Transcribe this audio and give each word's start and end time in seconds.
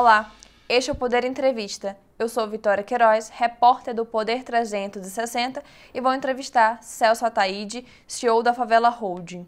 Olá, 0.00 0.30
este 0.68 0.90
é 0.90 0.92
o 0.92 0.96
Poder 0.96 1.24
Entrevista. 1.24 1.98
Eu 2.16 2.28
sou 2.28 2.46
Vitória 2.46 2.84
Queiroz, 2.84 3.30
repórter 3.30 3.92
do 3.92 4.06
Poder 4.06 4.44
360 4.44 5.60
e 5.92 6.00
vou 6.00 6.14
entrevistar 6.14 6.80
Celso 6.84 7.26
Ataíde, 7.26 7.84
CEO 8.06 8.40
da 8.40 8.54
Favela 8.54 8.90
Holding. 8.90 9.44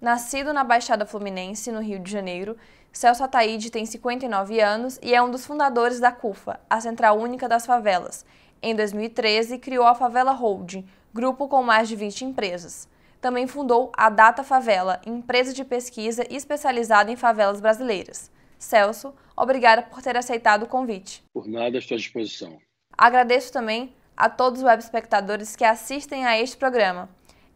Nascido 0.00 0.52
na 0.52 0.62
Baixada 0.62 1.04
Fluminense, 1.04 1.72
no 1.72 1.80
Rio 1.80 1.98
de 1.98 2.08
Janeiro, 2.08 2.56
Celso 2.92 3.24
Ataíde 3.24 3.68
tem 3.68 3.84
59 3.84 4.60
anos 4.60 4.96
e 5.02 5.12
é 5.12 5.20
um 5.20 5.28
dos 5.28 5.44
fundadores 5.44 5.98
da 5.98 6.12
CUFA, 6.12 6.60
a 6.70 6.80
Central 6.80 7.18
Única 7.18 7.48
das 7.48 7.66
Favelas. 7.66 8.24
Em 8.62 8.76
2013, 8.76 9.58
criou 9.58 9.88
a 9.88 9.94
Favela 9.96 10.30
Holding, 10.30 10.86
grupo 11.12 11.48
com 11.48 11.64
mais 11.64 11.88
de 11.88 11.96
20 11.96 12.26
empresas. 12.26 12.88
Também 13.20 13.48
fundou 13.48 13.90
a 13.96 14.08
Data 14.08 14.44
Favela, 14.44 15.00
empresa 15.04 15.52
de 15.52 15.64
pesquisa 15.64 16.24
especializada 16.30 17.10
em 17.10 17.16
favelas 17.16 17.60
brasileiras. 17.60 18.30
Celso, 18.60 19.14
obrigada 19.34 19.82
por 19.82 20.02
ter 20.02 20.16
aceitado 20.18 20.64
o 20.64 20.68
convite. 20.68 21.24
Por 21.32 21.48
nada, 21.48 21.78
estou 21.78 21.94
à 21.94 21.98
disposição. 21.98 22.58
Agradeço 22.96 23.50
também 23.50 23.94
a 24.14 24.28
todos 24.28 24.60
os 24.60 24.66
web 24.66 24.82
espectadores 24.82 25.56
que 25.56 25.64
assistem 25.64 26.26
a 26.26 26.38
este 26.38 26.58
programa. 26.58 27.08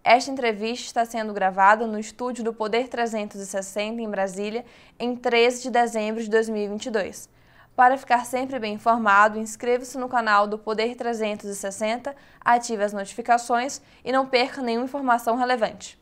Esta 0.03 0.31
entrevista 0.31 0.87
está 0.87 1.05
sendo 1.05 1.35
gravada 1.35 1.87
no 1.87 1.99
estúdio 1.99 2.43
do 2.43 2.55
Poder 2.55 2.89
360 2.89 4.01
em 4.01 4.09
Brasília, 4.09 4.65
em 4.99 5.15
13 5.15 5.65
de 5.65 5.71
dezembro 5.71 6.23
de 6.23 6.31
2022. 6.31 7.29
Para 7.77 7.99
ficar 7.99 8.25
sempre 8.25 8.59
bem 8.59 8.75
informado, 8.75 9.39
inscreva-se 9.39 9.99
no 9.99 10.09
canal 10.09 10.47
do 10.47 10.59
Poder 10.59 10.95
360, 10.95 12.17
ative 12.43 12.83
as 12.83 12.95
notificações 12.95 13.83
e 14.03 14.11
não 14.11 14.27
perca 14.27 14.63
nenhuma 14.63 14.87
informação 14.87 15.37
relevante. 15.37 15.99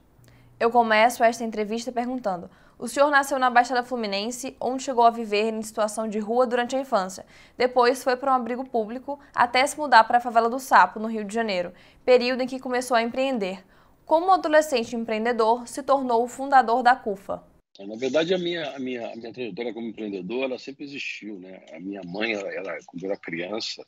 Eu 0.61 0.71
começo 0.71 1.25
esta 1.25 1.43
entrevista 1.43 1.91
perguntando: 1.91 2.49
o 2.83 2.89
senhor 2.89 3.13
nasceu 3.13 3.39
na 3.39 3.49
Baixada 3.49 3.85
Fluminense, 3.85 4.57
onde 4.61 4.83
chegou 4.83 5.05
a 5.05 5.11
viver 5.11 5.53
em 5.53 5.63
situação 5.63 6.09
de 6.09 6.19
rua 6.19 6.49
durante 6.49 6.75
a 6.75 6.81
infância. 6.81 7.25
Depois 7.57 8.03
foi 8.03 8.17
para 8.17 8.33
um 8.33 8.35
abrigo 8.35 8.69
público 8.69 9.21
até 9.33 9.65
se 9.65 9.79
mudar 9.79 10.03
para 10.03 10.19
a 10.19 10.21
favela 10.21 10.51
do 10.51 10.59
Sapo, 10.59 10.99
no 10.99 11.07
Rio 11.07 11.25
de 11.25 11.33
Janeiro, 11.33 11.73
período 12.05 12.43
em 12.43 12.47
que 12.49 12.59
começou 12.59 12.97
a 12.97 13.03
empreender. 13.03 13.65
Como 14.05 14.33
adolescente 14.33 14.97
empreendedor, 14.97 15.69
se 15.69 15.81
tornou 15.81 16.25
o 16.25 16.29
fundador 16.29 16.83
da 16.83 16.97
CUFA. 16.97 17.45
Na 17.79 17.95
verdade, 17.95 18.35
a 18.35 18.39
minha, 18.39 18.69
a 18.75 18.79
minha, 18.81 19.13
a 19.13 19.15
minha 19.15 19.33
trajetória 19.33 19.73
como 19.73 19.87
empreendedor, 19.87 20.43
ela 20.43 20.59
sempre 20.59 20.85
existiu, 20.85 21.39
né? 21.39 21.65
A 21.73 21.79
minha 21.79 22.03
mãe, 22.05 22.33
ela, 22.33 22.53
ela 22.53 22.79
quando 22.85 23.05
era 23.05 23.17
criança, 23.17 23.87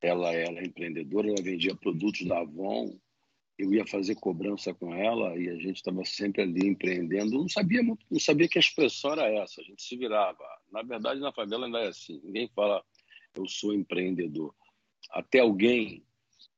ela 0.00 0.32
era 0.32 0.64
empreendedora, 0.64 1.30
ela 1.30 1.42
vendia 1.42 1.74
produtos 1.74 2.24
da 2.28 2.38
Avon, 2.38 2.96
eu 3.58 3.72
ia 3.72 3.86
fazer 3.86 4.16
cobrança 4.16 4.74
com 4.74 4.94
ela 4.94 5.36
e 5.38 5.48
a 5.48 5.56
gente 5.56 5.76
estava 5.76 6.04
sempre 6.04 6.42
ali 6.42 6.66
empreendendo. 6.66 7.38
Não 7.38 7.48
sabia 7.48 7.82
muito, 7.82 8.04
não 8.10 8.18
sabia 8.18 8.48
que 8.48 8.58
a 8.58 8.60
expressão 8.60 9.12
era 9.12 9.28
essa. 9.28 9.60
A 9.60 9.64
gente 9.64 9.82
se 9.82 9.96
virava. 9.96 10.44
Na 10.72 10.82
verdade, 10.82 11.20
na 11.20 11.32
favela 11.32 11.66
ainda 11.66 11.78
é 11.78 11.88
assim. 11.88 12.20
Ninguém 12.24 12.48
fala 12.48 12.84
eu 13.34 13.48
sou 13.48 13.72
empreendedor. 13.72 14.54
Até 15.10 15.40
alguém 15.40 16.04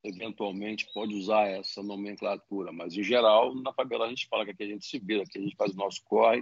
eventualmente 0.03 0.87
pode 0.93 1.15
usar 1.15 1.47
essa 1.47 1.83
nomenclatura, 1.83 2.71
mas 2.71 2.95
em 2.95 3.03
geral 3.03 3.53
na 3.55 3.73
favela 3.73 4.05
a 4.05 4.09
gente 4.09 4.27
fala 4.27 4.45
que 4.45 4.51
aqui 4.51 4.63
a 4.63 4.67
gente 4.67 4.85
se 4.85 4.99
vira, 4.99 5.23
aqui 5.23 5.37
a 5.37 5.41
gente 5.41 5.55
faz 5.55 5.73
o 5.73 5.77
nosso 5.77 6.03
corre, 6.03 6.41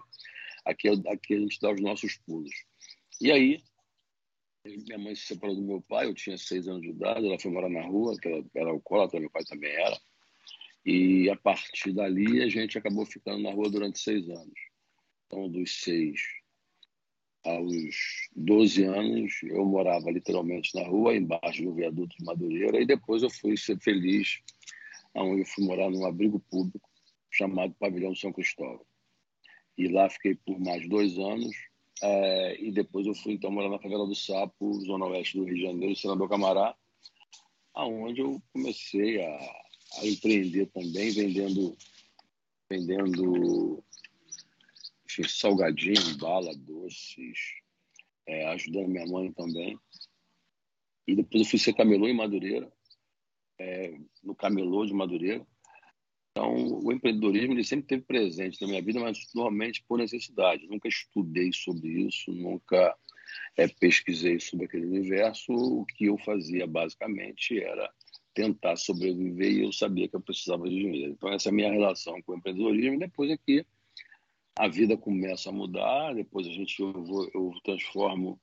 aqui, 0.65 0.89
aqui 1.07 1.33
a 1.33 1.39
gente 1.39 1.59
dá 1.59 1.71
os 1.71 1.81
nossos 1.81 2.17
pulos. 2.17 2.51
E 3.21 3.31
aí 3.31 3.63
minha 4.65 4.97
mãe 4.97 5.15
se 5.15 5.27
separou 5.27 5.55
do 5.55 5.61
meu 5.61 5.81
pai, 5.81 6.07
eu 6.07 6.13
tinha 6.13 6.37
seis 6.37 6.67
anos 6.67 6.81
de 6.81 6.89
idade, 6.89 7.25
ela 7.25 7.39
foi 7.39 7.51
morar 7.51 7.69
na 7.69 7.85
rua, 7.85 8.17
que 8.17 8.27
ela 8.27 8.43
era 8.55 8.69
alcoólatra, 8.71 9.19
meu 9.19 9.29
pai 9.29 9.43
também 9.45 9.71
era. 9.71 9.97
E 10.85 11.29
a 11.29 11.35
partir 11.35 11.91
dali 11.93 12.43
a 12.43 12.47
gente 12.47 12.77
acabou 12.77 13.05
ficando 13.05 13.41
na 13.41 13.51
rua 13.51 13.69
durante 13.69 13.99
seis 13.99 14.29
anos. 14.29 14.59
Então, 15.25 15.49
dos 15.49 15.81
seis 15.81 16.21
aos 17.43 17.95
12 18.35 18.83
anos, 18.83 19.33
eu 19.43 19.65
morava 19.65 20.11
literalmente 20.11 20.73
na 20.75 20.87
rua, 20.87 21.15
embaixo 21.15 21.63
do 21.63 21.73
viaduto 21.73 22.15
de 22.17 22.25
Madureira, 22.25 22.81
e 22.81 22.85
depois 22.85 23.21
eu 23.21 23.29
fui 23.29 23.55
ser 23.55 23.79
feliz, 23.79 24.39
onde 25.13 25.41
eu 25.41 25.45
fui 25.45 25.63
morar 25.63 25.89
num 25.89 26.05
abrigo 26.05 26.39
público 26.39 26.89
chamado 27.31 27.75
Pavilhão 27.79 28.15
São 28.15 28.33
Cristóvão. 28.33 28.85
E 29.77 29.87
lá 29.87 30.09
fiquei 30.09 30.35
por 30.35 30.59
mais 30.59 30.87
dois 30.87 31.19
anos, 31.19 31.55
é, 32.01 32.61
e 32.61 32.71
depois 32.71 33.05
eu 33.05 33.13
fui 33.13 33.33
então 33.33 33.51
morar 33.51 33.69
na 33.69 33.79
favela 33.79 34.07
do 34.07 34.15
Sapo, 34.15 34.81
zona 34.81 35.05
oeste 35.05 35.37
do 35.37 35.45
Rio 35.45 35.55
de 35.55 35.61
Janeiro, 35.61 35.95
Senador 35.95 36.27
Camará, 36.27 36.75
aonde 37.73 38.21
eu 38.21 38.41
comecei 38.53 39.21
a 39.21 39.64
a 39.97 40.05
empreender 40.05 40.67
também, 40.67 41.11
vendendo, 41.11 41.77
vendendo 42.69 43.83
enfim, 45.05 45.23
salgadinho, 45.27 46.17
bala, 46.17 46.53
doces, 46.55 47.39
é, 48.27 48.47
ajudando 48.47 48.89
minha 48.89 49.05
mãe 49.05 49.31
também. 49.31 49.77
E 51.07 51.15
depois 51.15 51.43
eu 51.43 51.49
fui 51.49 51.59
ser 51.59 51.73
camelô 51.73 52.07
em 52.07 52.15
Madureira, 52.15 52.71
é, 53.59 53.97
no 54.23 54.35
camelô 54.35 54.85
de 54.85 54.93
Madureira. 54.93 55.45
Então, 56.31 56.53
o 56.83 56.91
empreendedorismo 56.91 57.53
ele 57.53 57.63
sempre 57.63 57.87
teve 57.87 58.03
presente 58.03 58.61
na 58.61 58.67
minha 58.67 58.81
vida, 58.81 58.99
mas 58.99 59.17
normalmente 59.33 59.83
por 59.87 59.97
necessidade. 59.97 60.67
Nunca 60.67 60.89
estudei 60.89 61.53
sobre 61.53 61.87
isso, 62.07 62.31
nunca 62.31 62.93
é, 63.55 63.67
pesquisei 63.67 64.39
sobre 64.39 64.65
aquele 64.65 64.85
universo. 64.85 65.53
O 65.53 65.85
que 65.85 66.05
eu 66.05 66.17
fazia 66.17 66.67
basicamente 66.67 67.57
era 67.61 67.89
tentar 68.35 68.75
sobreviver 68.75 69.51
e 69.51 69.63
eu 69.63 69.71
sabia 69.71 70.07
que 70.09 70.15
eu 70.15 70.21
precisava 70.21 70.69
de 70.69 70.75
dinheiro. 70.75 71.13
Então, 71.13 71.31
essa 71.31 71.49
é 71.49 71.51
a 71.51 71.53
minha 71.53 71.71
relação 71.71 72.21
com 72.21 72.33
o 72.33 72.35
empreendedorismo. 72.35 72.99
Depois 72.99 73.31
é 73.31 73.37
que 73.37 73.65
a 74.57 74.67
vida 74.67 74.95
começa 74.95 75.49
a 75.49 75.53
mudar, 75.53 76.13
depois 76.13 76.45
a 76.45 76.51
gente 76.51 76.79
eu, 76.79 76.91
vou, 76.91 77.29
eu 77.33 77.51
transformo 77.63 78.39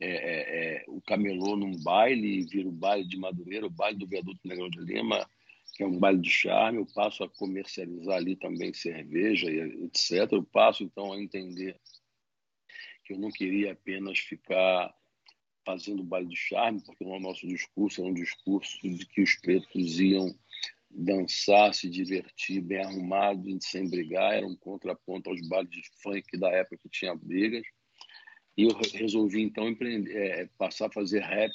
é, 0.00 0.08
é, 0.08 0.76
é, 0.76 0.84
o 0.88 1.00
camelô 1.00 1.56
num 1.56 1.72
baile, 1.82 2.44
vira 2.44 2.68
o 2.68 2.72
baile 2.72 3.08
de 3.08 3.16
Madureira, 3.16 3.66
o 3.66 3.70
baile 3.70 3.98
do 3.98 4.06
Viaduto 4.06 4.40
Negrão 4.44 4.68
de 4.68 4.80
Lima, 4.80 5.28
que 5.74 5.84
é 5.84 5.86
um 5.86 5.98
baile 5.98 6.20
de 6.20 6.30
charme. 6.30 6.78
Eu 6.78 6.86
passo 6.86 7.22
a 7.22 7.28
comercializar 7.28 8.16
ali 8.16 8.34
também 8.36 8.74
cerveja, 8.74 9.50
etc. 9.50 10.32
Eu 10.32 10.42
passo, 10.42 10.82
então, 10.82 11.12
a 11.12 11.20
entender 11.20 11.76
que 13.04 13.14
eu 13.14 13.18
não 13.18 13.30
queria 13.30 13.72
apenas 13.72 14.18
ficar 14.18 14.94
fazendo 15.68 16.02
baile 16.02 16.28
de 16.28 16.36
charme, 16.36 16.80
porque 16.80 17.04
o 17.04 17.20
nosso 17.20 17.46
discurso 17.46 18.00
era 18.00 18.10
um 18.10 18.14
discurso 18.14 18.78
de 18.80 19.04
que 19.04 19.20
os 19.20 19.34
pretos 19.34 20.00
iam 20.00 20.34
dançar, 20.90 21.74
se 21.74 21.90
divertir, 21.90 22.62
bem 22.62 22.78
arrumados, 22.78 23.44
sem 23.60 23.86
brigar, 23.86 24.32
era 24.32 24.46
um 24.46 24.56
contraponto 24.56 25.28
aos 25.28 25.46
bailes 25.46 25.70
de 25.70 25.82
funk 26.02 26.38
da 26.38 26.48
época 26.48 26.78
que 26.78 26.88
tinha 26.88 27.14
brigas. 27.14 27.66
E 28.56 28.62
eu 28.62 28.74
resolvi 28.94 29.42
então 29.42 29.68
é, 30.08 30.48
passar 30.56 30.86
a 30.86 30.90
fazer 30.90 31.20
rap, 31.20 31.52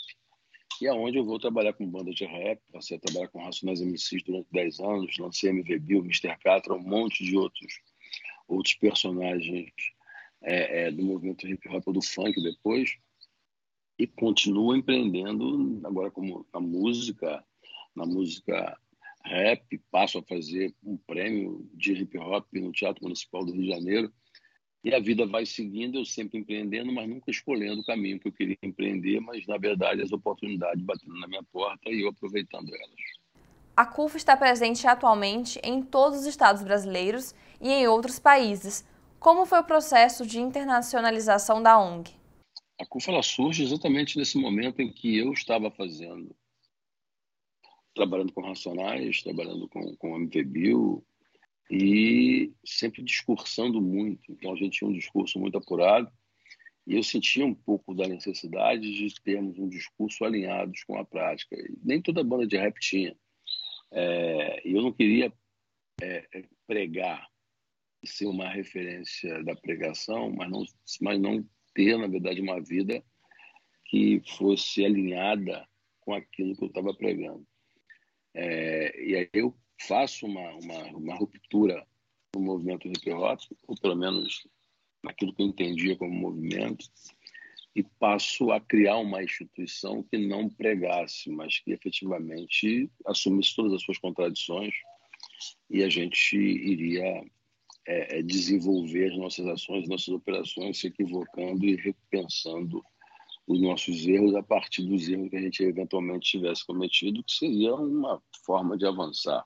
e 0.80 0.86
é 0.86 0.94
onde 0.94 1.18
eu 1.18 1.26
vou 1.26 1.40
trabalhar 1.40 1.74
com 1.74 1.90
banda 1.90 2.12
de 2.12 2.24
rap, 2.24 2.62
passei 2.72 2.98
a 2.98 3.00
trabalhar 3.00 3.30
com 3.30 3.44
Racionais 3.44 3.82
MCs 3.82 4.22
durante 4.22 4.48
10 4.52 4.80
anos, 4.80 5.18
lancei 5.18 5.50
MV 5.50 5.80
Bill, 5.80 6.02
Mr. 6.02 6.38
Catra, 6.38 6.76
um 6.76 6.84
monte 6.84 7.24
de 7.24 7.36
outros, 7.36 7.82
outros 8.48 8.76
personagens 8.76 9.72
é, 10.44 10.84
é, 10.84 10.92
do 10.92 11.02
movimento 11.02 11.48
hip 11.48 11.68
hop 11.68 11.88
ou 11.88 11.94
do 11.94 12.02
funk 12.02 12.40
depois 12.40 12.96
e 13.98 14.08
continuo 14.08 14.76
empreendendo 14.76 15.80
agora 15.84 16.10
como 16.10 16.46
na 16.54 16.60
música, 16.60 17.44
na 17.96 18.06
música 18.06 18.78
rap, 19.26 19.78
passo 19.92 20.18
a 20.18 20.24
fazer 20.24 20.74
um 20.84 20.98
prêmio 20.98 21.70
de 21.74 21.94
hip 21.94 22.18
hop 22.18 22.46
no 22.54 22.72
Teatro 22.72 23.04
Municipal 23.04 23.46
do 23.46 23.54
Rio 23.54 23.64
de 23.64 23.70
Janeiro. 23.70 24.14
E 24.84 24.94
a 24.94 25.00
vida 25.00 25.26
vai 25.26 25.46
seguindo, 25.46 25.98
eu 25.98 26.06
sempre 26.06 26.38
empreendendo, 26.38 26.92
mas 26.92 27.08
nunca 27.08 27.32
escolhendo 27.32 27.80
o 27.80 27.86
caminho 27.86 28.20
que 28.20 28.28
eu 28.28 28.34
queria 28.34 28.58
empreender, 28.62 29.22
mas 29.22 29.48
na 29.48 29.58
verdade 29.58 30.02
as 30.02 30.12
oportunidades 30.12 30.84
batendo 30.84 31.18
na 31.20 31.28
minha 31.28 31.44
porta 31.44 31.90
e 31.90 32.02
eu 32.02 32.10
aproveitando 32.10 32.68
elas. 32.68 33.14
A 33.78 33.86
CUF 33.86 34.18
está 34.18 34.36
presente 34.36 34.86
atualmente 34.86 35.60
em 35.64 35.82
todos 35.82 36.20
os 36.20 36.26
estados 36.26 36.62
brasileiros 36.62 37.34
e 37.62 37.72
em 37.72 37.88
outros 37.88 38.20
países. 38.20 38.86
Como 39.20 39.46
foi 39.46 39.62
o 39.62 39.64
processo 39.64 40.28
de 40.28 40.40
internacionalização 40.40 41.64
da 41.64 41.80
ONG? 41.80 42.12
A 42.80 42.86
CUFA 42.86 43.22
surge 43.22 43.64
exatamente 43.64 44.18
nesse 44.18 44.38
momento 44.38 44.82
em 44.82 44.92
que 44.92 45.18
eu 45.18 45.32
estava 45.32 45.70
fazendo, 45.70 46.36
trabalhando 47.94 48.34
com 48.34 48.42
Racionais, 48.42 49.22
trabalhando 49.22 49.68
com, 49.70 49.96
com 49.96 50.20
MVBio 50.20 51.06
e 51.70 52.52
sempre 52.66 53.04
discursando 53.04 53.80
muito. 53.80 54.32
Então 54.32 54.54
a 54.54 54.56
gente 54.56 54.80
tinha 54.80 54.90
um 54.90 54.94
discurso 54.94 55.40
muito 55.40 55.58
apurado 55.58 56.12
e 56.86 56.96
eu 56.96 57.04
sentia 57.04 57.46
um 57.46 57.54
pouco 57.54 57.94
da 57.94 58.08
necessidade 58.08 58.82
de 58.82 59.22
termos 59.22 59.58
um 59.58 59.70
discurso 59.70 60.26
alinhados 60.26 60.84
com 60.84 60.98
a 60.98 61.06
prática. 61.06 61.56
E 61.56 61.78
nem 61.84 62.02
toda 62.02 62.24
banda 62.24 62.46
de 62.46 62.58
rap 62.58 62.80
tinha. 62.80 63.16
É, 63.92 64.62
eu 64.66 64.82
não 64.82 64.92
queria 64.92 65.32
é, 66.02 66.28
é 66.34 66.44
pregar 66.68 67.30
ser 68.04 68.26
uma 68.26 68.50
referência 68.50 69.42
da 69.44 69.56
pregação, 69.56 70.30
mas 70.32 70.50
não, 70.50 70.66
mas 71.00 71.20
não 71.22 71.48
ter, 71.74 71.98
na 71.98 72.08
verdade, 72.08 72.42
uma 72.42 72.62
vida 72.62 73.04
que 73.86 74.22
fosse 74.38 74.84
alinhada 74.84 75.68
com 76.02 76.14
aquilo 76.14 76.56
que 76.56 76.64
eu 76.64 76.68
estava 76.68 76.94
pregando. 76.94 77.46
É, 78.34 79.04
e 79.04 79.16
aí 79.16 79.30
eu 79.34 79.56
faço 79.88 80.26
uma, 80.26 80.50
uma, 80.56 80.84
uma 80.98 81.16
ruptura 81.16 81.86
no 82.36 82.42
movimento 82.42 82.88
hip 82.88 83.12
hop, 83.12 83.40
ou 83.68 83.76
pelo 83.80 83.96
menos 83.96 84.48
naquilo 85.04 85.34
que 85.34 85.42
eu 85.42 85.48
entendia 85.48 85.96
como 85.96 86.12
movimento, 86.12 86.86
e 87.76 87.84
passo 87.84 88.52
a 88.52 88.60
criar 88.60 88.98
uma 88.98 89.24
instituição 89.24 90.04
que 90.04 90.18
não 90.18 90.50
pregasse, 90.50 91.30
mas 91.30 91.60
que 91.60 91.72
efetivamente 91.72 92.90
assumisse 93.06 93.56
todas 93.56 93.74
as 93.74 93.82
suas 93.82 93.98
contradições 93.98 94.74
e 95.70 95.84
a 95.84 95.90
gente 95.90 96.38
iria 96.38 97.24
é, 97.88 98.20
é 98.20 98.22
desenvolver 98.22 99.12
as 99.12 99.18
nossas 99.18 99.46
ações, 99.48 99.88
nossas 99.88 100.10
operações, 100.10 100.80
se 100.80 100.88
equivocando 100.88 101.66
e 101.66 101.76
repensando 101.76 102.84
os 103.48 103.62
nossos 103.62 104.06
erros 104.06 104.36
a 104.36 104.44
partir 104.44 104.84
dos 104.84 105.08
erros 105.10 105.30
que 105.30 105.36
a 105.36 105.42
gente 105.42 105.64
eventualmente 105.64 106.32
tivesse 106.32 106.66
cometido, 106.66 107.24
que 107.24 107.34
seria 107.34 107.76
uma 107.76 108.22
forma 108.46 108.78
de 108.78 108.86
avançar. 108.86 109.44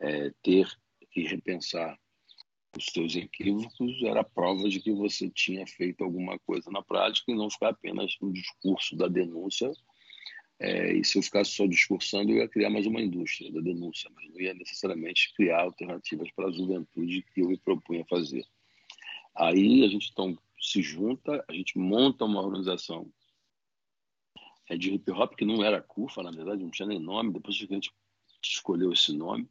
É, 0.00 0.30
ter 0.42 0.68
que 1.10 1.22
repensar 1.22 1.98
os 2.76 2.86
seus 2.86 3.16
equívocos 3.16 4.02
era 4.04 4.22
prova 4.22 4.68
de 4.68 4.80
que 4.80 4.92
você 4.92 5.28
tinha 5.30 5.66
feito 5.66 6.04
alguma 6.04 6.38
coisa 6.40 6.70
na 6.70 6.82
prática 6.82 7.32
e 7.32 7.34
não 7.34 7.50
ficar 7.50 7.70
apenas 7.70 8.14
no 8.20 8.32
discurso 8.32 8.96
da 8.96 9.08
denúncia. 9.08 9.72
É, 10.60 10.92
e 10.92 11.04
se 11.04 11.16
eu 11.16 11.22
ficasse 11.22 11.52
só 11.52 11.66
discursando, 11.66 12.32
eu 12.32 12.38
ia 12.38 12.48
criar 12.48 12.68
mais 12.68 12.84
uma 12.86 13.00
indústria 13.00 13.52
da 13.52 13.60
denúncia, 13.60 14.10
mas 14.14 14.28
não 14.28 14.40
ia 14.40 14.54
necessariamente 14.54 15.32
criar 15.34 15.62
alternativas 15.62 16.30
para 16.32 16.48
a 16.48 16.52
juventude 16.52 17.24
que 17.32 17.40
eu 17.40 17.48
me 17.48 17.58
propunha 17.58 18.04
fazer. 18.06 18.44
Aí 19.36 19.84
a 19.84 19.88
gente 19.88 20.10
então 20.10 20.36
se 20.60 20.82
junta, 20.82 21.44
a 21.48 21.52
gente 21.52 21.78
monta 21.78 22.24
uma 22.24 22.42
organização 22.42 23.08
é, 24.68 24.76
de 24.76 24.92
hip 24.92 25.10
hop 25.12 25.34
que 25.36 25.44
não 25.44 25.62
era 25.62 25.80
CUFA, 25.80 26.24
na 26.24 26.32
verdade, 26.32 26.62
não 26.62 26.70
tinha 26.70 26.88
nem 26.88 26.98
nome, 26.98 27.32
depois 27.32 27.56
a 27.56 27.74
gente 27.74 27.92
escolheu 28.42 28.92
esse 28.92 29.12
nome. 29.12 29.48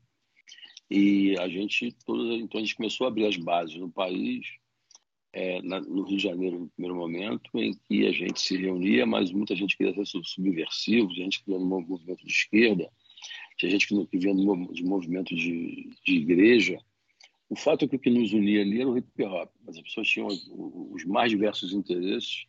E 0.90 1.38
a 1.40 1.48
gente, 1.48 1.86
então 2.08 2.60
a 2.60 2.64
gente 2.64 2.76
começou 2.76 3.06
a 3.06 3.10
abrir 3.10 3.26
as 3.26 3.38
bases 3.38 3.76
no 3.76 3.92
país, 3.92 4.46
é, 5.34 5.62
na, 5.62 5.80
no 5.82 6.04
Rio 6.04 6.18
de 6.18 6.24
Janeiro, 6.24 6.60
no 6.60 6.70
primeiro 6.70 6.96
momento, 6.96 7.50
em 7.56 7.74
que 7.74 8.08
a 8.08 8.12
gente 8.12 8.40
se 8.40 8.58
reunia, 8.58 9.06
mas 9.06 9.32
muita 9.32 9.56
gente 9.56 9.78
queria 9.78 9.94
ser 9.94 10.22
subversivo, 10.24 11.14
gente 11.14 11.44
que 11.44 11.52
no 11.52 11.60
movimento 11.60 12.26
de 12.26 12.32
esquerda, 12.32 12.90
tinha 13.58 13.72
gente 13.72 13.88
que 13.88 14.18
vinha 14.18 14.36
de 14.36 14.84
movimento 14.84 15.36
de, 15.36 15.90
de 16.06 16.14
igreja. 16.14 16.80
O 17.50 17.56
fato 17.56 17.86
é 17.86 17.88
que 17.88 17.96
o 17.96 18.00
que 18.00 18.10
nos 18.10 18.34
unia 18.34 18.62
ali 18.62 18.82
era 18.82 18.90
o 18.90 18.98
hip 18.98 19.24
hop, 19.24 19.50
as 19.68 19.80
pessoas 19.82 20.08
tinham 20.08 20.28
os, 20.28 20.50
os 20.52 21.06
mais 21.06 21.32
diversos 21.32 21.74
interesses 21.74 22.46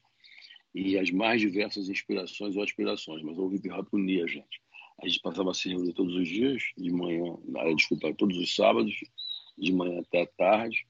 e 0.75 0.99
as 0.99 1.11
mais 1.11 1.41
diversas 1.41 1.89
inspirações 1.89 2.57
ou 2.57 2.63
aspirações, 2.63 3.23
mas 3.23 3.39
o 3.39 3.53
hip 3.55 3.71
hop 3.71 3.89
unia 3.93 4.25
a 4.25 4.27
gente. 4.27 4.61
A 5.01 5.07
gente 5.07 5.21
passava 5.21 5.53
a 5.53 5.55
se 5.55 5.69
reunir 5.69 5.93
todos 5.93 6.15
os 6.15 6.29
dias, 6.29 6.63
de 6.77 6.91
manhã, 6.91 7.37
desculpa, 7.77 8.13
todos 8.15 8.37
os 8.37 8.55
sábados, 8.55 8.95
de 9.57 9.73
manhã 9.73 10.01
até 10.01 10.27
tarde. 10.27 10.87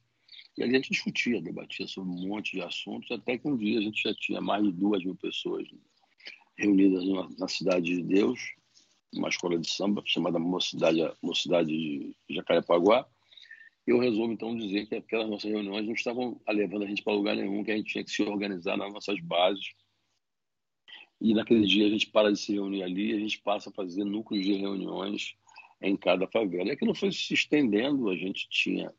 E 0.58 0.62
a 0.64 0.66
gente 0.66 0.90
discutia, 0.90 1.40
debatia 1.40 1.87
sobre 1.87 2.10
um 2.10 2.26
monte 2.26 2.56
de 2.56 2.62
assuntos, 2.62 3.08
até 3.12 3.38
que 3.38 3.46
um 3.46 3.56
dia 3.56 3.78
a 3.78 3.82
gente 3.82 4.02
já 4.02 4.12
tinha 4.12 4.40
mais 4.40 4.64
de 4.64 4.72
duas 4.72 5.05
mil 5.05 5.14
pessoas 5.14 5.69
reunidas 6.56 7.06
na, 7.06 7.28
na 7.38 7.46
Cidade 7.46 7.94
de 7.94 8.02
Deus, 8.02 8.40
uma 9.14 9.28
escola 9.28 9.56
de 9.56 9.70
samba 9.70 10.02
chamada 10.05 10.37
Mocidade, 10.37 10.99
Mocidade 11.22 11.69
de 11.69 12.16
Jacarepaguá. 12.28 13.06
Eu 13.87 14.00
resolvo 14.00 14.32
então 14.32 14.56
dizer 14.56 14.87
que 14.88 14.96
aquelas 14.96 15.31
nossas 15.31 15.49
reuniões 15.49 15.87
não 15.87 15.94
estavam 15.94 16.40
levando 16.49 16.82
a 16.82 16.88
gente 16.88 17.04
para 17.04 17.12
lugar 17.12 17.37
nenhum, 17.37 17.62
que 17.62 17.70
a 17.70 17.76
gente 17.76 17.93
tinha 17.93 18.02
que 18.02 18.11
se 18.11 18.22
organizar 18.25 18.76
nas 18.76 18.93
nossas 18.93 19.20
bases 19.20 19.72
e 21.20 21.34
naquele 21.34 21.69
dia 21.69 21.87
a 21.87 21.90
gente 21.90 22.08
para 22.08 22.32
de 22.32 22.38
se 22.38 22.52
reunir 22.52 22.82
ali, 22.82 23.12
a 23.12 23.19
gente 23.20 23.40
passa 23.43 23.70
a 23.70 23.72
fazer 23.72 24.02
núcleos 24.02 24.44
de 24.44 24.54
reuniões 24.54 25.37
em 25.81 25.96
cada 25.96 26.26
favela. 26.26 26.69
E 26.69 26.72
aquilo 26.72 26.96
foi 26.96 27.12
se 27.12 27.32
estendendo, 27.32 28.08
a 28.08 28.16
gente 28.16 28.49
tinha 28.50 28.93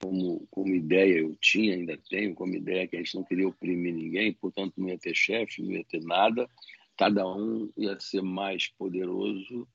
como, 0.00 0.46
como 0.50 0.74
ideia, 0.74 1.20
eu 1.20 1.36
tinha, 1.36 1.74
ainda 1.74 1.98
tenho 2.08 2.34
como 2.34 2.54
ideia 2.54 2.86
que 2.86 2.96
a 2.96 2.98
gente 2.98 3.14
não 3.14 3.24
queria 3.24 3.48
oprimir 3.48 3.94
ninguém, 3.94 4.32
portanto 4.32 4.74
não 4.76 4.88
ia 4.88 4.98
ter 4.98 5.14
chefe, 5.14 5.62
não 5.62 5.72
ia 5.72 5.84
ter 5.84 6.02
nada, 6.02 6.48
cada 6.96 7.26
um 7.26 7.70
ia 7.76 7.98
ser 8.00 8.22
mais 8.22 8.68
poderoso 8.68 9.66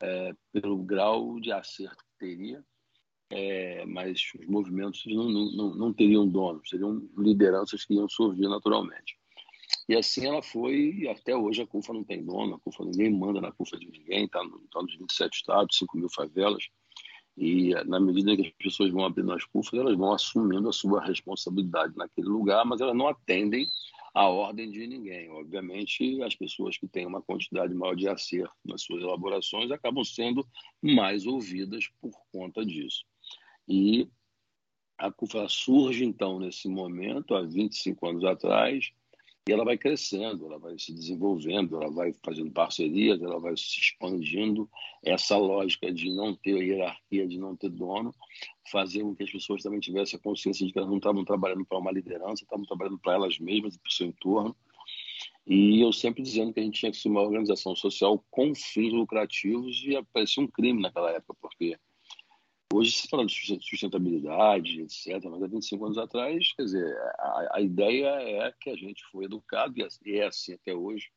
é, 0.00 0.34
pelo 0.52 0.76
grau 0.78 1.40
de 1.40 1.52
acerto 1.52 2.04
que 2.04 2.26
teria, 2.26 2.64
é, 3.30 3.84
mas 3.84 4.22
os 4.38 4.46
movimentos 4.46 5.04
não, 5.06 5.28
não, 5.28 5.74
não 5.74 5.92
teriam 5.92 6.26
donos, 6.26 6.68
seriam 6.68 7.08
lideranças 7.16 7.84
que 7.84 7.94
iam 7.94 8.08
surgir 8.08 8.48
naturalmente. 8.48 9.18
E 9.88 9.94
assim 9.94 10.26
ela 10.26 10.42
foi, 10.42 10.94
e 10.98 11.08
até 11.08 11.36
hoje 11.36 11.62
a 11.62 11.66
CUFA 11.66 11.92
não 11.92 12.04
tem 12.04 12.24
dono, 12.24 12.54
a 12.54 12.60
CUFA 12.60 12.84
ninguém 12.84 13.10
manda 13.10 13.40
na 13.40 13.52
CUFA 13.52 13.78
de 13.78 13.90
ninguém, 13.90 14.24
está 14.24 14.40
tá 14.40 14.82
nos 14.82 14.96
27 14.96 15.34
estados, 15.34 15.76
5 15.76 15.96
mil 15.96 16.08
favelas. 16.10 16.68
E 17.40 17.72
na 17.84 18.00
medida 18.00 18.36
que 18.36 18.48
as 18.48 18.52
pessoas 18.52 18.90
vão 18.90 19.04
abrindo 19.04 19.32
as 19.32 19.44
CUFAs, 19.44 19.78
elas 19.78 19.96
vão 19.96 20.12
assumindo 20.12 20.68
a 20.68 20.72
sua 20.72 21.00
responsabilidade 21.00 21.96
naquele 21.96 22.26
lugar, 22.26 22.64
mas 22.64 22.80
elas 22.80 22.96
não 22.96 23.06
atendem 23.06 23.68
a 24.12 24.26
ordem 24.28 24.68
de 24.68 24.84
ninguém. 24.88 25.30
Obviamente, 25.30 26.20
as 26.22 26.34
pessoas 26.34 26.76
que 26.76 26.88
têm 26.88 27.06
uma 27.06 27.22
quantidade 27.22 27.72
maior 27.72 27.94
de 27.94 28.08
acerto 28.08 28.56
nas 28.64 28.82
suas 28.82 29.02
elaborações 29.02 29.70
acabam 29.70 30.04
sendo 30.04 30.44
mais 30.82 31.26
ouvidas 31.26 31.88
por 32.00 32.10
conta 32.32 32.66
disso. 32.66 33.04
E 33.68 34.08
a 34.98 35.12
CUFA 35.12 35.48
surge, 35.48 36.04
então, 36.04 36.40
nesse 36.40 36.68
momento, 36.68 37.36
há 37.36 37.42
25 37.42 38.08
anos 38.08 38.24
atrás, 38.24 38.90
e 39.48 39.52
ela 39.52 39.64
vai 39.64 39.78
crescendo, 39.78 40.44
ela 40.44 40.58
vai 40.58 40.78
se 40.78 40.92
desenvolvendo, 40.92 41.76
ela 41.76 41.90
vai 41.90 42.12
fazendo 42.22 42.50
parcerias, 42.50 43.22
ela 43.22 43.40
vai 43.40 43.56
se 43.56 43.80
expandindo. 43.80 44.68
Essa 45.02 45.38
lógica 45.38 45.90
de 45.90 46.12
não 46.12 46.34
ter 46.34 46.62
hierarquia, 46.62 47.26
de 47.26 47.38
não 47.38 47.56
ter 47.56 47.70
dono, 47.70 48.14
fazer 48.70 49.00
com 49.00 49.16
que 49.16 49.22
as 49.22 49.30
pessoas 49.30 49.62
também 49.62 49.80
tivessem 49.80 50.18
a 50.18 50.22
consciência 50.22 50.66
de 50.66 50.72
que 50.72 50.78
elas 50.78 50.90
não 50.90 50.98
estavam 50.98 51.24
trabalhando 51.24 51.64
para 51.64 51.78
uma 51.78 51.90
liderança, 51.90 52.42
estavam 52.42 52.66
trabalhando 52.66 52.98
para 52.98 53.14
elas 53.14 53.38
mesmas 53.38 53.74
e 53.74 53.78
para 53.78 53.88
o 53.88 53.92
seu 53.92 54.06
entorno. 54.08 54.54
E 55.46 55.80
eu 55.80 55.94
sempre 55.94 56.22
dizendo 56.22 56.52
que 56.52 56.60
a 56.60 56.62
gente 56.62 56.78
tinha 56.78 56.92
que 56.92 56.98
ser 56.98 57.08
uma 57.08 57.22
organização 57.22 57.74
social 57.74 58.22
com 58.30 58.54
fins 58.54 58.92
lucrativos 58.92 59.82
e 59.86 59.98
parecia 60.12 60.42
um 60.42 60.46
crime 60.46 60.82
naquela 60.82 61.10
época, 61.10 61.34
porque 61.40 61.74
Hoje 62.70 62.92
se 62.92 63.08
fala 63.08 63.24
de 63.24 63.32
sustentabilidade, 63.62 64.82
etc., 64.82 65.24
mas 65.24 65.42
há 65.42 65.46
25 65.46 65.84
anos 65.86 65.98
atrás, 65.98 66.52
quer 66.52 66.64
dizer, 66.64 66.96
a, 67.18 67.48
a 67.54 67.60
ideia 67.62 68.08
é 68.08 68.52
que 68.60 68.68
a 68.68 68.76
gente 68.76 69.02
foi 69.10 69.24
educado, 69.24 69.74
e 70.04 70.18
é 70.18 70.26
assim 70.26 70.52
até 70.52 70.74
hoje, 70.74 71.10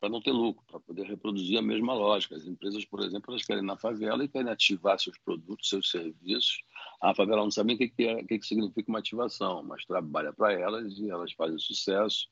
para 0.00 0.08
não 0.08 0.20
ter 0.20 0.32
lucro, 0.32 0.64
para 0.66 0.80
poder 0.80 1.06
reproduzir 1.06 1.56
a 1.56 1.62
mesma 1.62 1.94
lógica. 1.94 2.34
As 2.34 2.44
empresas, 2.44 2.84
por 2.84 2.98
exemplo, 2.98 3.30
elas 3.30 3.44
querem 3.44 3.62
ir 3.62 3.66
na 3.66 3.76
favela 3.76 4.24
e 4.24 4.28
querem 4.28 4.50
ativar 4.50 4.98
seus 4.98 5.16
produtos, 5.18 5.68
seus 5.68 5.88
serviços. 5.88 6.64
A 7.00 7.14
favela 7.14 7.42
não 7.42 7.52
sabe 7.52 7.74
o 7.74 7.78
que, 7.78 7.92
é, 8.00 8.24
que 8.24 8.42
significa 8.42 8.90
uma 8.90 8.98
ativação, 8.98 9.62
mas 9.62 9.84
trabalha 9.84 10.32
para 10.32 10.52
elas 10.52 10.98
e 10.98 11.08
elas 11.08 11.32
fazem 11.34 11.56
sucesso. 11.60 12.28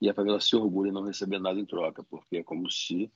E 0.00 0.08
a 0.08 0.14
favela 0.14 0.40
se 0.40 0.54
orgulha 0.54 0.90
em 0.90 0.92
não 0.92 1.02
receber 1.02 1.40
nada 1.40 1.58
em 1.58 1.66
troca, 1.66 2.04
porque 2.04 2.36
é 2.36 2.44
como 2.44 2.70
se 2.70 3.10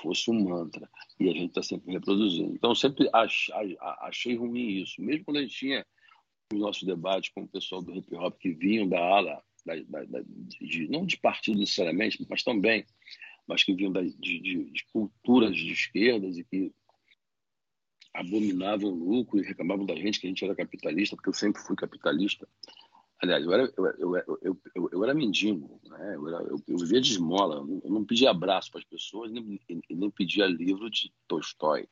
fosse 0.00 0.30
um 0.30 0.48
mantra. 0.48 0.88
E 1.18 1.28
a 1.28 1.32
gente 1.32 1.48
está 1.48 1.62
sempre 1.62 1.92
reproduzindo. 1.92 2.54
Então, 2.54 2.74
sempre 2.74 3.08
achei, 3.12 3.76
achei 4.00 4.36
ruim 4.36 4.82
isso. 4.82 5.00
Mesmo 5.00 5.24
quando 5.24 5.38
a 5.38 5.42
gente 5.42 5.56
tinha 5.56 5.86
os 6.52 6.60
nossos 6.60 6.82
debates 6.82 7.30
com 7.30 7.42
o 7.42 7.48
pessoal 7.48 7.82
do 7.82 7.94
hip 7.94 8.14
hop 8.14 8.38
que 8.38 8.52
vinham 8.52 8.88
da 8.88 9.00
ala, 9.00 9.42
da, 9.64 9.74
da, 9.76 10.04
da, 10.04 10.20
de, 10.60 10.88
não 10.88 11.06
de 11.06 11.16
partido 11.16 11.58
necessariamente, 11.58 12.24
mas 12.28 12.42
também, 12.42 12.84
mas 13.46 13.62
que 13.62 13.74
vinham 13.74 13.92
de, 13.92 14.10
de, 14.18 14.70
de 14.70 14.84
culturas 14.92 15.56
de 15.56 15.72
esquerdas 15.72 16.36
e 16.36 16.44
que 16.44 16.72
abominavam 18.12 18.90
o 18.90 18.94
lucro 18.94 19.40
e 19.40 19.42
reclamavam 19.42 19.84
da 19.84 19.96
gente 19.96 20.20
que 20.20 20.26
a 20.26 20.30
gente 20.30 20.44
era 20.44 20.54
capitalista, 20.54 21.16
porque 21.16 21.28
eu 21.28 21.34
sempre 21.34 21.60
fui 21.62 21.74
capitalista. 21.74 22.48
Aliás, 23.24 23.42
eu 23.42 23.52
era, 23.54 23.72
eu, 23.76 24.16
eu, 24.16 24.60
eu, 24.74 24.88
eu, 24.92 25.04
era 25.04 25.14
mendigo, 25.14 25.80
né? 25.84 26.14
eu, 26.14 26.28
era, 26.28 26.42
eu, 26.42 26.62
eu 26.68 26.76
vivia 26.76 27.00
de 27.00 27.12
esmola, 27.12 27.56
eu 27.82 27.90
não 27.90 28.04
pedia 28.04 28.30
abraço 28.30 28.70
para 28.70 28.80
as 28.80 28.86
pessoas, 28.86 29.32
nem, 29.32 29.58
nem 29.88 30.10
pedia 30.10 30.44
livro 30.46 30.90
de 30.90 31.10
Tolstói. 31.26 31.88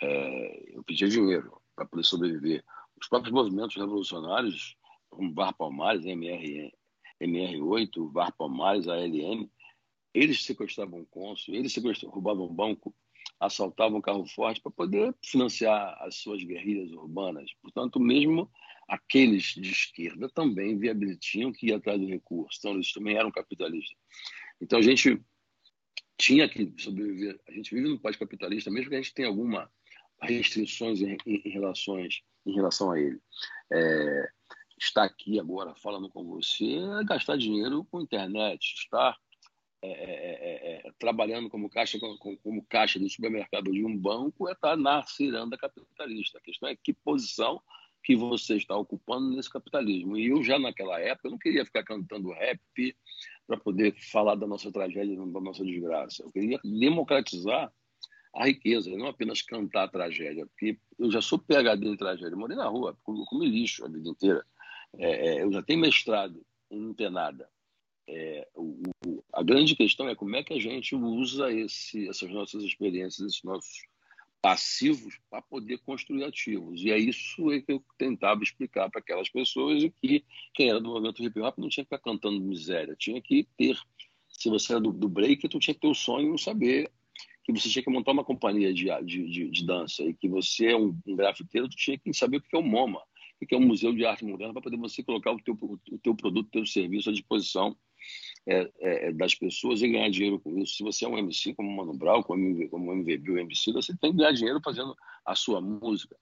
É, 0.00 0.76
eu 0.76 0.84
pedia 0.84 1.08
dinheiro 1.08 1.60
para 1.74 1.86
poder 1.86 2.04
sobreviver. 2.04 2.64
Os 3.00 3.08
próprios 3.08 3.34
movimentos 3.34 3.74
revolucionários, 3.74 4.76
como 5.10 5.34
VAR 5.34 5.52
Palmares, 5.54 6.06
MR, 6.06 6.72
MR8, 7.20 8.12
VAR 8.12 8.32
Palmares, 8.36 8.86
ALM, 8.86 9.50
eles 10.14 10.44
sequestravam 10.44 11.04
cônsul, 11.06 11.56
eles 11.56 11.72
sequestravam, 11.72 12.14
roubavam 12.14 12.46
banco, 12.46 12.94
assaltavam 13.40 14.00
carro 14.00 14.24
forte 14.24 14.60
para 14.60 14.70
poder 14.70 15.12
financiar 15.20 16.00
as 16.00 16.14
suas 16.14 16.44
guerrilhas 16.44 16.92
urbanas. 16.92 17.50
Portanto, 17.60 17.98
mesmo 17.98 18.48
aqueles 18.88 19.54
de 19.54 19.70
esquerda 19.70 20.28
também 20.28 20.78
viabilizam 20.78 21.52
que 21.52 21.68
ir 21.68 21.74
atrás 21.74 22.00
do 22.00 22.06
recurso. 22.06 22.58
Então, 22.58 22.74
eles 22.74 22.92
também 22.92 23.16
eram 23.16 23.30
capitalistas. 23.30 23.96
Então, 24.60 24.78
a 24.78 24.82
gente 24.82 25.20
tinha 26.16 26.48
que 26.48 26.72
sobreviver. 26.78 27.40
A 27.48 27.52
gente 27.52 27.74
vive 27.74 27.88
no 27.88 27.98
país 27.98 28.16
capitalista, 28.16 28.70
mesmo 28.70 28.88
que 28.90 28.96
a 28.96 29.02
gente 29.02 29.14
tenha 29.14 29.28
alguma 29.28 29.70
restrições 30.20 31.00
em, 31.00 31.16
em, 31.26 31.42
em 31.44 31.50
relações, 31.50 32.22
em 32.46 32.54
relação 32.54 32.90
a 32.90 33.00
ele. 33.00 33.20
É, 33.72 34.28
estar 34.78 35.04
aqui 35.04 35.38
agora 35.38 35.74
falando 35.76 36.08
com 36.08 36.24
você 36.24 36.78
é 37.00 37.04
gastar 37.04 37.36
dinheiro 37.36 37.84
com 37.90 38.00
internet, 38.00 38.74
estar 38.74 39.16
é, 39.82 39.88
é, 39.88 40.82
é, 40.82 40.88
é 40.88 40.92
trabalhando 40.98 41.50
como 41.50 41.68
caixa, 41.68 41.98
como, 41.98 42.18
como 42.18 42.64
caixa 42.66 42.98
do 42.98 43.08
supermercado 43.08 43.70
de 43.70 43.84
um 43.84 43.96
banco 43.96 44.48
é 44.48 44.52
estar 44.52 44.76
na 44.76 45.02
ciranda 45.02 45.58
capitalista. 45.58 46.38
A 46.38 46.42
questão 46.42 46.68
é 46.68 46.76
que 46.76 46.92
posição 46.92 47.62
que 48.04 48.14
você 48.14 48.56
está 48.56 48.76
ocupando 48.76 49.34
nesse 49.34 49.50
capitalismo. 49.50 50.16
E 50.16 50.28
eu 50.28 50.44
já 50.44 50.58
naquela 50.58 51.00
época 51.00 51.26
eu 51.26 51.32
não 51.32 51.38
queria 51.38 51.64
ficar 51.64 51.82
cantando 51.82 52.30
rap 52.32 52.60
para 53.46 53.56
poder 53.56 53.94
falar 54.12 54.34
da 54.34 54.46
nossa 54.46 54.70
tragédia, 54.70 55.16
da 55.16 55.40
nossa 55.40 55.64
desgraça. 55.64 56.22
Eu 56.22 56.30
queria 56.30 56.60
democratizar 56.62 57.72
a 58.34 58.46
riqueza, 58.46 58.90
não 58.90 59.06
apenas 59.06 59.40
cantar 59.42 59.84
a 59.84 59.88
tragédia, 59.88 60.46
porque 60.46 60.78
eu 60.98 61.10
já 61.10 61.22
sou 61.22 61.38
PhD 61.38 61.86
em 61.86 61.96
tragédia, 61.96 62.36
morei 62.36 62.56
na 62.56 62.66
rua, 62.66 62.96
comi 63.02 63.48
lixo 63.48 63.84
a 63.84 63.88
vida 63.88 64.08
inteira. 64.08 64.44
É, 64.98 65.28
é, 65.28 65.42
eu 65.42 65.52
já 65.52 65.62
tenho 65.62 65.80
mestrado 65.80 66.44
em 66.70 66.80
não 66.80 66.94
ter 66.94 67.10
nada. 67.10 67.48
É, 68.06 68.46
o, 68.54 68.82
o, 69.06 69.24
a 69.32 69.42
grande 69.42 69.74
questão 69.74 70.08
é 70.08 70.14
como 70.14 70.36
é 70.36 70.42
que 70.42 70.52
a 70.52 70.60
gente 70.60 70.94
usa 70.94 71.50
esse, 71.50 72.06
essas 72.08 72.30
nossas 72.30 72.62
experiências, 72.62 73.26
esses 73.28 73.42
nossos 73.42 73.82
passivos 74.44 75.18
para 75.30 75.40
poder 75.40 75.78
construir 75.78 76.22
ativos. 76.22 76.82
E 76.82 76.90
é 76.90 76.98
isso 76.98 77.46
que 77.64 77.72
eu 77.72 77.82
tentava 77.96 78.42
explicar 78.42 78.90
para 78.90 79.00
aquelas 79.00 79.30
pessoas 79.30 79.82
que 80.02 80.22
quem 80.52 80.68
era 80.68 80.78
do 80.78 80.90
movimento 80.90 81.24
hip 81.24 81.40
hop 81.40 81.56
não 81.56 81.70
tinha 81.70 81.82
que 81.82 81.88
ficar 81.88 82.10
cantando 82.10 82.38
miséria, 82.42 82.94
tinha 82.94 83.22
que 83.22 83.48
ter, 83.56 83.74
se 84.28 84.50
você 84.50 84.72
era 84.72 84.82
do, 84.82 84.92
do 84.92 85.08
break, 85.08 85.48
tu 85.48 85.58
tinha 85.58 85.72
que 85.72 85.80
ter 85.80 85.88
o 85.88 85.94
sonho 85.94 86.34
e 86.34 86.38
saber 86.38 86.92
que 87.42 87.52
você 87.52 87.70
tinha 87.70 87.82
que 87.82 87.88
montar 87.88 88.12
uma 88.12 88.22
companhia 88.22 88.74
de, 88.74 88.84
de, 89.06 89.26
de, 89.30 89.50
de 89.50 89.66
dança 89.66 90.02
e 90.02 90.12
que 90.12 90.28
você 90.28 90.72
é 90.72 90.76
um, 90.76 90.94
um 91.06 91.16
grafiteiro, 91.16 91.66
tu 91.66 91.76
tinha 91.76 91.96
que 91.96 92.12
saber 92.12 92.36
o 92.36 92.42
que 92.42 92.54
é 92.54 92.58
o 92.58 92.62
MoMA, 92.62 93.00
o 93.40 93.46
que 93.46 93.54
é 93.54 93.58
um 93.58 93.66
museu 93.66 93.94
de 93.94 94.04
arte 94.04 94.26
moderna 94.26 94.52
para 94.52 94.60
poder 94.60 94.76
você 94.76 95.02
colocar 95.02 95.32
o 95.32 95.40
teu, 95.40 95.54
o 95.54 95.98
teu 96.02 96.14
produto, 96.14 96.48
o 96.48 96.50
teu 96.50 96.66
serviço 96.66 97.08
à 97.08 97.12
disposição 97.14 97.74
é, 98.46 98.70
é, 98.78 99.08
é, 99.08 99.12
das 99.12 99.34
pessoas 99.34 99.80
e 99.80 99.88
ganhar 99.88 100.10
dinheiro 100.10 100.38
com 100.38 100.58
isso. 100.58 100.76
Se 100.76 100.82
você 100.82 101.04
é 101.04 101.08
um 101.08 101.18
MC 101.18 101.54
como 101.54 101.70
Mano 101.70 101.94
Brown, 101.94 102.22
como, 102.22 102.68
como 102.68 102.92
MVB 102.92 103.30
ou 103.30 103.38
MC, 103.38 103.72
você 103.72 103.96
tem 103.96 104.10
que 104.10 104.18
ganhar 104.18 104.32
dinheiro 104.32 104.60
fazendo 104.62 104.94
a 105.24 105.34
sua 105.34 105.60
música. 105.60 106.16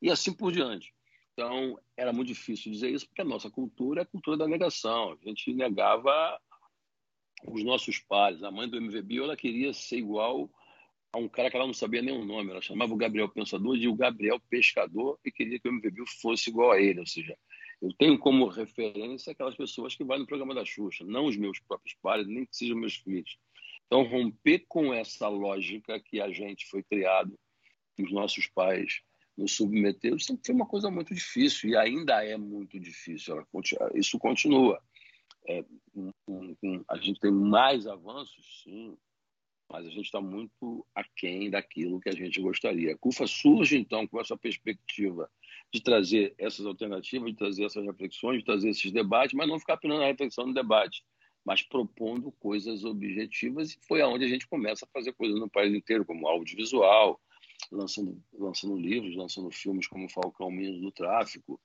E 0.00 0.10
assim 0.10 0.32
por 0.32 0.52
diante. 0.52 0.94
Então, 1.32 1.78
era 1.96 2.14
muito 2.14 2.28
difícil 2.28 2.72
dizer 2.72 2.90
isso, 2.90 3.06
porque 3.06 3.20
a 3.20 3.24
nossa 3.24 3.50
cultura 3.50 4.00
é 4.00 4.04
a 4.04 4.06
cultura 4.06 4.38
da 4.38 4.48
negação. 4.48 5.12
A 5.12 5.28
gente 5.28 5.52
negava 5.52 6.40
os 7.46 7.62
nossos 7.62 7.98
pais. 7.98 8.42
A 8.42 8.50
mãe 8.50 8.68
do 8.68 8.78
MVB, 8.78 9.18
ela 9.18 9.36
queria 9.36 9.72
ser 9.74 9.98
igual 9.98 10.50
a 11.12 11.18
um 11.18 11.28
cara 11.28 11.50
que 11.50 11.56
ela 11.56 11.66
não 11.66 11.74
sabia 11.74 12.00
nem 12.00 12.18
o 12.18 12.24
nome. 12.24 12.50
Ela 12.50 12.62
chamava 12.62 12.94
o 12.94 12.96
Gabriel 12.96 13.28
Pensador 13.28 13.76
de 13.76 13.86
o 13.86 13.94
Gabriel 13.94 14.40
Pescador 14.48 15.18
e 15.22 15.30
queria 15.30 15.60
que 15.60 15.68
o 15.68 15.72
MVB 15.72 16.04
fosse 16.22 16.48
igual 16.48 16.72
a 16.72 16.80
ele. 16.80 17.00
Ou 17.00 17.06
seja, 17.06 17.36
eu 17.80 17.92
tenho 17.98 18.18
como 18.18 18.48
referência 18.48 19.32
aquelas 19.32 19.54
pessoas 19.54 19.94
que 19.94 20.04
vão 20.04 20.18
no 20.18 20.26
programa 20.26 20.54
da 20.54 20.64
Xuxa, 20.64 21.04
não 21.04 21.26
os 21.26 21.36
meus 21.36 21.60
próprios 21.60 21.96
pais, 22.00 22.26
nem 22.26 22.46
que 22.46 22.56
sejam 22.56 22.76
meus 22.76 22.96
filhos. 22.96 23.38
Então, 23.86 24.02
romper 24.02 24.64
com 24.68 24.92
essa 24.92 25.28
lógica 25.28 26.00
que 26.00 26.20
a 26.20 26.30
gente 26.30 26.66
foi 26.66 26.82
criado, 26.82 27.38
que 27.94 28.02
os 28.02 28.12
nossos 28.12 28.46
pais 28.48 29.00
nos 29.36 29.52
submeteram, 29.52 30.18
sempre 30.18 30.42
foi 30.46 30.54
uma 30.54 30.66
coisa 30.66 30.90
muito 30.90 31.14
difícil 31.14 31.70
e 31.70 31.76
ainda 31.76 32.24
é 32.24 32.36
muito 32.36 32.80
difícil. 32.80 33.46
Isso 33.94 34.18
continua. 34.18 34.82
É, 35.48 35.64
um, 35.94 36.12
um, 36.28 36.84
a 36.88 36.96
gente 36.96 37.20
tem 37.20 37.30
mais 37.30 37.86
avanços, 37.86 38.62
sim, 38.64 38.96
mas 39.70 39.86
a 39.86 39.90
gente 39.90 40.06
está 40.06 40.20
muito 40.20 40.84
aquém 40.94 41.50
daquilo 41.50 42.00
que 42.00 42.08
a 42.08 42.14
gente 42.14 42.40
gostaria. 42.40 42.94
A 42.94 42.98
CUFA 42.98 43.26
surge, 43.26 43.76
então, 43.76 44.06
com 44.06 44.20
essa 44.20 44.36
perspectiva 44.36 45.30
de 45.76 45.82
trazer 45.82 46.34
essas 46.38 46.64
alternativas, 46.66 47.30
de 47.30 47.36
trazer 47.36 47.64
essas 47.64 47.84
reflexões, 47.84 48.38
de 48.38 48.44
trazer 48.44 48.70
esses 48.70 48.90
debates, 48.90 49.34
mas 49.34 49.48
não 49.48 49.58
ficar 49.58 49.74
apenas 49.74 49.98
na 49.98 50.06
reflexão 50.06 50.46
no 50.46 50.54
debate, 50.54 51.04
mas 51.44 51.62
propondo 51.62 52.32
coisas 52.32 52.84
objetivas, 52.84 53.72
e 53.72 53.78
foi 53.86 54.00
aonde 54.00 54.24
a 54.24 54.28
gente 54.28 54.46
começa 54.46 54.84
a 54.84 54.88
fazer 54.88 55.12
coisas 55.12 55.38
no 55.38 55.48
país 55.48 55.74
inteiro, 55.74 56.04
como 56.04 56.26
audiovisual, 56.26 57.20
lançando, 57.70 58.20
lançando 58.32 58.76
livros, 58.76 59.14
lançando 59.14 59.50
filmes 59.50 59.86
como 59.86 60.08
Falcão 60.08 60.50
Menos 60.50 60.80
do 60.80 60.90
Tráfico, 60.90 61.60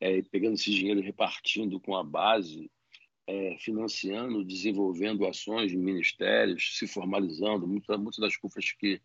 é, 0.00 0.22
pegando 0.22 0.54
esse 0.54 0.70
dinheiro 0.70 1.00
e 1.00 1.04
repartindo 1.04 1.80
com 1.80 1.96
a 1.96 2.04
base 2.04 2.70
é, 3.26 3.56
financiando, 3.58 4.44
desenvolvendo 4.44 5.26
ações 5.26 5.70
de 5.70 5.76
ministérios, 5.76 6.76
se 6.78 6.86
formalizando. 6.86 7.66
Muitas, 7.66 7.98
muitas 7.98 8.18
das 8.18 8.36
CUFAs 8.36 8.72
que 8.72 9.00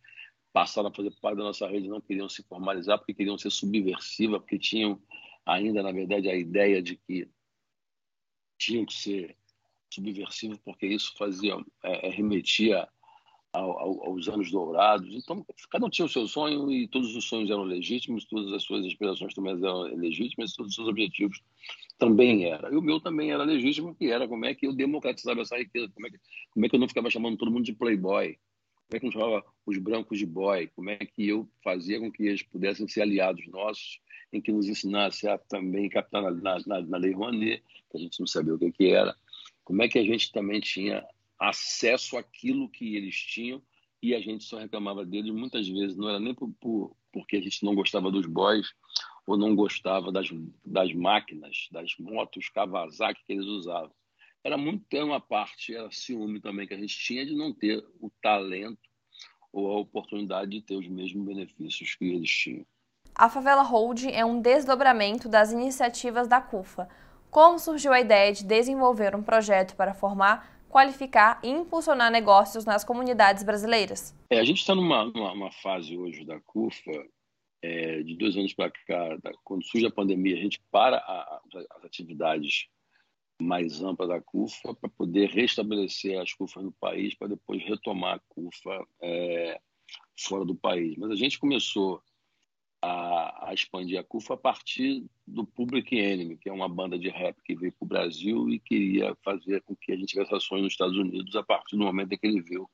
passaram 0.51 0.89
a 0.89 0.93
fazer 0.93 1.11
parte 1.21 1.37
da 1.37 1.43
nossa 1.43 1.67
rede 1.67 1.87
não 1.87 2.01
queriam 2.01 2.27
se 2.27 2.43
formalizar 2.43 2.97
porque 2.97 3.13
queriam 3.13 3.37
ser 3.37 3.49
subversivas, 3.49 4.39
porque 4.39 4.57
tinham 4.57 5.01
ainda, 5.45 5.81
na 5.83 5.91
verdade, 5.91 6.29
a 6.29 6.35
ideia 6.35 6.81
de 6.81 6.95
que 6.95 7.29
tinham 8.57 8.85
que 8.85 8.93
ser 8.93 9.35
subversivos 9.91 10.59
porque 10.63 10.85
isso 10.87 11.13
fazia, 11.17 11.55
é, 11.83 12.07
é 12.07 12.09
remetia 12.09 12.87
ao, 13.51 14.07
aos 14.07 14.27
anos 14.27 14.51
dourados. 14.51 15.13
Então, 15.13 15.45
cada 15.69 15.85
um 15.85 15.89
tinha 15.89 16.05
o 16.05 16.09
seu 16.09 16.27
sonho 16.27 16.71
e 16.71 16.87
todos 16.87 17.15
os 17.15 17.25
sonhos 17.25 17.49
eram 17.49 17.63
legítimos, 17.63 18.25
todas 18.25 18.53
as 18.53 18.63
suas 18.63 18.85
inspirações 18.85 19.33
também 19.33 19.53
eram 19.53 19.81
legítimas, 19.95 20.53
todos 20.53 20.71
os 20.71 20.75
seus 20.75 20.87
objetivos 20.87 21.41
também 21.97 22.45
eram. 22.45 22.71
E 22.71 22.77
o 22.77 22.81
meu 22.81 22.99
também 22.99 23.31
era 23.31 23.43
legítimo, 23.43 23.95
que 23.95 24.11
era 24.11 24.27
como 24.27 24.45
é 24.45 24.53
que 24.53 24.67
eu 24.67 24.73
democratizava 24.73 25.41
essa 25.41 25.57
riqueza, 25.57 25.91
como 25.93 26.07
é 26.07 26.09
que, 26.11 26.19
como 26.51 26.65
é 26.65 26.69
que 26.69 26.75
eu 26.75 26.79
não 26.79 26.87
ficava 26.87 27.09
chamando 27.09 27.37
todo 27.37 27.51
mundo 27.51 27.65
de 27.65 27.73
playboy, 27.73 28.37
como 28.89 28.97
é 28.97 28.99
que 28.99 29.11
chamava 29.11 29.45
os 29.67 29.77
brancos 29.77 30.17
de 30.17 30.25
boy, 30.25 30.67
como 30.75 30.89
é 30.89 30.97
que 30.97 31.27
eu 31.27 31.47
fazia 31.63 31.99
com 31.99 32.11
que 32.11 32.23
eles 32.23 32.41
pudessem 32.41 32.87
ser 32.87 33.03
aliados 33.03 33.45
nossos, 33.47 33.99
em 34.33 34.41
que 34.41 34.51
nos 34.51 34.67
ensinasse 34.67 35.27
a 35.27 35.37
também 35.37 35.87
captar 35.87 36.23
na, 36.23 36.31
na, 36.31 36.81
na 36.81 36.97
Lei 36.97 37.13
Rouanet, 37.13 37.63
que 37.89 37.97
a 37.97 37.99
gente 37.99 38.19
não 38.19 38.25
sabia 38.25 38.55
o 38.55 38.57
que, 38.57 38.71
que 38.71 38.87
era, 38.87 39.15
como 39.63 39.83
é 39.83 39.87
que 39.87 39.99
a 39.99 40.03
gente 40.03 40.31
também 40.31 40.59
tinha 40.59 41.05
acesso 41.37 42.17
àquilo 42.17 42.67
que 42.67 42.95
eles 42.95 43.15
tinham 43.15 43.61
e 44.01 44.15
a 44.15 44.19
gente 44.19 44.43
só 44.43 44.57
reclamava 44.57 45.05
deles 45.05 45.31
muitas 45.31 45.67
vezes. 45.67 45.95
Não 45.95 46.09
era 46.09 46.19
nem 46.19 46.33
por, 46.33 46.49
por, 46.59 46.95
porque 47.11 47.37
a 47.37 47.41
gente 47.41 47.63
não 47.63 47.75
gostava 47.75 48.09
dos 48.09 48.25
boys 48.25 48.73
ou 49.27 49.37
não 49.37 49.55
gostava 49.55 50.11
das, 50.11 50.29
das 50.65 50.91
máquinas, 50.93 51.67
das 51.71 51.95
motos 51.99 52.49
Kawasaki 52.49 53.23
que 53.25 53.33
eles 53.33 53.45
usavam. 53.45 53.91
Era 54.43 54.57
muito 54.57 54.85
ter 54.85 55.03
uma 55.03 55.19
parte, 55.19 55.75
era 55.75 55.91
ciúme 55.91 56.39
também 56.39 56.67
que 56.67 56.73
a 56.73 56.77
gente 56.77 56.97
tinha 56.97 57.25
de 57.25 57.35
não 57.35 57.53
ter 57.53 57.83
o 57.99 58.09
talento 58.21 58.89
ou 59.51 59.71
a 59.71 59.79
oportunidade 59.79 60.51
de 60.51 60.61
ter 60.61 60.75
os 60.75 60.87
mesmos 60.87 61.25
benefícios 61.25 61.95
que 61.95 62.05
eles 62.05 62.29
tinham. 62.29 62.65
A 63.13 63.29
Favela 63.29 63.63
Holding 63.63 64.11
é 64.11 64.23
um 64.23 64.39
desdobramento 64.39 65.27
das 65.27 65.51
iniciativas 65.51 66.27
da 66.27 66.39
CUFA. 66.39 66.87
Como 67.29 67.59
surgiu 67.59 67.91
a 67.91 67.99
ideia 67.99 68.31
de 68.31 68.45
desenvolver 68.45 69.15
um 69.15 69.21
projeto 69.21 69.75
para 69.75 69.93
formar 69.93 70.59
qualificar 70.69 71.39
e 71.43 71.49
impulsionar 71.49 72.11
negócios 72.11 72.63
nas 72.63 72.83
comunidades 72.83 73.43
brasileiras? 73.43 74.15
É, 74.29 74.39
a 74.39 74.43
gente 74.43 74.59
está 74.59 74.75
numa, 74.75 75.05
numa, 75.05 75.51
fase 75.51 75.97
hoje 75.97 76.23
da 76.23 76.39
CUFA, 76.41 76.91
é, 77.61 78.03
de 78.03 78.15
dois 78.15 78.37
anos 78.37 78.53
para 78.53 78.71
cá, 78.71 79.17
da, 79.21 79.31
quando 79.43 79.65
surge 79.65 79.85
a 79.85 79.91
pandemia, 79.91 80.37
a 80.37 80.39
gente 80.39 80.61
para 80.71 80.97
a, 80.97 81.41
as 81.75 81.83
atividades 81.83 82.69
mais 83.41 83.81
amplas 83.81 84.09
da 84.09 84.21
CUFA 84.21 84.73
para 84.73 84.89
poder 84.89 85.29
restabelecer 85.29 86.19
as 86.19 86.33
CUFAs 86.33 86.63
no 86.63 86.71
país, 86.73 87.15
para 87.15 87.29
depois 87.29 87.63
retomar 87.63 88.15
a 88.15 88.19
CUFA 88.27 88.87
é, 89.01 89.59
fora 90.17 90.45
do 90.45 90.55
país. 90.55 90.97
Mas 90.97 91.11
a 91.11 91.15
gente 91.15 91.39
começou 91.39 92.01
a, 92.81 93.49
a, 93.49 93.53
expandir 93.53 93.99
a 93.99 94.03
CUFA 94.03 94.33
a 94.33 94.37
partir 94.37 95.05
do 95.25 95.45
Public 95.45 95.97
Enemy, 95.97 96.37
que 96.37 96.49
é 96.49 96.53
uma 96.53 96.69
banda 96.69 96.97
de 96.97 97.09
rap 97.09 97.37
que 97.43 97.55
veio 97.55 97.73
para 97.73 97.85
o 97.85 97.87
Brasil 97.87 98.49
e 98.49 98.59
queria 98.59 99.15
fazer 99.23 99.61
com 99.61 99.75
que 99.75 99.91
a 99.91 99.95
gente 99.95 100.09
tivesse 100.09 100.33
ações 100.33 100.61
nos 100.61 100.73
Estados 100.73 100.97
Unidos 100.97 101.35
a 101.35 101.43
partir 101.43 101.75
do 101.77 101.83
momento 101.83 102.13
em 102.13 102.17
que 102.17 102.27
ele 102.27 102.41
viu 102.41 102.69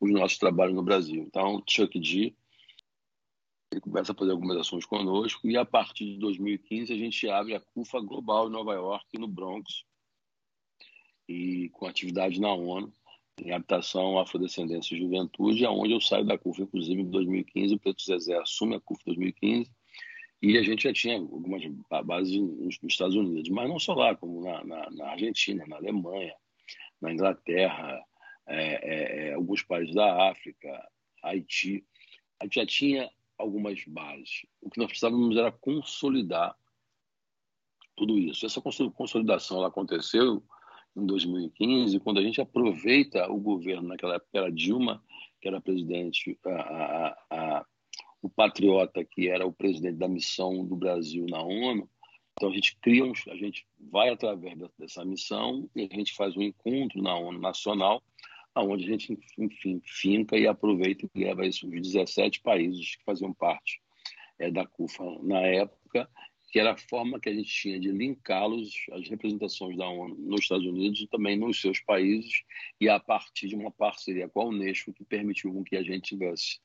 os 0.00 0.10
nossos 0.10 0.38
trabalhos 0.38 0.74
no 0.74 0.82
Brasil. 0.82 1.22
Então, 1.22 1.62
Chuck 1.68 1.98
D 1.98 2.34
ele 3.72 3.80
começa 3.80 4.10
a 4.10 4.14
fazer 4.14 4.32
algumas 4.32 4.56
ações 4.56 4.84
conosco 4.84 5.46
e 5.48 5.56
a 5.56 5.64
partir 5.64 6.04
de 6.04 6.18
2015 6.18 6.92
a 6.92 6.96
gente 6.96 7.28
abre 7.28 7.54
a 7.54 7.60
CUFA 7.60 8.00
Global 8.00 8.48
em 8.48 8.52
Nova 8.52 8.74
York, 8.74 9.16
no 9.16 9.28
Bronx, 9.28 9.84
e 11.30 11.68
com 11.68 11.86
atividade 11.86 12.40
na 12.40 12.52
ONU 12.52 12.92
em 13.40 13.52
habitação, 13.52 14.18
afrodescendência 14.18 14.94
e 14.94 14.98
juventude, 14.98 15.64
aonde 15.64 15.94
eu 15.94 16.00
saio 16.00 16.24
da 16.24 16.36
CUF, 16.36 16.60
inclusive, 16.60 17.00
em 17.00 17.08
2015, 17.08 17.74
o 17.74 17.78
Preto 17.78 18.02
Zezé 18.02 18.36
assume 18.36 18.74
a 18.74 18.80
CUF 18.80 19.02
2015, 19.06 19.70
e 20.42 20.58
a 20.58 20.62
gente 20.62 20.82
já 20.82 20.92
tinha 20.92 21.16
algumas 21.18 21.62
bases 22.04 22.36
nos, 22.36 22.78
Estados 22.82 23.14
Unidos, 23.14 23.48
mas 23.48 23.68
não 23.68 23.78
só 23.78 23.94
lá, 23.94 24.14
como 24.14 24.42
na, 24.42 24.64
na, 24.64 24.90
na 24.90 25.10
Argentina, 25.10 25.64
na 25.66 25.76
Alemanha, 25.76 26.34
na 27.00 27.12
Inglaterra, 27.12 28.04
é, 28.46 28.56
é, 28.56 29.28
é, 29.28 29.34
alguns 29.34 29.62
países 29.62 29.94
da 29.94 30.30
África, 30.30 30.88
Haiti. 31.22 31.84
A 32.40 32.44
gente 32.44 32.54
já 32.56 32.66
tinha 32.66 33.10
algumas 33.38 33.82
bases. 33.86 34.44
O 34.60 34.68
que 34.68 34.78
nós 34.78 34.88
precisávamos 34.88 35.36
era 35.36 35.52
consolidar 35.52 36.54
tudo 37.96 38.18
isso. 38.18 38.44
Essa 38.44 38.60
consolidação 38.60 39.64
aconteceu 39.64 40.42
em 40.96 41.06
2015, 41.06 42.00
quando 42.00 42.18
a 42.18 42.22
gente 42.22 42.40
aproveita 42.40 43.30
o 43.30 43.38
governo, 43.38 43.88
naquela 43.88 44.16
época 44.16 44.38
era 44.38 44.52
Dilma, 44.52 45.02
que 45.40 45.48
era 45.48 45.60
presidente, 45.60 46.38
a, 46.44 46.50
a, 46.50 47.16
a, 47.30 47.66
o 48.22 48.28
patriota, 48.28 49.04
que 49.04 49.28
era 49.28 49.46
o 49.46 49.52
presidente 49.52 49.96
da 49.96 50.08
missão 50.08 50.64
do 50.64 50.76
Brasil 50.76 51.26
na 51.28 51.42
ONU. 51.42 51.88
Então 52.32 52.50
a 52.50 52.52
gente 52.52 52.76
cria, 52.80 53.04
um, 53.04 53.12
a 53.28 53.36
gente 53.36 53.66
vai 53.78 54.08
através 54.10 54.58
dessa 54.78 55.04
missão 55.04 55.68
e 55.74 55.88
a 55.90 55.94
gente 55.94 56.14
faz 56.14 56.36
um 56.36 56.42
encontro 56.42 57.02
na 57.02 57.16
ONU 57.16 57.38
Nacional, 57.38 58.02
aonde 58.54 58.84
a 58.84 58.88
gente, 58.88 59.18
enfim, 59.38 59.80
finca 59.84 60.36
e 60.36 60.46
aproveita 60.46 61.08
e 61.14 61.24
leva 61.24 61.46
isso 61.46 61.66
os 61.66 61.80
17 61.80 62.40
países 62.40 62.96
que 62.96 63.04
faziam 63.04 63.32
parte 63.32 63.80
é, 64.38 64.50
da 64.50 64.66
CUFA 64.66 65.04
na 65.22 65.40
época 65.40 66.08
que 66.50 66.58
era 66.58 66.72
a 66.72 66.76
forma 66.76 67.20
que 67.20 67.28
a 67.28 67.34
gente 67.34 67.48
tinha 67.48 67.78
de 67.78 67.92
linká-los 67.92 68.74
às 68.92 69.08
representações 69.08 69.76
da 69.76 69.88
ONU 69.88 70.16
nos 70.16 70.40
Estados 70.40 70.66
Unidos 70.66 71.00
e 71.00 71.06
também 71.06 71.38
nos 71.38 71.60
seus 71.60 71.80
países, 71.80 72.42
e 72.80 72.88
a 72.88 72.98
partir 72.98 73.48
de 73.48 73.54
uma 73.54 73.70
parceria 73.70 74.28
com 74.28 74.40
a 74.40 74.44
Unesco 74.46 74.92
que 74.92 75.04
permitiu 75.04 75.62
que 75.64 75.76
a 75.76 75.82
gente 75.82 76.08
tivesse 76.08 76.58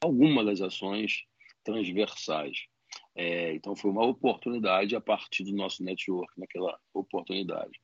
algumas 0.00 0.46
das 0.46 0.60
ações 0.60 1.24
transversais. 1.64 2.66
É, 3.14 3.54
então, 3.54 3.74
foi 3.74 3.90
uma 3.90 4.04
oportunidade 4.04 4.94
a 4.94 5.00
partir 5.00 5.44
do 5.44 5.52
nosso 5.52 5.82
network 5.82 6.32
naquela 6.38 6.78
oportunidade. 6.94 7.80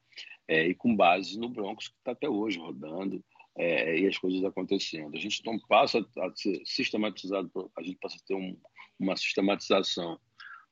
É, 0.46 0.66
e 0.66 0.74
com 0.74 0.94
base 0.94 1.38
no 1.38 1.48
Broncos, 1.48 1.88
que 1.88 1.96
está 1.96 2.12
até 2.12 2.28
hoje 2.28 2.58
rodando, 2.58 3.22
é, 3.56 3.98
e 3.98 4.06
as 4.06 4.16
coisas 4.16 4.42
acontecendo. 4.44 5.16
A 5.16 5.20
gente 5.20 5.44
não 5.44 5.58
passa 5.58 5.98
a 6.18 6.36
ser 6.36 6.62
sistematizado, 6.64 7.50
a 7.76 7.82
gente 7.82 7.98
passa 8.00 8.16
a 8.16 8.26
ter 8.26 8.34
um, 8.34 8.56
uma 8.98 9.16
sistematização 9.16 10.18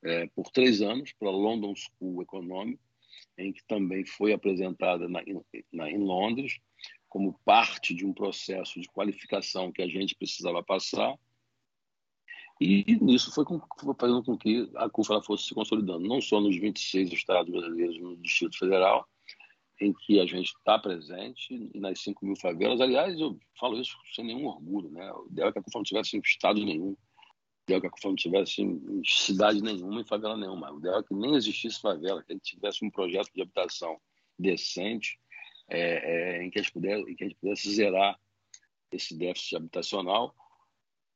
é, 0.02 0.26
por 0.28 0.50
três 0.50 0.80
anos 0.82 1.12
pela 1.12 1.30
London 1.30 1.74
School 1.74 2.22
Economic, 2.22 2.78
em 3.38 3.52
que 3.52 3.64
também 3.66 4.04
foi 4.04 4.32
apresentada 4.32 5.08
na, 5.08 5.22
na, 5.72 5.90
em 5.90 5.98
Londres 5.98 6.58
como 7.08 7.38
parte 7.44 7.94
de 7.94 8.04
um 8.04 8.12
processo 8.12 8.80
de 8.80 8.88
qualificação 8.88 9.72
que 9.72 9.82
a 9.82 9.88
gente 9.88 10.14
precisava 10.14 10.62
passar. 10.62 11.14
E 12.60 12.84
isso 13.14 13.32
foi, 13.34 13.44
com, 13.44 13.60
foi 13.78 13.94
fazendo 13.98 14.22
com 14.22 14.36
que 14.36 14.70
a 14.76 14.88
CUFA 14.88 15.22
fosse 15.22 15.44
se 15.44 15.54
consolidando, 15.54 16.06
não 16.06 16.20
só 16.20 16.40
nos 16.40 16.56
26 16.56 17.12
estados 17.12 17.52
brasileiros 17.52 17.98
no 18.00 18.16
Distrito 18.16 18.58
Federal, 18.58 19.06
em 19.78 19.92
que 19.92 20.18
a 20.20 20.26
gente 20.26 20.48
está 20.48 20.78
presente, 20.78 21.70
e 21.74 21.78
nas 21.78 22.00
5 22.00 22.24
mil 22.24 22.36
favelas. 22.36 22.80
Aliás, 22.80 23.18
eu 23.20 23.38
falo 23.58 23.78
isso 23.78 23.96
sem 24.14 24.24
nenhum 24.24 24.46
orgulho. 24.46 24.90
Né? 24.90 25.12
O 25.12 25.26
ideal 25.30 25.50
é 25.50 25.52
que 25.52 25.58
a 25.58 25.62
CUFA 25.62 25.78
não 25.78 25.84
tivesse 25.84 26.18
estado 26.18 26.64
nenhum 26.64 26.96
ideal 27.66 27.80
que 27.80 27.87
a 27.88 28.08
não 28.08 28.14
tivesse 28.14 28.62
cidade 29.04 29.61
nenhuma 29.61 30.00
e 30.00 30.04
favela 30.04 30.37
nenhuma. 30.37 30.73
O 30.73 30.78
ideal 30.78 31.00
é 31.00 31.02
que 31.02 31.14
nem 31.14 31.35
existisse 31.35 31.80
favela, 31.80 32.23
que 32.23 32.32
a 32.32 32.35
gente 32.35 32.54
tivesse 32.54 32.85
um 32.85 32.90
projeto 32.90 33.30
de 33.35 33.42
habitação 33.42 34.00
decente 34.38 35.18
é, 35.68 36.38
é, 36.38 36.44
em, 36.44 36.50
que 36.50 36.73
pudesse, 36.73 37.11
em 37.11 37.16
que 37.16 37.25
a 37.25 37.28
gente 37.28 37.38
pudesse 37.40 37.75
zerar 37.75 38.18
esse 38.92 39.16
déficit 39.16 39.56
habitacional, 39.56 40.35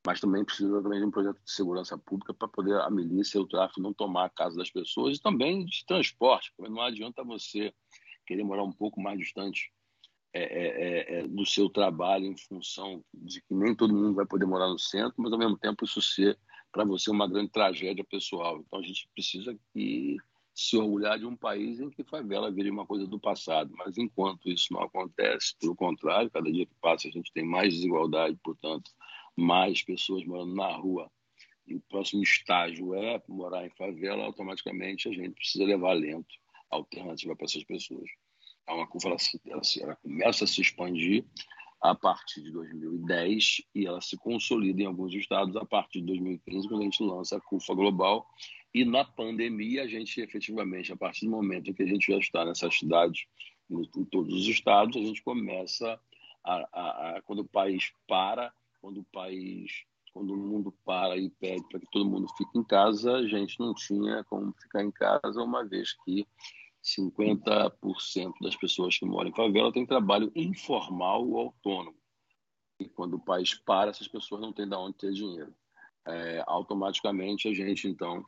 mas 0.04 0.20
também 0.20 0.44
precisa 0.44 0.82
também 0.82 0.98
de 0.98 1.06
um 1.06 1.10
projeto 1.10 1.40
de 1.40 1.52
segurança 1.52 1.96
pública 1.96 2.34
para 2.34 2.48
poder 2.48 2.80
a 2.80 2.90
milícia 2.90 3.38
e 3.38 3.40
o 3.40 3.46
tráfico 3.46 3.80
não 3.80 3.92
tomar 3.92 4.24
a 4.24 4.30
casa 4.30 4.56
das 4.56 4.70
pessoas 4.70 5.18
e 5.18 5.22
também 5.22 5.64
de 5.64 5.84
transporte, 5.86 6.52
porque 6.56 6.72
não 6.72 6.82
adianta 6.82 7.22
você 7.22 7.72
querer 8.26 8.42
morar 8.42 8.64
um 8.64 8.72
pouco 8.72 9.00
mais 9.00 9.18
distante 9.18 9.72
é, 10.32 10.42
é, 10.42 10.66
é, 10.66 11.20
é, 11.20 11.28
do 11.28 11.44
seu 11.44 11.68
trabalho 11.68 12.24
em 12.24 12.36
função 12.36 13.04
de 13.12 13.40
que 13.40 13.54
nem 13.54 13.74
todo 13.74 13.94
mundo 13.94 14.14
vai 14.14 14.26
poder 14.26 14.46
morar 14.46 14.68
no 14.68 14.78
centro, 14.78 15.14
mas 15.18 15.32
ao 15.32 15.38
mesmo 15.38 15.58
tempo 15.58 15.84
isso 15.84 16.00
ser 16.00 16.38
para 16.70 16.84
você 16.84 17.10
uma 17.10 17.28
grande 17.28 17.50
tragédia 17.50 18.04
pessoal. 18.04 18.60
Então 18.60 18.78
a 18.78 18.82
gente 18.82 19.08
precisa 19.12 19.58
que 19.72 20.16
se 20.54 20.76
orgulhar 20.76 21.18
de 21.18 21.26
um 21.26 21.36
país 21.36 21.80
em 21.80 21.90
que 21.90 22.04
favela 22.04 22.50
vire 22.50 22.70
uma 22.70 22.86
coisa 22.86 23.06
do 23.06 23.18
passado. 23.18 23.72
Mas 23.76 23.98
enquanto 23.98 24.48
isso 24.48 24.72
não 24.72 24.82
acontece, 24.82 25.56
pelo 25.58 25.74
contrário, 25.74 26.30
cada 26.30 26.50
dia 26.50 26.66
que 26.66 26.74
passa 26.80 27.08
a 27.08 27.10
gente 27.10 27.32
tem 27.32 27.44
mais 27.44 27.74
desigualdade, 27.74 28.38
portanto, 28.42 28.90
mais 29.36 29.82
pessoas 29.82 30.24
morando 30.24 30.54
na 30.54 30.72
rua. 30.76 31.10
E 31.66 31.74
o 31.74 31.80
próximo 31.88 32.22
estágio 32.22 32.94
é 32.94 33.22
morar 33.28 33.66
em 33.66 33.70
favela, 33.70 34.24
automaticamente 34.24 35.08
a 35.08 35.12
gente 35.12 35.30
precisa 35.30 35.64
levar 35.64 35.92
lento 35.92 36.34
alternativa 36.70 37.34
para 37.34 37.46
essas 37.46 37.64
pessoas. 37.64 38.08
Então, 38.62 38.80
a 38.80 38.86
CUFA 38.86 39.08
ela, 39.08 39.16
ela, 39.46 39.62
ela 39.80 39.96
começa 39.96 40.44
a 40.44 40.46
se 40.46 40.60
expandir 40.60 41.24
a 41.80 41.94
partir 41.94 42.42
de 42.42 42.50
2010 42.52 43.62
e 43.74 43.86
ela 43.86 44.00
se 44.00 44.16
consolida 44.18 44.82
em 44.82 44.86
alguns 44.86 45.14
estados 45.14 45.56
a 45.56 45.64
partir 45.64 46.00
de 46.00 46.06
2015, 46.06 46.68
quando 46.68 46.82
a 46.82 46.84
gente 46.84 47.02
lança 47.02 47.36
a 47.36 47.40
CUFA 47.40 47.74
Global. 47.74 48.26
E 48.72 48.84
na 48.84 49.04
pandemia, 49.04 49.82
a 49.82 49.88
gente 49.88 50.20
efetivamente, 50.20 50.92
a 50.92 50.96
partir 50.96 51.24
do 51.24 51.30
momento 51.30 51.70
em 51.70 51.74
que 51.74 51.82
a 51.82 51.86
gente 51.86 52.12
já 52.12 52.18
está 52.18 52.44
nessas 52.44 52.76
cidades, 52.78 53.26
em 53.70 54.04
todos 54.04 54.34
os 54.34 54.46
estados, 54.46 54.96
a 54.96 55.00
gente 55.00 55.22
começa 55.22 55.98
a, 56.44 56.68
a, 56.72 57.16
a 57.16 57.22
quando 57.22 57.40
o 57.40 57.48
país 57.48 57.92
para, 58.06 58.52
quando 58.80 59.00
o 59.00 59.04
país, 59.04 59.84
quando 60.12 60.34
o 60.34 60.36
mundo 60.36 60.72
para 60.84 61.16
e 61.16 61.30
pede 61.30 61.66
para 61.68 61.80
que 61.80 61.90
todo 61.90 62.10
mundo 62.10 62.28
fique 62.36 62.58
em 62.58 62.64
casa, 62.64 63.16
a 63.16 63.26
gente 63.26 63.58
não 63.58 63.74
tinha 63.74 64.24
como 64.24 64.52
ficar 64.52 64.82
em 64.82 64.90
casa, 64.90 65.42
uma 65.42 65.64
vez 65.64 65.92
que 66.04 66.26
50% 66.82 68.32
das 68.40 68.56
pessoas 68.56 68.98
que 68.98 69.04
moram 69.04 69.30
em 69.30 69.34
favela 69.34 69.72
têm 69.72 69.86
trabalho 69.86 70.32
informal 70.34 71.28
ou 71.28 71.38
autônomo. 71.38 71.96
E 72.78 72.88
quando 72.88 73.14
o 73.14 73.24
país 73.24 73.54
para, 73.54 73.90
essas 73.90 74.08
pessoas 74.08 74.40
não 74.40 74.52
têm 74.52 74.68
de 74.68 74.74
onde 74.74 74.96
ter 74.96 75.12
dinheiro. 75.12 75.54
É, 76.06 76.42
automaticamente 76.46 77.46
a 77.46 77.52
gente, 77.52 77.86
então, 77.86 78.24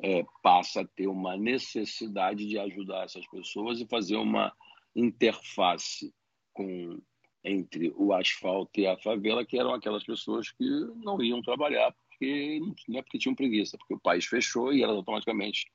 é, 0.00 0.24
passa 0.42 0.82
a 0.82 0.86
ter 0.86 1.08
uma 1.08 1.36
necessidade 1.36 2.46
de 2.46 2.58
ajudar 2.58 3.04
essas 3.04 3.26
pessoas 3.26 3.80
e 3.80 3.88
fazer 3.88 4.16
uma 4.16 4.52
interface 4.94 6.14
com 6.52 7.00
entre 7.44 7.92
o 7.96 8.12
asfalto 8.12 8.80
e 8.80 8.86
a 8.86 8.98
favela, 8.98 9.44
que 9.44 9.58
eram 9.58 9.72
aquelas 9.72 10.04
pessoas 10.04 10.50
que 10.50 10.68
não 10.96 11.22
iam 11.22 11.40
trabalhar 11.40 11.94
porque 12.18 12.60
não 12.88 12.98
é 12.98 13.02
porque 13.02 13.18
tinham 13.18 13.34
preguiça, 13.34 13.78
porque 13.78 13.94
o 13.94 14.00
país 14.00 14.26
fechou 14.26 14.72
e 14.72 14.82
elas 14.82 14.96
automaticamente 14.96 15.70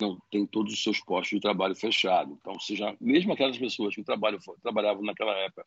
não 0.00 0.18
tem 0.30 0.46
todos 0.46 0.72
os 0.72 0.82
seus 0.82 1.00
postos 1.00 1.36
de 1.36 1.40
trabalho 1.40 1.74
fechados. 1.74 2.36
Então, 2.38 2.58
seja, 2.60 2.96
mesmo 3.00 3.32
aquelas 3.32 3.58
pessoas 3.58 3.94
que 3.94 4.02
trabalham, 4.02 4.38
trabalhavam 4.62 5.02
naquela 5.02 5.36
época 5.38 5.66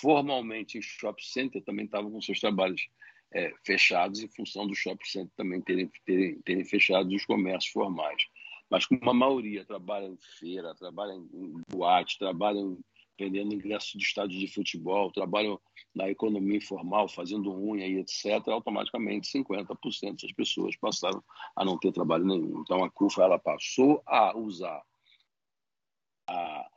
formalmente 0.00 0.78
em 0.78 0.82
shopping 0.82 1.22
center 1.22 1.62
também 1.62 1.84
estavam 1.84 2.10
com 2.10 2.20
seus 2.20 2.40
trabalhos 2.40 2.88
é, 3.32 3.52
fechados 3.64 4.20
em 4.20 4.28
função 4.28 4.66
do 4.66 4.74
shopping 4.74 5.04
center 5.04 5.32
também 5.36 5.60
terem, 5.60 5.90
terem, 6.06 6.40
terem 6.42 6.64
fechado 6.64 7.14
os 7.14 7.26
comércios 7.26 7.72
formais. 7.72 8.22
Mas 8.70 8.86
como 8.86 9.10
a 9.10 9.14
maioria 9.14 9.64
trabalha 9.64 10.06
em 10.06 10.18
feira, 10.38 10.74
trabalha 10.74 11.12
em 11.12 11.62
boate, 11.70 12.18
trabalha 12.18 12.58
em 12.58 12.78
vendendo 13.18 13.54
ingressos 13.54 13.92
de 13.92 14.04
estádios 14.04 14.40
de 14.40 14.48
futebol, 14.48 15.12
trabalham 15.12 15.60
na 15.94 16.10
economia 16.10 16.56
informal, 16.56 17.08
fazendo 17.08 17.54
unha 17.54 17.86
e 17.86 17.98
etc., 17.98 18.48
automaticamente 18.48 19.30
50% 19.30 20.22
das 20.22 20.32
pessoas 20.32 20.76
passaram 20.76 21.22
a 21.56 21.64
não 21.64 21.78
ter 21.78 21.92
trabalho 21.92 22.24
nenhum. 22.24 22.60
Então, 22.60 22.82
a 22.82 22.90
CUFA 22.90 23.22
ela 23.22 23.38
passou 23.38 24.02
a 24.06 24.36
usar 24.36 24.82
a, 26.28 26.68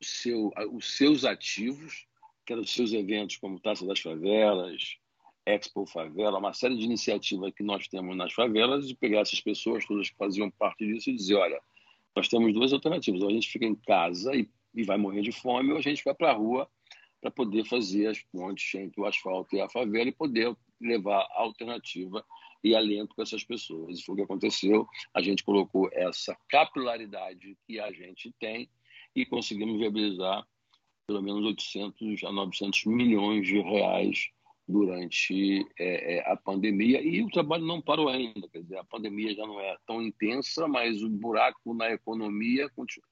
seu, 0.00 0.52
a, 0.56 0.66
os 0.66 0.96
seus 0.96 1.24
ativos, 1.24 2.06
que 2.46 2.52
eram 2.52 2.62
os 2.62 2.72
seus 2.72 2.92
eventos 2.92 3.36
como 3.36 3.60
Taça 3.60 3.86
das 3.86 4.00
Favelas, 4.00 4.96
Expo 5.44 5.86
Favela, 5.86 6.38
uma 6.38 6.52
série 6.52 6.76
de 6.76 6.84
iniciativas 6.84 7.52
que 7.54 7.62
nós 7.62 7.88
temos 7.88 8.16
nas 8.16 8.32
favelas, 8.32 8.88
e 8.88 8.94
pegar 8.94 9.20
essas 9.20 9.40
pessoas 9.40 9.84
todas 9.86 10.10
que 10.10 10.16
faziam 10.16 10.50
parte 10.50 10.86
disso 10.86 11.10
e 11.10 11.14
dizer, 11.14 11.34
olha, 11.34 11.60
nós 12.14 12.28
temos 12.28 12.52
duas 12.52 12.72
alternativas, 12.72 13.22
ou 13.22 13.28
a 13.28 13.32
gente 13.32 13.48
fica 13.48 13.64
em 13.64 13.74
casa 13.74 14.34
e 14.34 14.48
e 14.74 14.82
vai 14.82 14.96
morrer 14.96 15.22
de 15.22 15.32
fome, 15.32 15.72
ou 15.72 15.78
a 15.78 15.82
gente 15.82 16.02
vai 16.04 16.14
para 16.14 16.30
a 16.30 16.34
rua 16.34 16.68
para 17.20 17.30
poder 17.30 17.64
fazer 17.64 18.06
as 18.06 18.20
pontes 18.22 18.74
entre 18.74 19.00
o 19.00 19.04
asfalto 19.04 19.54
e 19.54 19.60
a 19.60 19.68
favela 19.68 20.08
e 20.08 20.12
poder 20.12 20.56
levar 20.80 21.26
alternativa 21.32 22.24
e 22.64 22.74
alento 22.74 23.14
para 23.14 23.24
essas 23.24 23.44
pessoas. 23.44 23.98
Isso 23.98 24.06
foi 24.06 24.14
o 24.14 24.16
que 24.16 24.22
aconteceu. 24.24 24.86
A 25.14 25.20
gente 25.20 25.44
colocou 25.44 25.88
essa 25.92 26.36
capilaridade 26.48 27.56
que 27.66 27.78
a 27.78 27.92
gente 27.92 28.32
tem 28.38 28.70
e 29.14 29.26
conseguimos 29.26 29.78
viabilizar 29.78 30.46
pelo 31.06 31.22
menos 31.22 31.44
800 31.44 32.24
a 32.24 32.32
900 32.32 32.84
milhões 32.86 33.46
de 33.46 33.60
reais 33.60 34.30
durante 34.68 35.66
é, 35.76 36.18
é, 36.18 36.30
a 36.30 36.36
pandemia 36.36 37.02
e 37.02 37.22
o 37.22 37.28
trabalho 37.28 37.66
não 37.66 37.82
parou 37.82 38.08
ainda. 38.08 38.48
Quer 38.48 38.62
dizer, 38.62 38.78
a 38.78 38.84
pandemia 38.84 39.34
já 39.34 39.44
não 39.44 39.60
é 39.60 39.76
tão 39.86 40.00
intensa, 40.00 40.68
mas 40.68 41.02
o 41.02 41.10
buraco 41.10 41.74
na 41.74 41.90
economia 41.90 42.68
continua 42.70 43.09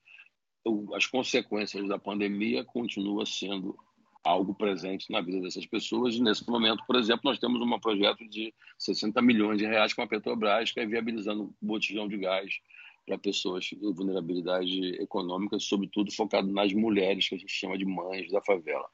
as 0.94 1.06
consequências 1.06 1.88
da 1.88 1.98
pandemia 1.98 2.64
continuam 2.64 3.24
sendo 3.24 3.76
algo 4.24 4.54
presente 4.54 5.10
na 5.10 5.20
vida 5.20 5.40
dessas 5.40 5.64
pessoas. 5.66 6.14
E 6.14 6.22
nesse 6.22 6.48
momento, 6.48 6.84
por 6.86 6.96
exemplo, 6.96 7.22
nós 7.24 7.38
temos 7.38 7.60
um 7.60 7.80
projeto 7.80 8.28
de 8.28 8.52
60 8.78 9.20
milhões 9.22 9.58
de 9.58 9.66
reais 9.66 9.92
com 9.92 10.02
a 10.02 10.06
Petrobras, 10.06 10.70
que 10.70 10.80
é 10.80 10.86
viabilizando 10.86 11.54
botijão 11.60 12.06
de 12.08 12.18
gás 12.18 12.60
para 13.06 13.16
pessoas 13.16 13.70
em 13.72 13.92
vulnerabilidade 13.92 15.02
econômica, 15.02 15.58
sobretudo 15.58 16.12
focado 16.12 16.52
nas 16.52 16.72
mulheres, 16.72 17.28
que 17.28 17.36
a 17.36 17.38
gente 17.38 17.52
chama 17.52 17.78
de 17.78 17.86
mães 17.86 18.30
da 18.30 18.42
favela. 18.42 18.88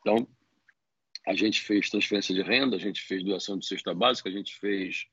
Então, 0.00 0.28
a 1.26 1.34
gente 1.34 1.62
fez 1.62 1.88
transferência 1.88 2.34
de 2.34 2.42
renda, 2.42 2.76
a 2.76 2.78
gente 2.78 3.00
fez 3.00 3.24
doação 3.24 3.58
de 3.58 3.66
cesta 3.66 3.94
básica, 3.94 4.28
a 4.28 4.32
gente 4.32 4.54
fez 4.56 5.06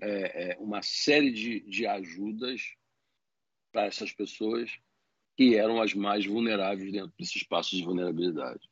é, 0.00 0.52
é, 0.52 0.56
uma 0.58 0.82
série 0.82 1.32
de, 1.32 1.60
de 1.60 1.86
ajudas 1.86 2.74
para 3.72 3.86
essas 3.86 4.12
pessoas 4.12 4.70
que 5.36 5.56
eram 5.56 5.80
as 5.80 5.94
mais 5.94 6.24
vulneráveis 6.26 6.92
dentro 6.92 7.12
desse 7.18 7.38
espaço 7.38 7.76
de 7.76 7.84
vulnerabilidade. 7.84 8.68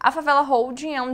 A 0.00 0.12
Favela 0.12 0.42
Holding 0.42 0.94
é 0.94 1.02
um 1.02 1.12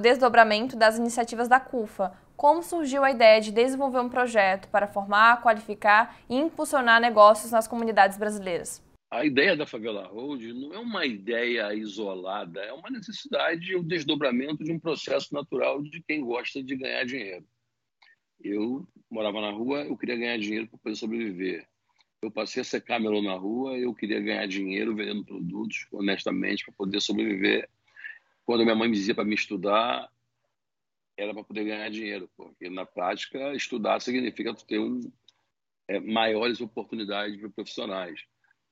desdobramento 0.00 0.76
das 0.76 0.98
iniciativas 0.98 1.48
da 1.48 1.60
CUFA. 1.60 2.12
Como 2.36 2.62
surgiu 2.62 3.04
a 3.04 3.10
ideia 3.10 3.40
de 3.40 3.52
desenvolver 3.52 4.00
um 4.00 4.08
projeto 4.08 4.68
para 4.68 4.86
formar, 4.86 5.42
qualificar 5.42 6.18
e 6.28 6.36
impulsionar 6.36 7.00
negócios 7.00 7.52
nas 7.52 7.68
comunidades 7.68 8.16
brasileiras? 8.16 8.82
A 9.12 9.24
ideia 9.24 9.56
da 9.56 9.66
Favela 9.66 10.06
Holding 10.06 10.52
não 10.52 10.74
é 10.74 10.78
uma 10.78 11.04
ideia 11.04 11.74
isolada, 11.74 12.60
é 12.60 12.72
uma 12.72 12.90
necessidade, 12.90 13.74
o 13.76 13.82
desdobramento 13.82 14.64
de 14.64 14.72
um 14.72 14.78
processo 14.78 15.34
natural 15.34 15.82
de 15.82 16.02
quem 16.02 16.24
gosta 16.24 16.62
de 16.62 16.76
ganhar 16.76 17.04
dinheiro. 17.04 17.44
Eu 18.40 18.86
morava 19.10 19.40
na 19.40 19.50
rua, 19.50 19.82
eu 19.82 19.96
queria 19.96 20.16
ganhar 20.16 20.38
dinheiro 20.38 20.68
para 20.68 20.78
poder 20.78 20.96
sobreviver 20.96 21.66
eu 22.22 22.30
passei 22.30 22.60
a 22.60 22.64
ser 22.64 22.82
camelô 22.82 23.22
na 23.22 23.34
rua, 23.34 23.78
eu 23.78 23.94
queria 23.94 24.20
ganhar 24.20 24.46
dinheiro 24.46 24.94
vendendo 24.94 25.24
produtos 25.24 25.86
honestamente 25.90 26.64
para 26.64 26.74
poder 26.74 27.00
sobreviver. 27.00 27.68
Quando 28.44 28.62
minha 28.62 28.74
mãe 28.74 28.88
me 28.88 28.96
dizia 28.96 29.14
para 29.14 29.24
me 29.24 29.34
estudar, 29.34 30.10
era 31.16 31.32
para 31.32 31.44
poder 31.44 31.64
ganhar 31.64 31.88
dinheiro, 31.90 32.30
porque 32.36 32.68
na 32.68 32.84
prática 32.84 33.54
estudar 33.54 34.00
significa 34.00 34.54
ter 34.54 34.78
um, 34.78 35.00
é, 35.88 35.98
maiores 36.00 36.60
oportunidades 36.60 37.38
para 37.40 37.50
profissionais. 37.50 38.20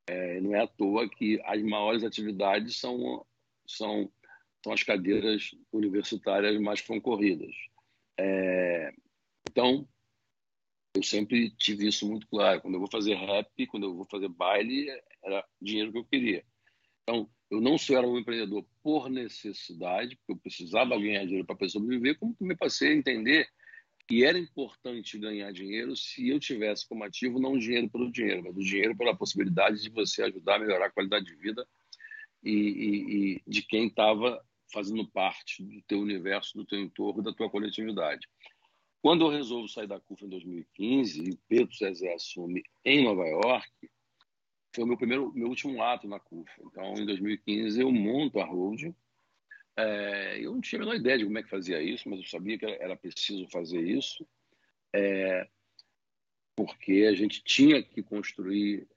É, 0.07 0.41
não 0.41 0.55
é 0.55 0.63
à 0.63 0.67
toa 0.67 1.09
que 1.09 1.41
as 1.45 1.63
maiores 1.63 2.05
atividades 2.05 2.77
são, 2.77 3.25
são, 3.67 4.11
são 4.63 4.73
as 4.73 4.83
cadeiras 4.83 5.55
universitárias 5.73 6.59
mais 6.61 6.81
concorridas. 6.81 7.55
É, 8.19 8.93
então, 9.49 9.87
eu 10.99 11.03
sempre 11.03 11.51
tive 11.51 11.87
isso 11.87 12.09
muito 12.09 12.27
claro. 12.27 12.61
Quando 12.61 12.75
eu 12.75 12.81
vou 12.81 12.91
fazer 12.91 13.15
rap, 13.15 13.67
quando 13.69 13.85
eu 13.85 13.95
vou 13.95 14.05
fazer 14.11 14.29
baile, 14.29 14.89
era 15.25 15.45
dinheiro 15.63 15.93
que 15.93 15.99
eu 15.99 16.05
queria. 16.05 16.45
Então, 17.03 17.31
eu 17.51 17.61
não 17.61 17.79
só 17.79 17.97
era 17.97 18.07
um 18.07 18.19
empreendedor 18.19 18.67
por 18.83 19.09
necessidade, 19.09 20.17
porque 20.17 20.33
eu 20.33 20.37
precisava 20.37 20.99
ganhar 20.99 21.25
dinheiro 21.25 21.47
para 21.47 21.69
sobreviver, 21.69 22.19
como 22.19 22.35
também 22.35 22.57
passei 22.57 22.91
a 22.91 22.95
entender 22.95 23.49
que 24.09 24.25
era 24.25 24.39
importante 24.39 25.19
ganhar 25.19 25.53
dinheiro 25.53 25.95
se 25.95 26.29
eu 26.29 26.41
tivesse 26.41 26.89
como 26.89 27.05
ativo 27.05 27.39
não 27.39 27.53
o 27.53 27.59
dinheiro 27.59 27.89
pelo 27.91 28.11
dinheiro, 28.11 28.43
mas 28.43 28.57
o 28.57 28.61
dinheiro 28.61 28.97
pela 28.97 29.17
possibilidade 29.17 29.83
de 29.83 29.91
você 29.91 30.23
ajudar 30.23 30.57
a 30.57 30.59
melhorar 30.59 30.87
a 30.87 30.91
qualidade 30.91 31.27
de 31.27 31.37
vida 31.37 31.67
e, 32.43 32.51
e, 32.51 33.35
e 33.37 33.43
de 33.47 33.63
quem 33.63 33.87
estava 33.87 34.43
fazendo 34.73 35.07
parte 35.07 35.63
do 35.63 35.81
teu 35.83 36.01
universo, 36.01 36.57
do 36.57 36.65
teu 36.65 36.81
entorno, 36.81 37.23
da 37.23 37.33
tua 37.33 37.51
coletividade. 37.51 38.27
Quando 39.01 39.25
eu 39.25 39.31
resolvo 39.31 39.69
sair 39.69 39.87
da 39.87 40.01
CUFA 40.01 40.25
em 40.25 40.29
2015 40.29 41.23
e 41.23 41.37
Pedro 41.49 41.75
Zezé 41.75 42.13
assume 42.15 42.63
em 42.85 43.05
Nova 43.05 43.27
York, 43.27 43.69
foi 44.75 44.85
o 44.85 44.87
meu 44.87 44.97
primeiro, 44.97 45.33
meu 45.33 45.49
último 45.49 45.83
ato 45.83 46.09
na 46.09 46.19
CUFA. 46.19 46.63
Então, 46.65 46.95
em 46.95 47.07
2015, 47.07 47.81
eu 47.81 47.93
monto 47.93 48.41
a 48.41 48.45
holding. 48.45 48.95
É, 49.77 50.39
eu 50.41 50.53
não 50.53 50.61
tinha 50.61 50.81
a 50.81 50.85
menor 50.85 50.97
ideia 50.97 51.19
de 51.19 51.25
como 51.25 51.39
é 51.39 51.43
que 51.43 51.49
fazia 51.49 51.81
isso, 51.81 52.09
mas 52.09 52.19
eu 52.19 52.27
sabia 52.27 52.59
que 52.59 52.67
era 52.67 52.97
preciso 52.97 53.49
fazer 53.49 53.81
isso, 53.81 54.27
é, 54.93 55.49
porque 56.57 57.07
a 57.09 57.15
gente 57.15 57.43
tinha 57.45 57.81
que 57.81 58.03
construir 58.03 58.89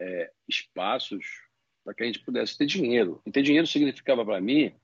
é, 0.00 0.32
espaços 0.48 1.24
para 1.84 1.92
que 1.92 2.02
a 2.02 2.06
gente 2.06 2.20
pudesse 2.20 2.56
ter 2.56 2.64
dinheiro. 2.64 3.20
E 3.26 3.30
ter 3.30 3.42
dinheiro 3.42 3.66
significava 3.66 4.24
para 4.24 4.40
mim 4.40 4.74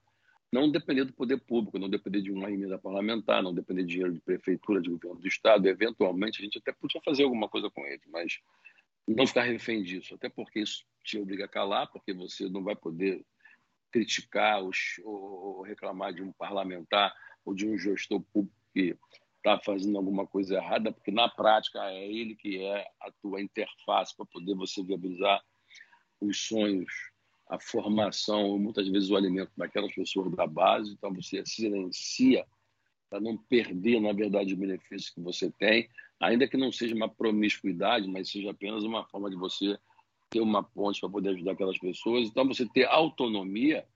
não 0.53 0.71
depender 0.71 1.05
do 1.05 1.13
poder 1.13 1.39
público, 1.39 1.79
não 1.79 1.89
depender 1.89 2.23
de 2.23 2.33
uma 2.33 2.51
emenda 2.51 2.79
parlamentar, 2.79 3.43
não 3.43 3.55
depender 3.55 3.83
de 3.83 3.89
dinheiro 3.89 4.13
de 4.13 4.21
prefeitura, 4.21 4.81
de 4.81 4.91
governo 4.91 5.21
do 5.21 5.29
Estado. 5.29 5.69
Eventualmente, 5.69 6.41
a 6.41 6.45
gente 6.45 6.59
até 6.59 6.73
podia 6.73 7.01
fazer 7.03 7.25
alguma 7.25 7.49
coisa 7.49 7.71
com 7.71 7.85
ele, 7.87 8.03
mas 8.09 8.41
não 9.07 9.27
ficar 9.27 9.43
refém 9.43 9.83
disso, 9.83 10.15
até 10.15 10.29
porque 10.29 10.61
isso 10.61 10.85
te 11.03 11.19
obriga 11.19 11.45
a 11.45 11.49
calar, 11.49 11.91
porque 11.91 12.13
você 12.13 12.49
não 12.49 12.63
vai 12.63 12.77
poder 12.77 13.25
criticar 13.91 14.63
ou 15.05 15.63
reclamar 15.63 16.13
de 16.13 16.23
um 16.23 16.33
parlamentar 16.33 17.15
ou 17.45 17.55
de 17.55 17.67
um 17.67 17.79
gestor 17.79 18.21
público 18.21 18.57
que 18.73 18.97
está 19.37 19.59
fazendo 19.59 19.97
alguma 19.97 20.27
coisa 20.27 20.57
errada, 20.57 20.93
porque 20.93 21.11
na 21.11 21.29
prática 21.29 21.79
é 21.91 22.07
ele 22.07 22.35
que 22.35 22.63
é 22.63 22.87
a 23.01 23.11
tua 23.23 23.41
interface 23.41 24.15
para 24.15 24.27
poder 24.27 24.55
você 24.55 24.83
viabilizar 24.83 25.43
os 26.21 26.47
sonhos 26.47 26.93
a 27.49 27.59
formação, 27.59 28.59
muitas 28.59 28.89
vezes 28.89 29.11
o 29.11 29.17
alimento 29.17 29.51
daquelas 29.57 29.95
pessoas 29.95 30.31
da 30.33 30.47
base, 30.47 30.93
então 30.93 31.13
você 31.13 31.45
silencia 31.47 32.47
para 33.09 33.21
não 33.21 33.39
perder, 33.39 34.01
na 34.01 34.13
verdade, 34.13 34.53
o 34.53 34.57
benefício 34.57 35.15
que 35.15 35.21
você 35.21 35.51
tem, 35.51 35.89
ainda 36.21 36.47
que 36.47 36.59
não 36.59 36.71
seja 36.71 36.95
uma 36.95 37.09
promiscuidade, 37.09 38.07
mas 38.07 38.31
seja 38.31 38.51
apenas 38.51 38.85
uma 38.85 39.05
forma 39.07 39.31
de 39.31 39.37
você 39.37 39.79
ter 40.29 40.41
uma 40.41 40.63
ponte 40.63 41.01
para 41.01 41.09
poder 41.09 41.31
ajudar 41.31 41.53
aquelas 41.53 41.79
pessoas. 41.79 42.29
Então, 42.29 42.47
você 42.47 42.67
ter 42.67 42.85
autonomia 42.85 43.87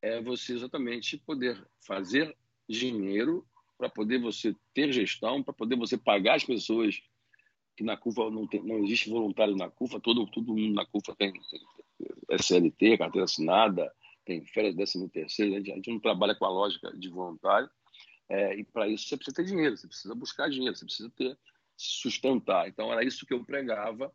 é 0.00 0.22
você 0.22 0.52
exatamente 0.52 1.18
poder 1.18 1.60
fazer 1.80 2.36
dinheiro 2.68 3.44
para 3.76 3.88
poder 3.88 4.20
você 4.20 4.54
ter 4.72 4.92
gestão, 4.92 5.42
para 5.42 5.52
poder 5.52 5.76
você 5.76 5.98
pagar 5.98 6.36
as 6.36 6.44
pessoas 6.44 7.02
que 7.76 7.82
na 7.82 7.96
CUFA 7.96 8.30
não, 8.30 8.46
tem, 8.46 8.62
não 8.62 8.84
existe 8.84 9.10
voluntário 9.10 9.56
na 9.56 9.68
CUFA, 9.68 10.00
todo, 10.00 10.26
todo 10.28 10.54
mundo 10.54 10.74
na 10.74 10.86
CUFA 10.86 11.14
tem, 11.16 11.32
tem, 11.32 11.60
SLT, 12.30 12.98
carteira 12.98 13.24
assinada, 13.24 13.92
tem 14.24 14.44
férias 14.44 14.74
décimo 14.74 15.08
terceiro, 15.08 15.54
a 15.54 15.58
gente, 15.58 15.72
a 15.72 15.74
gente 15.76 15.90
não 15.90 16.00
trabalha 16.00 16.34
com 16.34 16.44
a 16.44 16.50
lógica 16.50 16.90
de 16.96 17.08
voluntário, 17.08 17.70
é, 18.28 18.56
e 18.56 18.64
para 18.64 18.88
isso 18.88 19.08
você 19.08 19.16
precisa 19.16 19.36
ter 19.36 19.44
dinheiro, 19.44 19.76
você 19.76 19.86
precisa 19.86 20.14
buscar 20.14 20.50
dinheiro, 20.50 20.74
você 20.74 20.84
precisa 20.84 21.10
ter 21.10 21.38
sustentar. 21.76 22.68
Então 22.68 22.92
era 22.92 23.04
isso 23.04 23.26
que 23.26 23.34
eu 23.34 23.44
pregava 23.44 24.12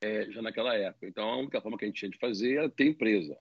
é, 0.00 0.30
já 0.30 0.42
naquela 0.42 0.74
época. 0.74 1.06
Então 1.06 1.28
a 1.28 1.36
única 1.36 1.60
forma 1.60 1.78
que 1.78 1.84
a 1.84 1.88
gente 1.88 1.98
tinha 1.98 2.10
de 2.10 2.18
fazer 2.18 2.56
era 2.56 2.68
ter 2.68 2.86
empresa. 2.86 3.36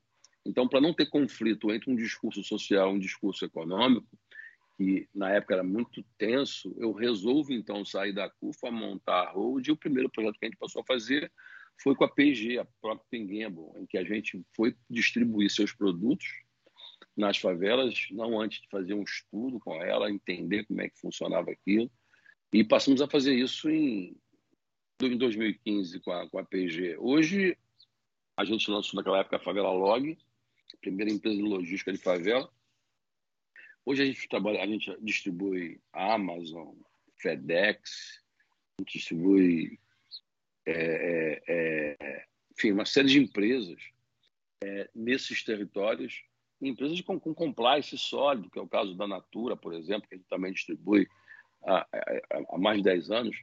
Então 0.46 0.68
para 0.68 0.82
não 0.82 0.94
ter 0.94 1.08
conflito 1.08 1.72
entre 1.72 1.92
um 1.92 1.96
discurso 1.96 2.44
social 2.44 2.92
e 2.92 2.96
um 2.96 3.00
discurso 3.00 3.46
econômico, 3.46 4.08
que 4.78 5.08
na 5.14 5.32
época 5.32 5.56
era 5.56 5.64
muito 5.64 6.04
tenso, 6.18 6.74
eu 6.78 6.92
resolvo 6.92 7.54
então 7.54 7.86
sair 7.86 8.14
da 8.14 8.30
CUFA, 8.30 8.72
montar 8.72 9.28
a 9.28 9.32
Road, 9.32 9.70
e 9.70 9.72
o 9.72 9.78
primeiro 9.78 10.10
projeto 10.10 10.40
que 10.40 10.46
a 10.46 10.50
gente 10.50 10.58
passou 10.58 10.82
a 10.82 10.86
fazer 10.86 11.32
foi 11.82 11.96
com 11.96 12.04
a 12.04 12.10
PG, 12.10 12.60
a 12.60 12.66
própria 12.80 13.20
Gamble, 13.20 13.82
em 13.82 13.86
que 13.86 13.98
a 13.98 14.04
gente 14.04 14.44
foi 14.56 14.76
distribuir 14.90 15.50
seus 15.50 15.74
produtos 15.74 16.28
nas 17.18 17.38
favelas, 17.38 18.08
não 18.12 18.40
antes 18.40 18.62
de 18.62 18.70
fazer 18.70 18.94
um 18.94 19.04
estudo 19.04 19.60
com 19.60 19.82
ela, 19.82 20.10
entender 20.10 20.66
como 20.66 20.82
é 20.82 20.90
que 20.90 21.00
funcionava 21.00 21.52
aquilo. 21.52 21.92
E 22.54 22.64
passamos 22.64 23.02
a 23.02 23.08
fazer 23.08 23.34
isso 23.34 23.70
em, 23.70 24.16
em 25.02 25.18
2015 25.18 26.00
com 26.02 26.12
a, 26.12 26.30
com 26.30 26.38
a 26.38 26.44
PG. 26.44 26.98
Hoje, 27.00 27.58
a 28.38 28.46
gente 28.46 28.70
lançou 28.70 28.98
naquela 28.98 29.20
época 29.20 29.38
a 29.38 29.40
Favela 29.40 29.72
Log, 29.72 30.18
a 30.74 30.78
primeira 30.78 31.12
empresa 31.12 31.36
de 31.36 31.44
logística 31.44 31.92
de 31.92 31.98
favela. 31.98 32.50
Hoje 33.84 34.04
a 34.04 34.06
gente 34.06 34.28
trabalha, 34.30 34.62
a 34.62 34.68
gente 34.68 34.96
distribui 35.02 35.82
Amazon, 35.92 36.76
FedEx, 37.18 38.22
a 38.78 38.84
gente 38.84 38.94
distribui 38.94 39.80
é, 40.66 41.44
é, 41.48 41.96
é, 42.00 42.26
enfim, 42.56 42.72
uma 42.72 42.86
série 42.86 43.08
de 43.08 43.20
empresas 43.20 43.82
é, 44.64 44.90
nesses 44.94 45.44
territórios, 45.44 46.24
empresas 46.62 47.02
com, 47.02 47.20
com 47.20 47.34
compliance 47.34 47.98
sólido, 47.98 48.50
que 48.50 48.60
é 48.60 48.62
o 48.62 48.68
caso 48.68 48.96
da 48.96 49.08
Natura, 49.08 49.56
por 49.58 49.74
exemplo, 49.74 50.08
que 50.08 50.16
a 50.16 50.18
gente 50.18 50.28
também 50.28 50.54
distribui 50.54 51.08
há, 51.64 51.88
há, 52.50 52.58
mais 52.58 52.78
de 52.78 52.84
10 52.84 53.12
anos, 53.12 53.38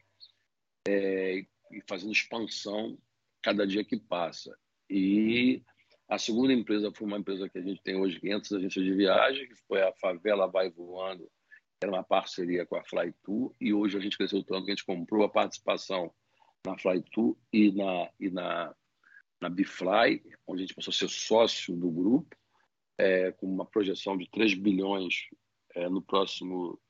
é, 0.86 1.44
e 1.70 1.82
fazendo 1.88 2.12
expansão 2.12 2.96
cada 3.42 3.66
dia 3.66 3.84
que 3.84 3.96
passa. 3.96 4.56
E 4.88 5.62
a 6.08 6.18
segunda 6.18 6.52
empresa 6.52 6.92
foi 6.92 7.06
uma 7.06 7.18
empresa 7.18 7.48
que 7.48 7.58
a 7.58 7.62
gente 7.62 7.82
tem 7.82 7.96
hoje 7.96 8.20
500 8.20 8.52
agências 8.52 8.84
de 8.84 8.94
viagem, 8.94 9.48
que 9.48 9.56
foi 9.66 9.82
a 9.82 9.92
Favela 9.94 10.46
Vai 10.46 10.70
Voando, 10.70 11.30
era 11.80 11.92
uma 11.92 12.02
parceria 12.02 12.66
com 12.66 12.76
a 12.76 12.84
Flytour, 12.84 13.54
e 13.60 13.72
hoje 13.72 13.96
a 13.96 14.00
gente 14.00 14.16
cresceu 14.16 14.42
tanto 14.42 14.64
que 14.64 14.70
a 14.70 14.74
gente 14.74 14.86
comprou 14.86 15.24
a 15.24 15.28
participação 15.28 16.12
na 16.66 16.76
Fly2 16.76 17.36
e 17.52 17.72
na, 17.72 18.10
e 18.18 18.30
na, 18.30 18.74
na 19.40 19.48
Bifly, 19.48 20.22
onde 20.46 20.62
a 20.62 20.66
gente 20.66 20.74
passou 20.74 20.90
a 20.90 20.94
ser 20.94 21.08
sócio 21.08 21.76
do 21.76 21.90
grupo, 21.90 22.36
é, 22.98 23.32
com 23.32 23.46
uma 23.46 23.64
projeção 23.64 24.16
de 24.16 24.28
3 24.30 24.54
bilhões 24.54 25.28
é, 25.74 25.88
no 25.88 26.02
próximo, 26.02 26.80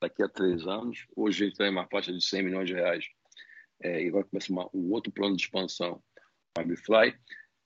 daqui 0.00 0.22
a 0.22 0.28
três 0.28 0.66
anos. 0.66 1.06
Hoje 1.14 1.44
a 1.44 1.46
gente 1.46 1.56
tem 1.56 1.70
uma 1.70 1.86
faixa 1.86 2.12
de 2.12 2.20
100 2.20 2.42
milhões 2.42 2.66
de 2.66 2.74
reais 2.74 3.06
é, 3.80 4.02
e 4.02 4.10
vai 4.10 4.24
começar 4.24 4.52
uma, 4.52 4.68
um 4.74 4.90
outro 4.92 5.12
plano 5.12 5.36
de 5.36 5.42
expansão 5.42 6.02
com 6.54 6.62
a 6.62 6.64
Bifly, 6.64 7.16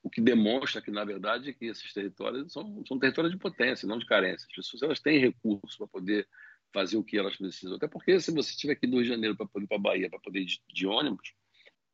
o 0.03 0.11
que 0.11 0.21
demonstra 0.21 0.81
que, 0.81 0.91
na 0.91 1.05
verdade, 1.05 1.53
que 1.53 1.67
esses 1.67 1.93
territórios 1.93 2.53
são, 2.53 2.85
são 2.87 2.99
territórios 2.99 3.33
de 3.33 3.39
potência, 3.39 3.89
não 3.89 3.99
de 3.99 4.07
carência. 4.07 4.47
As 4.49 4.55
pessoas 4.55 4.83
elas 4.83 5.01
têm 5.01 5.19
recursos 5.19 5.77
para 5.77 5.89
poder 5.89 6.29
fazer 6.73 6.97
o 6.97 7.03
que 7.03 7.19
elas 7.19 7.37
precisam. 7.37 7.77
Até 7.77 7.89
porque, 7.89 8.21
se 8.21 8.31
você 8.31 8.51
estiver 8.51 8.75
aqui 8.75 8.87
do 8.87 8.97
Rio 8.97 9.03
de 9.03 9.09
Janeiro 9.09 9.37
para 9.37 9.47
poder 9.47 9.65
ir 9.65 9.69
para 9.69 9.77
a 9.79 9.81
Bahia, 9.81 10.11
para 10.11 10.21
poder 10.21 10.41
ir 10.41 10.45
de, 10.45 10.63
de 10.73 10.87
ônibus, 10.87 11.35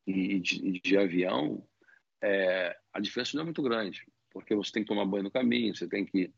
e 0.05 0.39
de, 0.39 0.79
de 0.79 0.97
avião, 0.97 1.65
é, 2.21 2.75
a 2.91 2.99
diferença 2.99 3.35
não 3.35 3.41
é 3.41 3.45
muito 3.45 3.61
grande, 3.61 4.05
porque 4.31 4.55
você 4.55 4.71
tem 4.71 4.83
que 4.83 4.89
tomar 4.89 5.05
banho 5.05 5.23
no 5.23 5.31
caminho, 5.31 5.75
você 5.75 5.87
tem 5.87 6.05
que 6.05 6.31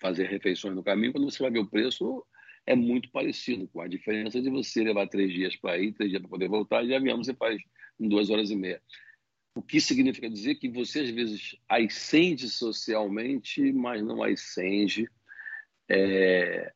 fazer 0.00 0.26
refeições 0.26 0.74
no 0.74 0.82
caminho. 0.82 1.12
Quando 1.12 1.30
você 1.30 1.42
vai 1.42 1.50
ver 1.50 1.60
o 1.60 1.66
preço, 1.66 2.24
é 2.66 2.74
muito 2.74 3.10
parecido, 3.10 3.68
com 3.68 3.80
a 3.80 3.88
diferença 3.88 4.40
de 4.40 4.50
você 4.50 4.82
levar 4.82 5.06
três 5.08 5.32
dias 5.32 5.56
para 5.56 5.78
ir, 5.78 5.92
três 5.92 6.10
dias 6.10 6.20
para 6.20 6.30
poder 6.30 6.48
voltar, 6.48 6.82
e 6.82 6.88
de 6.88 6.94
avião 6.94 7.22
você 7.22 7.34
faz 7.34 7.60
em 7.98 8.08
duas 8.08 8.30
horas 8.30 8.50
e 8.50 8.56
meia. 8.56 8.82
O 9.54 9.62
que 9.62 9.80
significa 9.80 10.28
dizer 10.28 10.56
que 10.56 10.68
você, 10.68 11.00
às 11.00 11.10
vezes, 11.10 11.56
ascende 11.68 12.48
socialmente, 12.48 13.72
mas 13.72 14.02
não 14.02 14.22
ascende 14.22 15.08
é, 15.88 16.72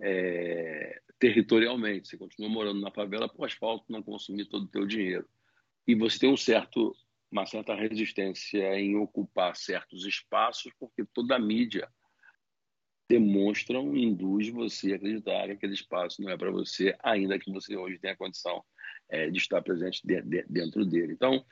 é, 0.00 1.02
territorialmente. 1.18 2.08
Você 2.08 2.16
continua 2.16 2.48
morando 2.48 2.80
na 2.80 2.90
favela 2.90 3.28
para 3.28 3.40
o 3.40 3.44
asfalto 3.44 3.84
não 3.88 4.02
consumir 4.02 4.46
todo 4.46 4.64
o 4.64 4.68
teu 4.68 4.86
dinheiro. 4.86 5.28
E 5.86 5.94
você 5.94 6.18
tem 6.18 6.30
um 6.30 6.36
certo, 6.36 6.94
uma 7.30 7.46
certa 7.46 7.74
resistência 7.74 8.78
em 8.78 8.96
ocupar 8.96 9.56
certos 9.56 10.04
espaços, 10.04 10.72
porque 10.78 11.04
toda 11.04 11.36
a 11.36 11.38
mídia 11.38 11.88
demonstra, 13.08 13.78
induz 13.78 14.48
você 14.48 14.92
a 14.92 14.96
acreditar 14.96 15.46
que 15.46 15.52
aquele 15.52 15.74
espaço 15.74 16.20
não 16.20 16.30
é 16.30 16.36
para 16.36 16.50
você, 16.50 16.96
ainda 17.02 17.38
que 17.38 17.52
você 17.52 17.76
hoje 17.76 17.98
tenha 17.98 18.16
condição 18.16 18.64
é, 19.08 19.30
de 19.30 19.38
estar 19.38 19.62
presente 19.62 20.04
de, 20.04 20.20
de, 20.22 20.44
dentro 20.48 20.84
dele. 20.84 21.12
Então, 21.12 21.44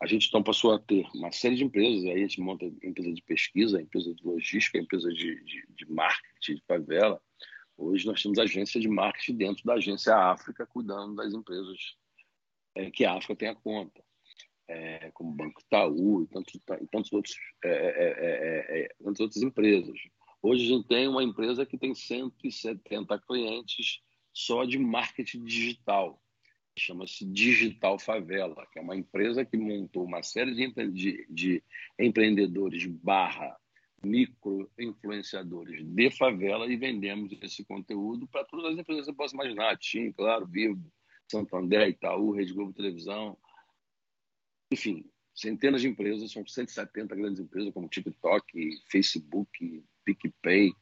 a 0.00 0.06
gente 0.06 0.28
então 0.28 0.42
passou 0.42 0.72
a 0.72 0.78
ter 0.78 1.06
uma 1.14 1.30
série 1.30 1.56
de 1.56 1.64
empresas, 1.64 2.04
aí 2.04 2.12
a 2.12 2.18
gente 2.18 2.40
monta 2.40 2.64
empresa 2.82 3.12
de 3.12 3.22
pesquisa, 3.22 3.80
empresa 3.80 4.14
de 4.14 4.24
logística, 4.24 4.78
empresa 4.78 5.08
de, 5.10 5.42
de, 5.44 5.66
de 5.68 5.90
marketing 5.90 6.54
de 6.56 6.62
favela. 6.66 7.20
Hoje 7.76 8.06
nós 8.06 8.22
temos 8.22 8.38
agência 8.38 8.80
de 8.80 8.88
marketing 8.88 9.36
dentro 9.36 9.64
da 9.64 9.74
agência 9.74 10.14
África, 10.14 10.66
cuidando 10.66 11.16
das 11.16 11.32
empresas 11.32 11.96
é, 12.74 12.90
que 12.90 13.04
a 13.04 13.14
África 13.14 13.36
tem 13.36 13.48
a 13.48 13.54
conta, 13.54 14.02
é, 14.68 15.10
como 15.12 15.30
o 15.30 15.34
Banco 15.34 15.60
Itaú 15.60 16.22
e 16.22 16.26
tantos, 16.26 16.54
e 16.54 16.86
tantos 16.86 17.12
outros, 17.12 17.36
é, 17.64 17.68
é, 17.68 17.72
é, 17.72 18.80
é, 18.82 18.94
tantas 19.02 19.20
outras 19.20 19.42
empresas. 19.42 19.98
Hoje 20.42 20.64
a 20.64 20.68
gente 20.68 20.88
tem 20.88 21.08
uma 21.08 21.22
empresa 21.22 21.66
que 21.66 21.78
tem 21.78 21.94
170 21.94 23.18
clientes 23.20 24.00
só 24.32 24.64
de 24.64 24.78
marketing 24.78 25.44
digital 25.44 26.20
chama-se 26.76 27.24
Digital 27.24 27.98
Favela, 27.98 28.66
que 28.72 28.78
é 28.78 28.82
uma 28.82 28.96
empresa 28.96 29.44
que 29.44 29.56
montou 29.56 30.04
uma 30.04 30.22
série 30.22 30.54
de, 30.54 30.90
de, 30.90 31.26
de 31.30 31.62
empreendedores 31.98 32.84
barra 32.86 33.56
micro-influenciadores 34.04 35.84
de 35.84 36.10
favela 36.10 36.66
e 36.66 36.76
vendemos 36.76 37.32
esse 37.42 37.64
conteúdo 37.64 38.26
para 38.26 38.44
todas 38.44 38.72
as 38.72 38.78
empresas 38.78 39.04
que 39.04 39.10
você 39.10 39.16
possa 39.16 39.34
imaginar. 39.34 39.76
TIM, 39.78 40.12
claro, 40.12 40.46
Vivo, 40.46 40.92
Santander, 41.30 41.88
Itaú, 41.88 42.32
Rede 42.32 42.52
Globo 42.52 42.72
Televisão. 42.72 43.36
Enfim, 44.72 45.04
centenas 45.34 45.82
de 45.82 45.88
empresas, 45.88 46.32
são 46.32 46.46
170 46.46 47.14
grandes 47.14 47.40
empresas 47.40 47.72
como 47.72 47.88
TikTok, 47.88 48.80
Facebook, 48.90 49.84
PicPay, 50.04 50.72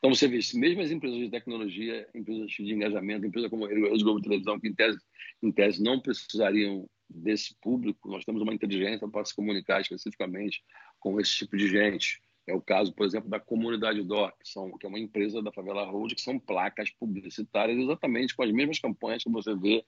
então, 0.00 0.14
você 0.14 0.26
vê, 0.26 0.40
mesmo 0.54 0.80
as 0.80 0.90
empresas 0.90 1.18
de 1.18 1.28
tecnologia, 1.28 2.08
empresas 2.14 2.50
de 2.50 2.72
engajamento, 2.72 3.26
empresas 3.26 3.50
como 3.50 3.66
Rede 3.66 4.02
Globo 4.02 4.22
Televisão, 4.22 4.58
que 4.58 4.68
em 4.68 4.74
tese, 4.74 4.98
em 5.42 5.52
tese 5.52 5.82
não 5.82 6.00
precisariam 6.00 6.88
desse 7.06 7.54
público, 7.60 8.08
nós 8.08 8.24
temos 8.24 8.40
uma 8.40 8.54
inteligência 8.54 9.06
para 9.06 9.24
se 9.26 9.34
comunicar 9.34 9.82
especificamente 9.82 10.62
com 10.98 11.20
esse 11.20 11.36
tipo 11.36 11.54
de 11.54 11.68
gente. 11.68 12.22
É 12.50 12.54
o 12.54 12.60
caso, 12.60 12.92
por 12.92 13.06
exemplo, 13.06 13.30
da 13.30 13.38
Comunidade 13.38 14.02
DOR, 14.02 14.32
que, 14.36 14.48
são, 14.48 14.76
que 14.76 14.84
é 14.84 14.88
uma 14.88 14.98
empresa 14.98 15.40
da 15.40 15.52
Favela 15.52 15.84
Road, 15.84 16.14
que 16.16 16.20
são 16.20 16.36
placas 16.36 16.90
publicitárias 16.90 17.78
exatamente 17.78 18.34
com 18.34 18.42
as 18.42 18.50
mesmas 18.50 18.80
campanhas 18.80 19.22
que 19.22 19.30
você 19.30 19.54
vê 19.54 19.84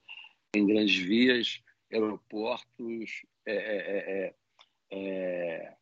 em 0.55 0.65
grandes 0.65 0.95
vias, 0.95 1.61
aeroportos, 1.91 3.23
é, 3.45 3.53
é, 3.55 4.33
é, 4.91 4.95
é 4.97 5.73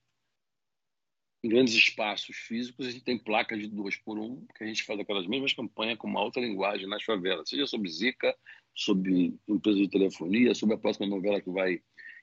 em 1.44 1.50
grandes 1.50 1.74
espaços 1.74 2.36
físicos, 2.36 2.88
a 2.88 2.92
gente 2.92 3.04
tem 3.04 3.18
placas 3.18 3.60
de 3.60 3.68
duas 3.68 3.96
por 3.96 4.18
um, 4.18 4.46
que 4.56 4.64
a 4.64 4.68
gente 4.68 4.84
faz 4.84 5.00
aquelas 5.00 5.26
mesmas 5.26 5.54
campanhas 5.54 5.98
com 5.98 6.08
uma 6.08 6.24
outra 6.24 6.42
linguagem 6.42 6.88
nas 6.88 7.04
favelas, 7.04 7.50
seja 7.50 7.66
sobre 7.66 7.90
Zika, 7.90 8.36
sobre 8.76 9.36
empresa 9.48 9.80
de 9.80 9.90
telefonia, 9.90 10.54
sobre 10.54 10.76
a 10.76 10.78
próxima 10.78 11.08
novela 11.08 11.42
que 11.42 11.50
vai 11.50 11.82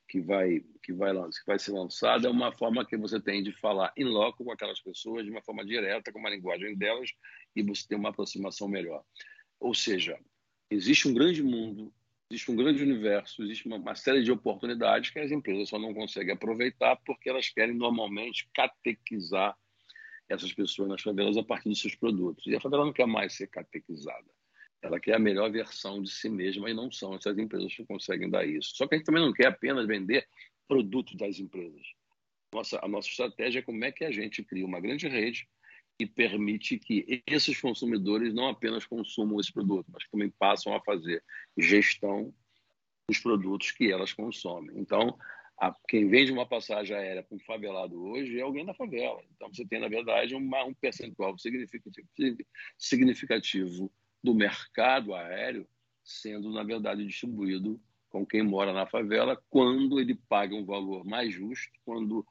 que 0.08 0.20
vai 0.20 0.60
que 0.82 0.92
vai 0.92 1.12
que 1.12 1.46
vai 1.46 1.58
ser 1.58 1.72
lançada, 1.72 2.26
é 2.26 2.30
uma 2.30 2.50
forma 2.52 2.84
que 2.84 2.96
você 2.96 3.20
tem 3.20 3.42
de 3.42 3.52
falar 3.52 3.92
em 3.96 4.04
loco 4.04 4.44
com 4.44 4.50
aquelas 4.50 4.80
pessoas 4.80 5.24
de 5.24 5.30
uma 5.30 5.42
forma 5.42 5.64
direta, 5.64 6.12
com 6.12 6.18
uma 6.18 6.30
linguagem 6.30 6.74
delas 6.76 7.10
e 7.54 7.62
você 7.62 7.86
tem 7.86 7.98
uma 7.98 8.08
aproximação 8.08 8.68
melhor. 8.68 9.04
Ou 9.60 9.74
seja, 9.74 10.18
existe 10.70 11.08
um 11.08 11.14
grande 11.14 11.42
mundo 11.42 11.92
existe 12.30 12.50
um 12.50 12.56
grande 12.56 12.82
universo, 12.82 13.42
existe 13.42 13.66
uma, 13.66 13.76
uma, 13.76 13.94
série 13.94 14.22
de 14.22 14.30
oportunidades 14.30 15.10
que 15.10 15.18
as 15.18 15.30
empresas 15.30 15.70
só 15.70 15.78
não 15.78 15.94
conseguem 15.94 16.34
aproveitar 16.34 16.96
porque 16.96 17.28
elas 17.28 17.48
querem 17.48 17.74
normalmente 17.74 18.48
catequizar 18.54 19.56
essas 20.28 20.52
pessoas 20.52 20.90
nas 20.90 21.00
favelas 21.00 21.38
a 21.38 21.42
partir 21.42 21.70
dos 21.70 21.80
seus 21.80 21.94
produtos. 21.94 22.46
E 22.46 22.54
a 22.54 22.60
favela 22.60 22.84
não 22.84 22.92
quer 22.92 23.06
mais 23.06 23.34
ser 23.34 23.46
catequizada. 23.46 24.26
Ela 24.80 25.00
quer 25.00 25.14
a 25.14 25.18
melhor 25.18 25.50
versão 25.50 26.02
de 26.02 26.10
si 26.10 26.28
mesma 26.28 26.70
e 26.70 26.74
não 26.74 26.90
são 26.90 27.14
essas 27.14 27.36
empresas 27.36 27.74
que 27.74 27.84
conseguem 27.84 28.30
dar 28.30 28.46
isso. 28.46 28.76
Só 28.76 28.86
que 28.86 28.94
a 28.94 28.98
gente 28.98 29.06
também 29.06 29.22
não 29.22 29.32
quer 29.32 29.48
apenas 29.48 29.86
vender 29.86 30.26
produtos 30.68 31.16
das 31.16 31.38
empresas. 31.38 31.82
Nossa, 32.52 32.78
a 32.82 32.88
nossa 32.88 33.08
estratégia 33.08 33.58
é 33.58 33.62
como 33.62 33.84
é 33.84 33.92
que 33.92 34.04
a 34.04 34.10
gente 34.10 34.42
cria 34.42 34.64
uma 34.64 34.80
grande 34.80 35.08
rede 35.08 35.48
e 35.98 36.06
permite 36.06 36.78
que 36.78 37.22
esses 37.26 37.60
consumidores 37.60 38.32
não 38.32 38.48
apenas 38.48 38.86
consumam 38.86 39.40
esse 39.40 39.52
produto, 39.52 39.86
mas 39.92 40.06
também 40.08 40.30
passam 40.38 40.72
a 40.74 40.80
fazer 40.80 41.22
gestão 41.56 42.32
dos 43.08 43.18
produtos 43.18 43.72
que 43.72 43.90
elas 43.90 44.12
consomem. 44.12 44.78
Então, 44.78 45.18
a, 45.58 45.74
quem 45.88 46.08
vende 46.08 46.30
uma 46.30 46.46
passagem 46.46 46.96
aérea 46.96 47.22
para 47.22 47.34
um 47.34 47.40
favelado 47.40 48.00
hoje 48.00 48.38
é 48.38 48.42
alguém 48.42 48.64
da 48.64 48.74
favela. 48.74 49.20
Então, 49.34 49.52
você 49.52 49.66
tem, 49.66 49.80
na 49.80 49.88
verdade, 49.88 50.34
uma, 50.34 50.64
um 50.64 50.74
percentual 50.74 51.36
significativo, 51.36 52.38
significativo 52.78 53.92
do 54.22 54.34
mercado 54.34 55.14
aéreo 55.14 55.66
sendo, 56.08 56.50
na 56.50 56.62
verdade, 56.62 57.06
distribuído 57.06 57.80
com 58.08 58.24
quem 58.24 58.42
mora 58.42 58.72
na 58.72 58.86
favela, 58.86 59.40
quando 59.50 60.00
ele 60.00 60.14
paga 60.14 60.54
um 60.54 60.64
valor 60.64 61.04
mais 61.04 61.32
justo, 61.32 61.70
quando 61.84 62.26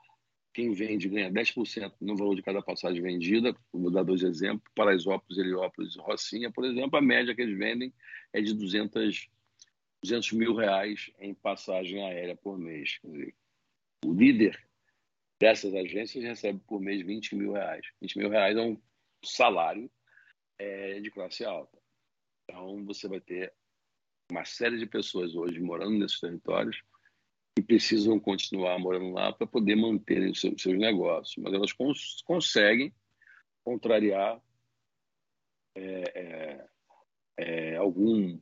quem 0.51 0.73
vende 0.73 1.07
ganha 1.07 1.31
10% 1.31 1.93
no 2.01 2.17
valor 2.17 2.35
de 2.35 2.41
cada 2.41 2.63
passagem 2.63 2.99
vendida. 2.99 3.55
Vou 3.71 3.91
dar 3.91 4.01
dois 4.01 4.23
exemplos: 4.23 4.67
Paraisópolis, 4.73 5.37
Heliópolis 5.37 5.95
e 5.95 5.99
Rocinha, 5.99 6.51
por 6.51 6.65
exemplo, 6.65 6.97
a 6.97 7.01
média 7.01 7.35
que 7.35 7.43
eles 7.43 7.55
vendem 7.55 7.93
é 8.33 8.41
de 8.41 8.55
200, 8.55 9.29
200 10.01 10.31
mil 10.31 10.55
reais 10.55 11.11
em 11.19 11.35
passagem 11.35 12.03
aérea 12.03 12.35
por 12.35 12.57
mês. 12.57 12.97
Dizer, 13.03 13.35
o 14.03 14.11
líder 14.11 14.59
dessas 15.39 15.75
agências 15.75 16.23
recebe 16.23 16.59
por 16.67 16.81
mês 16.81 17.05
20 17.05 17.35
mil 17.35 17.51
reais. 17.51 17.85
20 18.01 18.17
mil 18.17 18.29
reais 18.29 18.57
é 18.57 18.61
um 18.61 18.81
salário 19.23 19.87
é, 20.59 20.99
de 20.99 21.11
classe 21.11 21.45
alta. 21.45 21.77
Então, 22.43 22.85
você 22.85 23.07
vai 23.07 23.19
ter 23.19 23.53
uma 24.31 24.45
série 24.45 24.77
de 24.77 24.85
pessoas 24.85 25.35
hoje 25.35 25.59
morando 25.59 25.97
nesses 25.97 26.19
territórios 26.19 26.81
que 27.55 27.63
precisam 27.63 28.19
continuar 28.19 28.77
morando 28.77 29.11
lá 29.11 29.33
para 29.33 29.47
poder 29.47 29.75
manter 29.75 30.29
os 30.29 30.39
seus, 30.39 30.61
seus, 30.61 30.77
negócios, 30.77 31.35
mas 31.37 31.53
elas 31.53 31.73
cons 31.73 32.21
conseguem 32.23 32.93
contrariar 33.63 34.41
é, 35.75 36.03
é, 36.15 36.67
é, 37.37 37.75
alguns 37.77 38.39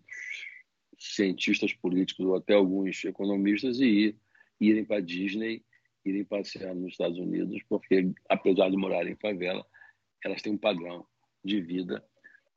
cientistas 0.98 1.74
políticos 1.74 2.26
ou 2.26 2.36
até 2.36 2.54
alguns 2.54 3.04
economistas 3.06 3.80
e 3.80 3.86
ir, 3.86 4.20
irem 4.60 4.86
para 4.86 5.02
Disney, 5.02 5.64
irem 6.04 6.24
passear 6.24 6.74
nos 6.76 6.92
Estados 6.92 7.18
Unidos, 7.18 7.62
porque 7.70 8.12
apesar 8.30 8.70
de 8.70 8.78
morarem 8.78 9.14
em 9.14 9.18
favela, 9.18 9.66
elas 10.24 10.42
têm 10.42 10.54
um 10.54 10.58
padrão 10.58 11.06
de 11.46 11.62
vida 11.62 12.04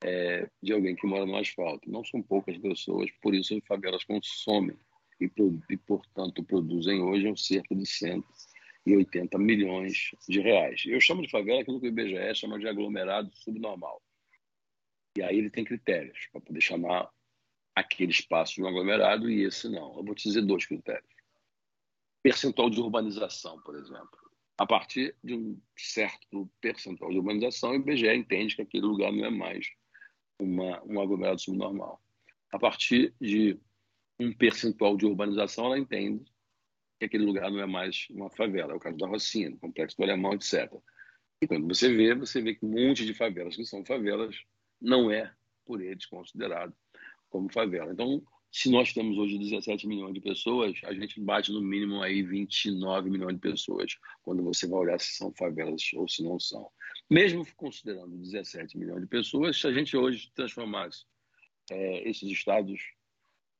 é, 0.02 0.48
de 0.62 0.72
alguém 0.72 0.96
que 0.96 1.06
mora 1.06 1.26
no 1.26 1.36
asfalto. 1.36 1.90
Não 1.90 2.04
são 2.04 2.22
poucas 2.22 2.56
pessoas, 2.58 3.10
por 3.20 3.34
isso 3.34 3.56
as 3.56 3.64
favelas 3.66 4.04
consomem 4.04 4.76
e, 5.20 5.30
e 5.70 5.76
portanto, 5.76 6.42
produzem 6.44 7.00
hoje 7.00 7.32
cerca 7.36 7.74
de 7.74 7.84
180 7.84 9.38
milhões 9.38 10.10
de 10.28 10.40
reais. 10.40 10.82
Eu 10.86 11.00
chamo 11.00 11.22
de 11.22 11.30
favela 11.30 11.60
aquilo 11.60 11.80
que 11.80 11.86
o 11.86 11.88
IBGE 11.88 12.34
chama 12.34 12.58
de 12.58 12.68
aglomerado 12.68 13.30
subnormal. 13.34 14.02
E 15.16 15.22
aí 15.22 15.36
ele 15.36 15.50
tem 15.50 15.64
critérios 15.64 16.28
para 16.30 16.40
poder 16.40 16.60
chamar 16.60 17.10
aquele 17.74 18.12
espaço 18.12 18.54
de 18.54 18.62
um 18.62 18.68
aglomerado 18.68 19.30
e 19.30 19.44
esse 19.44 19.68
não. 19.68 19.96
Eu 19.96 20.04
vou 20.04 20.14
te 20.14 20.28
dizer 20.28 20.42
dois 20.42 20.64
critérios. 20.64 21.08
Percentual 22.22 22.70
de 22.70 22.80
urbanização, 22.80 23.60
por 23.62 23.76
exemplo. 23.76 24.27
A 24.58 24.66
partir 24.66 25.14
de 25.22 25.34
um 25.34 25.60
certo 25.76 26.50
percentual 26.60 27.12
de 27.12 27.18
urbanização, 27.18 27.70
o 27.70 27.74
IBGE 27.76 28.12
entende 28.12 28.56
que 28.56 28.62
aquele 28.62 28.86
lugar 28.86 29.12
não 29.12 29.24
é 29.24 29.30
mais 29.30 29.68
uma, 30.36 30.82
um 30.84 31.00
aglomerado 31.00 31.40
subnormal. 31.40 32.02
A 32.50 32.58
partir 32.58 33.14
de 33.20 33.56
um 34.18 34.32
percentual 34.32 34.96
de 34.96 35.06
urbanização, 35.06 35.66
ela 35.66 35.78
entende 35.78 36.24
que 36.98 37.04
aquele 37.04 37.24
lugar 37.24 37.50
não 37.52 37.60
é 37.60 37.66
mais 37.66 38.08
uma 38.10 38.28
favela. 38.30 38.72
É 38.72 38.76
o 38.76 38.80
caso 38.80 38.96
da 38.96 39.06
Rocinha, 39.06 39.50
do 39.50 39.58
Complexo 39.58 39.96
do 39.96 40.02
Alemão, 40.02 40.32
etc. 40.32 40.68
E 41.40 41.46
quando 41.46 41.68
você 41.68 41.94
vê, 41.94 42.12
você 42.16 42.42
vê 42.42 42.56
que 42.56 42.66
um 42.66 42.70
monte 42.70 43.06
de 43.06 43.14
favelas 43.14 43.54
que 43.54 43.64
são 43.64 43.84
favelas 43.84 44.36
não 44.80 45.08
é, 45.08 45.32
por 45.64 45.80
eles, 45.80 46.04
considerado 46.06 46.74
como 47.30 47.52
favela. 47.52 47.92
Então, 47.92 48.24
se 48.50 48.70
nós 48.70 48.92
temos 48.92 49.18
hoje 49.18 49.38
17 49.38 49.86
milhões 49.86 50.14
de 50.14 50.20
pessoas, 50.20 50.80
a 50.84 50.92
gente 50.94 51.20
bate 51.20 51.52
no 51.52 51.60
mínimo 51.60 52.02
aí 52.02 52.22
29 52.22 53.10
milhões 53.10 53.34
de 53.34 53.40
pessoas 53.40 53.96
quando 54.22 54.42
você 54.42 54.66
vai 54.66 54.80
olhar 54.80 55.00
se 55.00 55.16
são 55.16 55.32
favelas 55.32 55.82
ou 55.94 56.08
se 56.08 56.22
não 56.22 56.40
são. 56.40 56.70
Mesmo 57.10 57.46
considerando 57.56 58.16
17 58.16 58.78
milhões 58.78 59.02
de 59.02 59.06
pessoas, 59.06 59.60
se 59.60 59.66
a 59.66 59.72
gente 59.72 59.96
hoje 59.96 60.30
transformasse 60.34 61.04
é, 61.70 62.08
esses 62.08 62.30
estados 62.30 62.80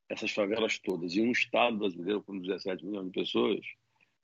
essas 0.09 0.31
favelas 0.31 0.79
todas 0.79 1.15
em 1.15 1.29
um 1.29 1.33
estado 1.33 1.77
brasileiro 1.77 2.23
com 2.23 2.39
17 2.39 2.85
milhões 2.85 3.07
de 3.07 3.13
pessoas, 3.13 3.61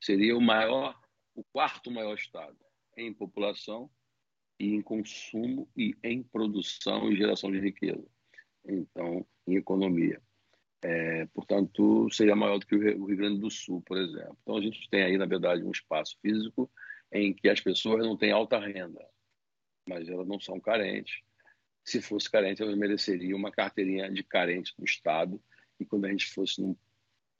seria 0.00 0.36
o 0.36 0.40
maior, 0.40 0.98
o 1.34 1.44
quarto 1.44 1.90
maior 1.90 2.14
estado 2.14 2.56
em 2.96 3.12
população 3.12 3.90
e 4.58 4.74
em 4.74 4.80
consumo 4.80 5.68
e 5.76 5.94
em 6.02 6.22
produção 6.22 7.10
e 7.10 7.16
geração 7.16 7.50
de 7.52 7.60
riqueza. 7.60 8.06
Então, 8.64 9.26
em 9.46 9.56
economia. 9.56 10.22
É, 10.86 11.24
portanto, 11.32 12.10
seria 12.12 12.36
maior 12.36 12.58
do 12.58 12.66
que 12.66 12.74
o 12.74 13.06
Rio 13.06 13.16
Grande 13.16 13.40
do 13.40 13.50
Sul, 13.50 13.80
por 13.86 13.96
exemplo. 13.96 14.36
Então, 14.42 14.58
a 14.58 14.60
gente 14.60 14.86
tem 14.90 15.02
aí, 15.02 15.16
na 15.16 15.24
verdade, 15.24 15.64
um 15.64 15.70
espaço 15.70 16.18
físico 16.20 16.70
em 17.10 17.32
que 17.32 17.48
as 17.48 17.58
pessoas 17.58 18.04
não 18.04 18.18
têm 18.18 18.32
alta 18.32 18.58
renda, 18.58 19.02
mas 19.88 20.06
elas 20.10 20.28
não 20.28 20.38
são 20.38 20.60
carentes. 20.60 21.22
Se 21.82 22.02
fosse 22.02 22.30
carente, 22.30 22.60
elas 22.60 22.76
mereceriam 22.76 23.38
uma 23.38 23.50
carteirinha 23.50 24.10
de 24.10 24.22
carente 24.22 24.74
do 24.76 24.84
Estado 24.84 25.40
e 25.80 25.86
quando 25.86 26.04
a 26.04 26.10
gente 26.10 26.26
fosse 26.26 26.60
num, 26.60 26.76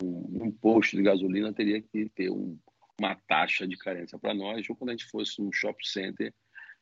num, 0.02 0.50
posto 0.50 0.96
de 0.96 1.02
gasolina, 1.02 1.52
teria 1.52 1.83
que 1.83 2.09
ter 2.09 2.30
um, 2.30 2.59
uma 2.98 3.14
taxa 3.28 3.68
de 3.68 3.76
carência 3.76 4.18
para 4.18 4.33
nós, 4.33 4.66
ou 4.70 4.74
quando 4.74 4.88
a 4.88 4.92
gente 4.92 5.11
fosse 5.11 5.38
num 5.42 5.52
shopping 5.52 5.85
center 5.85 6.33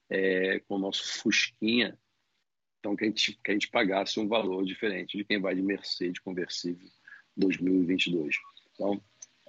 é, 0.09 0.61
com 0.61 0.77
o 0.77 0.79
nosso 0.79 1.19
Fusquinha, 1.19 1.99
então 2.83 2.97
que 2.97 3.05
a, 3.05 3.07
gente, 3.07 3.39
que 3.45 3.51
a 3.53 3.55
gente 3.55 3.71
pagasse 3.71 4.19
um 4.19 4.27
valor 4.27 4.65
diferente 4.65 5.17
de 5.17 5.25
quem 5.25 5.41
vai 5.41 5.55
de 5.55 5.63
Mercedes 5.63 6.21
conversível 6.21 6.91
2022. 7.37 8.35
Então, 8.75 9.01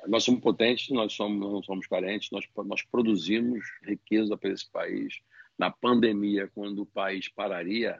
nós 0.08 0.24
somos 0.24 0.40
potentes, 0.40 0.90
nós 0.90 1.14
somos, 1.14 1.40
não 1.40 1.64
somos 1.64 1.88
carentes, 1.88 2.30
nós, 2.30 2.46
nós 2.64 2.84
produzimos 2.84 3.66
riqueza 3.82 4.38
para 4.38 4.52
esse 4.52 4.70
país. 4.70 5.20
Na 5.58 5.72
pandemia, 5.72 6.48
quando 6.54 6.84
o 6.84 6.86
país 6.86 7.28
pararia, 7.28 8.00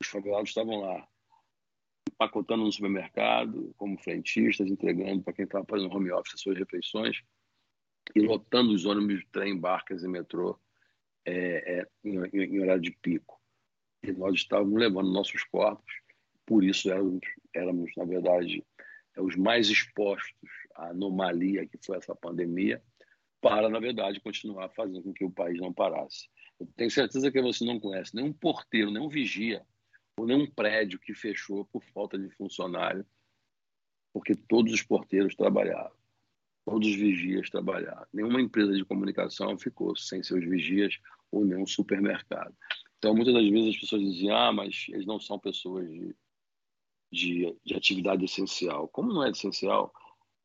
os 0.00 0.06
favelados 0.06 0.48
estavam 0.48 0.80
lá, 0.80 1.06
empacotando 2.10 2.64
no 2.64 2.72
supermercado, 2.72 3.74
como 3.76 3.98
frentistas, 3.98 4.70
entregando 4.70 5.22
para 5.22 5.34
quem 5.34 5.44
estava 5.44 5.66
fazendo 5.68 5.94
home 5.94 6.10
office 6.12 6.34
as 6.34 6.40
suas 6.40 6.56
refeições 6.56 7.22
e 8.16 8.20
lotando 8.20 8.72
os 8.72 8.86
ônibus 8.86 9.20
de 9.20 9.26
trem, 9.26 9.58
barcas 9.58 10.02
e 10.02 10.08
metrô 10.08 10.58
é, 11.26 11.80
é, 11.80 11.86
em, 12.02 12.16
em, 12.32 12.60
horário 12.60 12.82
de 12.82 12.90
pico. 12.90 13.41
E 14.02 14.12
nós 14.12 14.34
estávamos 14.34 14.78
levando 14.78 15.12
nossos 15.12 15.44
corpos, 15.44 15.92
por 16.44 16.64
isso 16.64 16.90
éramos, 16.90 17.20
éramos 17.54 17.92
na 17.96 18.04
verdade, 18.04 18.64
os 19.16 19.36
mais 19.36 19.68
expostos 19.68 20.50
à 20.74 20.88
anomalia 20.88 21.66
que 21.66 21.78
foi 21.84 21.98
essa 21.98 22.14
pandemia, 22.14 22.82
para, 23.40 23.68
na 23.68 23.80
verdade, 23.80 24.20
continuar 24.20 24.68
fazendo 24.70 25.02
com 25.02 25.12
que 25.12 25.24
o 25.24 25.30
país 25.30 25.60
não 25.60 25.72
parasse. 25.72 26.28
Eu 26.58 26.66
tenho 26.76 26.90
certeza 26.90 27.30
que 27.30 27.42
você 27.42 27.64
não 27.64 27.80
conhece 27.80 28.14
nenhum 28.14 28.32
porteiro, 28.32 28.90
nenhum 28.90 29.08
vigia, 29.08 29.66
ou 30.16 30.26
nenhum 30.26 30.46
prédio 30.46 30.98
que 30.98 31.14
fechou 31.14 31.64
por 31.66 31.82
falta 31.92 32.18
de 32.18 32.30
funcionário, 32.30 33.04
porque 34.12 34.34
todos 34.34 34.72
os 34.72 34.82
porteiros 34.82 35.34
trabalhavam, 35.34 35.96
todos 36.64 36.88
os 36.88 36.94
vigias 36.94 37.50
trabalhavam. 37.50 38.06
Nenhuma 38.12 38.40
empresa 38.40 38.72
de 38.72 38.84
comunicação 38.84 39.58
ficou 39.58 39.96
sem 39.96 40.22
seus 40.22 40.44
vigias 40.44 40.98
ou 41.30 41.44
nenhum 41.44 41.66
supermercado. 41.66 42.54
Então, 43.02 43.16
muitas 43.16 43.34
das 43.34 43.48
vezes 43.48 43.74
as 43.74 43.80
pessoas 43.80 44.02
diziam, 44.02 44.36
ah, 44.36 44.52
mas 44.52 44.86
eles 44.88 45.04
não 45.04 45.18
são 45.18 45.36
pessoas 45.36 45.90
de 45.90 46.14
de, 47.12 47.54
de 47.62 47.74
atividade 47.74 48.24
essencial. 48.24 48.88
Como 48.88 49.12
não 49.12 49.22
é 49.22 49.30
essencial, 49.30 49.92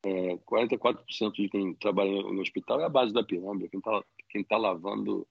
é, 0.04 0.36
44% 0.36 1.32
de 1.32 1.48
quem 1.48 1.74
trabalha 1.74 2.10
no 2.10 2.40
hospital 2.40 2.80
é 2.80 2.84
a 2.84 2.90
base 2.90 3.12
da 3.12 3.24
pirâmide, 3.24 3.70
quem 3.70 3.78
está 3.78 4.04
quem 4.28 4.44
tá 4.44 4.58
lavando 4.58 5.26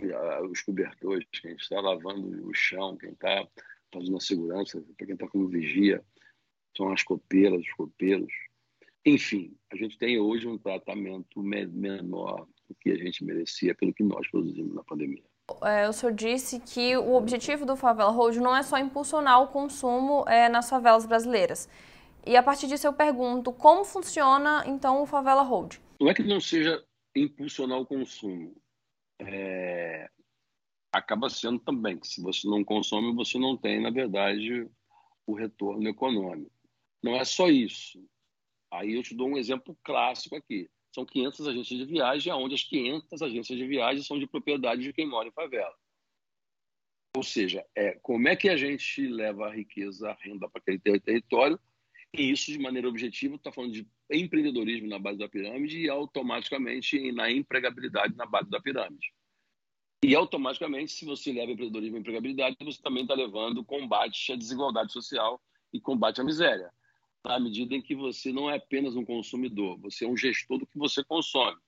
uh, 0.00 0.46
os 0.48 0.62
cobertores, 0.62 1.26
quem 1.42 1.56
está 1.56 1.80
lavando 1.80 2.48
o 2.48 2.54
chão, 2.54 2.96
quem 2.96 3.10
está 3.10 3.46
fazendo 3.92 4.16
a 4.16 4.20
segurança, 4.20 4.84
quem 4.96 5.10
está 5.10 5.26
como 5.26 5.48
vigia, 5.48 6.04
são 6.76 6.92
as 6.92 7.02
copeiras, 7.02 7.60
os 7.60 7.72
copeiros. 7.72 8.32
Enfim, 9.04 9.56
a 9.72 9.76
gente 9.76 9.98
tem 9.98 10.20
hoje 10.20 10.46
um 10.46 10.58
tratamento 10.58 11.42
menor 11.42 12.46
do 12.68 12.74
que 12.76 12.90
a 12.90 12.96
gente 12.96 13.24
merecia 13.24 13.74
pelo 13.74 13.92
que 13.92 14.04
nós 14.04 14.28
produzimos 14.30 14.74
na 14.74 14.84
pandemia 14.84 15.24
é, 15.62 15.88
o 15.88 15.92
senhor 15.92 16.12
disse 16.12 16.58
que 16.60 16.96
o 16.96 17.14
objetivo 17.14 17.64
do 17.64 17.76
Favela 17.76 18.10
Road 18.10 18.40
não 18.40 18.56
é 18.56 18.62
só 18.62 18.78
impulsionar 18.78 19.42
o 19.42 19.48
consumo 19.48 20.24
é, 20.28 20.48
nas 20.48 20.68
favelas 20.68 21.06
brasileiras. 21.06 21.68
E 22.26 22.36
a 22.36 22.42
partir 22.42 22.66
disso 22.66 22.86
eu 22.86 22.92
pergunto, 22.92 23.52
como 23.52 23.84
funciona 23.84 24.64
então 24.66 25.02
o 25.02 25.06
Favela 25.06 25.42
Road? 25.42 25.80
Não 26.00 26.08
é 26.08 26.14
que 26.14 26.24
não 26.24 26.40
seja 26.40 26.84
impulsionar 27.14 27.78
o 27.78 27.86
consumo. 27.86 28.54
É... 29.20 30.10
Acaba 30.92 31.30
sendo 31.30 31.60
também 31.60 31.98
que 31.98 32.08
se 32.08 32.20
você 32.20 32.48
não 32.48 32.64
consome, 32.64 33.14
você 33.14 33.38
não 33.38 33.56
tem, 33.56 33.80
na 33.80 33.90
verdade, 33.90 34.68
o 35.26 35.34
retorno 35.34 35.88
econômico. 35.88 36.50
Não 37.02 37.14
é 37.14 37.24
só 37.24 37.48
isso. 37.48 38.02
Aí 38.72 38.94
eu 38.94 39.02
te 39.02 39.14
dou 39.14 39.28
um 39.28 39.36
exemplo 39.36 39.78
clássico 39.84 40.34
aqui 40.34 40.68
são 40.96 41.04
500 41.04 41.48
agências 41.48 41.78
de 41.78 41.84
viagem, 41.84 42.32
onde 42.32 42.54
as 42.54 42.64
500 42.64 43.20
agências 43.20 43.58
de 43.58 43.66
viagem 43.66 44.02
são 44.02 44.18
de 44.18 44.26
propriedade 44.26 44.80
de 44.80 44.92
quem 44.94 45.06
mora 45.06 45.28
em 45.28 45.32
favela. 45.32 45.74
Ou 47.14 47.22
seja, 47.22 47.64
é, 47.74 47.92
como 48.02 48.28
é 48.28 48.34
que 48.34 48.48
a 48.48 48.56
gente 48.56 49.06
leva 49.06 49.46
a 49.46 49.54
riqueza, 49.54 50.08
a 50.08 50.14
renda 50.14 50.48
para 50.48 50.60
aquele 50.60 50.78
território, 50.78 51.60
e 52.14 52.30
isso 52.30 52.50
de 52.50 52.58
maneira 52.58 52.88
objetiva, 52.88 53.36
está 53.36 53.52
falando 53.52 53.72
de 53.72 53.86
empreendedorismo 54.10 54.88
na 54.88 54.98
base 54.98 55.18
da 55.18 55.28
pirâmide 55.28 55.80
e 55.80 55.90
automaticamente 55.90 57.12
na 57.12 57.30
empregabilidade 57.30 58.16
na 58.16 58.24
base 58.24 58.48
da 58.48 58.60
pirâmide. 58.60 59.12
E 60.02 60.14
automaticamente, 60.14 60.92
se 60.92 61.04
você 61.04 61.32
leva 61.32 61.52
empreendedorismo 61.52 61.96
e 61.96 62.00
empregabilidade, 62.00 62.56
você 62.60 62.80
também 62.80 63.02
está 63.02 63.14
levando 63.14 63.64
combate 63.64 64.32
à 64.32 64.36
desigualdade 64.36 64.92
social 64.92 65.42
e 65.72 65.80
combate 65.80 66.20
à 66.22 66.24
miséria 66.24 66.72
à 67.26 67.40
medida 67.40 67.74
em 67.74 67.82
que 67.82 67.94
você 67.94 68.32
não 68.32 68.50
é 68.50 68.56
apenas 68.56 68.96
um 68.96 69.04
consumidor, 69.04 69.78
você 69.78 70.04
é 70.04 70.08
um 70.08 70.16
gestor 70.16 70.58
do 70.58 70.66
que 70.66 70.78
você 70.78 71.04
consome. 71.04 71.60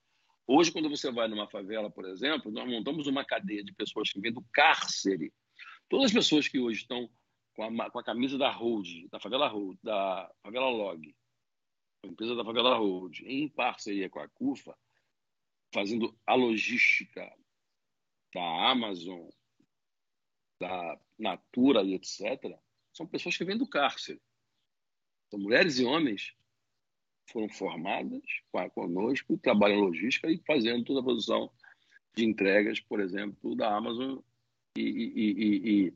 Hoje, 0.46 0.72
quando 0.72 0.88
você 0.88 1.10
vai 1.10 1.28
numa 1.28 1.48
favela, 1.48 1.90
por 1.90 2.06
exemplo, 2.06 2.50
nós 2.50 2.66
montamos 2.66 3.06
uma 3.06 3.24
cadeia 3.24 3.62
de 3.62 3.72
pessoas 3.72 4.10
que 4.10 4.20
vêm 4.20 4.32
do 4.32 4.44
cárcere. 4.52 5.32
Todas 5.88 6.06
as 6.06 6.12
pessoas 6.12 6.48
que 6.48 6.58
hoje 6.58 6.80
estão 6.80 7.10
com 7.54 7.64
a, 7.64 7.90
com 7.90 7.98
a 7.98 8.04
camisa 8.04 8.38
da 8.38 8.50
Road, 8.50 9.08
da 9.08 9.20
favela 9.20 9.48
Road, 9.48 9.78
da 9.82 10.30
favela 10.42 10.70
Log, 10.70 11.14
empresa 12.04 12.34
da 12.34 12.44
favela 12.44 12.76
Road, 12.76 13.24
em 13.26 13.48
parceria 13.48 14.08
com 14.08 14.20
a 14.20 14.28
CUFA, 14.28 14.76
fazendo 15.74 16.16
a 16.26 16.34
logística 16.34 17.30
da 18.32 18.70
Amazon, 18.70 19.28
da 20.60 20.98
Natura 21.18 21.82
e 21.82 21.94
etc., 21.94 22.58
são 22.92 23.06
pessoas 23.06 23.36
que 23.36 23.44
vêm 23.44 23.56
do 23.56 23.68
cárcere. 23.68 24.20
Então, 25.28 25.38
mulheres 25.38 25.78
e 25.78 25.84
homens 25.84 26.34
foram 27.30 27.48
formadas 27.50 28.22
conosco, 28.74 29.38
trabalham 29.38 29.80
logística 29.80 30.30
e 30.30 30.38
fazendo 30.38 30.84
toda 30.84 31.00
a 31.00 31.04
produção 31.04 31.52
de 32.14 32.24
entregas, 32.24 32.80
por 32.80 33.00
exemplo, 33.00 33.54
da 33.54 33.76
Amazon 33.76 34.18
e, 34.76 34.82
e, 34.82 35.92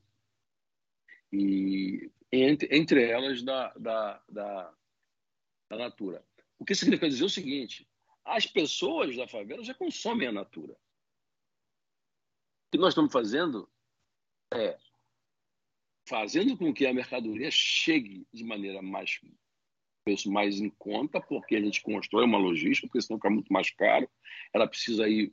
e, 1.33 1.33
e 1.33 2.11
entre, 2.31 2.77
entre, 2.77 3.03
elas 3.05 3.42
da, 3.42 3.73
da, 3.75 4.23
da, 4.29 4.75
da 5.71 5.77
Natura. 5.77 6.25
O 6.59 6.64
que 6.64 6.75
significa 6.75 7.09
dizer 7.09 7.25
o 7.25 7.31
seguinte: 7.31 7.88
as 8.25 8.47
pessoas 8.47 9.16
da 9.16 9.27
favela 9.27 9.64
já 9.64 9.75
consomem 9.75 10.29
a 10.29 10.33
Natura. 10.33 10.75
O 10.75 12.71
que 12.73 12.79
nós 12.79 12.90
estamos 12.90 13.12
fazendo 13.12 13.68
é 14.53 14.79
fazendo 16.09 16.57
com 16.57 16.73
que 16.73 16.87
a 16.87 16.95
mercadoria 16.95 17.51
chegue 17.51 18.27
de 18.33 18.45
maneira 18.45 18.83
mais 18.83 19.21
preço 20.05 20.31
mais 20.31 20.59
em 20.61 20.69
conta, 20.71 21.21
porque 21.21 21.55
a 21.55 21.61
gente 21.61 21.81
constrói 21.81 22.25
uma 22.25 22.38
logística, 22.38 22.88
porque 22.88 23.01
senão 23.01 23.19
fica 23.19 23.31
muito 23.31 23.53
mais 23.53 23.71
caro. 23.71 24.09
Ela 24.53 24.67
precisa 24.67 25.09
ir 25.09 25.33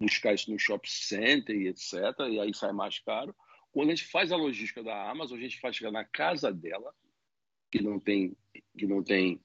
buscar 0.00 0.32
isso 0.32 0.50
no 0.50 0.58
shopping 0.58 0.88
center 0.88 1.54
e 1.54 1.68
etc. 1.68 1.92
E 2.30 2.40
aí 2.40 2.54
sai 2.54 2.72
mais 2.72 2.98
caro. 3.00 3.34
Quando 3.70 3.90
a 3.90 3.94
gente 3.94 4.08
faz 4.08 4.32
a 4.32 4.36
logística 4.36 4.82
da 4.82 5.10
Amazon, 5.10 5.38
a 5.38 5.42
gente 5.42 5.60
faz 5.60 5.76
chegar 5.76 5.92
na 5.92 6.04
casa 6.04 6.50
dela, 6.50 6.94
que 7.70 7.82
não 7.82 8.00
tem, 8.00 8.34
que 8.76 8.86
não 8.86 9.02
tem 9.02 9.40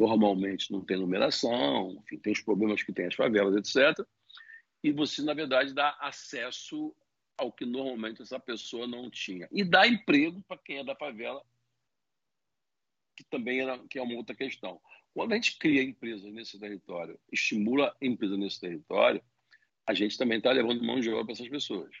normalmente 0.00 0.70
não 0.70 0.80
tem 0.84 0.96
numeração, 0.96 2.00
enfim, 2.04 2.18
tem 2.18 2.32
os 2.32 2.40
problemas 2.40 2.82
que 2.82 2.92
tem 2.92 3.06
as 3.06 3.14
favelas, 3.14 3.56
etc. 3.56 4.06
E 4.82 4.92
você, 4.92 5.22
na 5.22 5.34
verdade, 5.34 5.74
dá 5.74 5.96
acesso 6.00 6.94
ao 7.38 7.52
que 7.52 7.64
normalmente 7.64 8.20
essa 8.20 8.38
pessoa 8.38 8.86
não 8.86 9.08
tinha. 9.08 9.48
E 9.52 9.64
dá 9.64 9.86
emprego 9.86 10.42
para 10.42 10.58
quem 10.58 10.78
é 10.78 10.84
da 10.84 10.96
favela, 10.96 11.42
que 13.16 13.24
também 13.24 13.60
era, 13.60 13.78
que 13.88 13.98
é 13.98 14.02
uma 14.02 14.16
outra 14.16 14.34
questão. 14.34 14.80
Quando 15.14 15.32
a 15.32 15.34
gente 15.36 15.56
cria 15.56 15.82
empresas 15.82 16.32
nesse 16.32 16.58
território, 16.58 17.18
estimula 17.32 17.96
empresa 18.02 18.36
nesse 18.36 18.60
território, 18.60 19.22
a 19.86 19.94
gente 19.94 20.18
também 20.18 20.38
está 20.38 20.50
levando 20.50 20.84
mão 20.84 21.00
de 21.00 21.08
obra 21.10 21.24
para 21.24 21.32
essas 21.32 21.48
pessoas. 21.48 21.94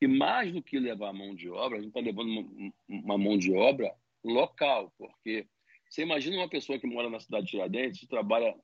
E 0.00 0.06
mais 0.06 0.52
do 0.52 0.62
que 0.62 0.78
levar 0.78 1.12
mão 1.12 1.34
de 1.34 1.48
obra, 1.48 1.78
a 1.78 1.80
gente 1.80 1.88
está 1.88 2.00
levando 2.00 2.28
uma, 2.28 2.72
uma, 2.88 3.18
mão 3.18 3.38
de 3.38 3.52
obra 3.52 3.94
local, 4.22 4.92
porque 4.98 5.46
você 5.88 6.02
imagina 6.02 6.36
uma 6.36 6.48
pessoa 6.48 6.78
que 6.78 6.86
mora 6.86 7.08
na 7.08 7.20
cidade 7.20 7.46
de 7.46 7.52
Tiradentes 7.52 8.06
trabalha 8.08 8.54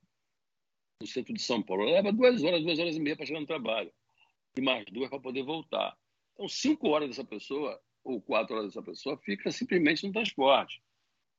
no 1.00 1.06
centro 1.06 1.32
de 1.32 1.40
São 1.40 1.62
Paulo, 1.62 1.84
leva 1.84 2.12
duas 2.12 2.42
horas, 2.42 2.62
duas 2.62 2.78
horas 2.78 2.96
e 2.96 3.00
meia 3.00 3.16
para 3.16 3.24
chegar 3.24 3.40
no 3.40 3.46
trabalho 3.46 3.90
e 4.56 4.60
mais 4.60 4.84
duas 4.86 5.08
para 5.08 5.20
poder 5.20 5.42
voltar. 5.42 5.96
Então, 6.34 6.48
cinco 6.48 6.88
horas 6.88 7.08
dessa 7.08 7.24
pessoa, 7.24 7.80
ou 8.02 8.20
quatro 8.20 8.54
horas 8.54 8.68
dessa 8.68 8.82
pessoa, 8.82 9.16
fica 9.18 9.50
simplesmente 9.50 10.06
no 10.06 10.12
transporte. 10.12 10.82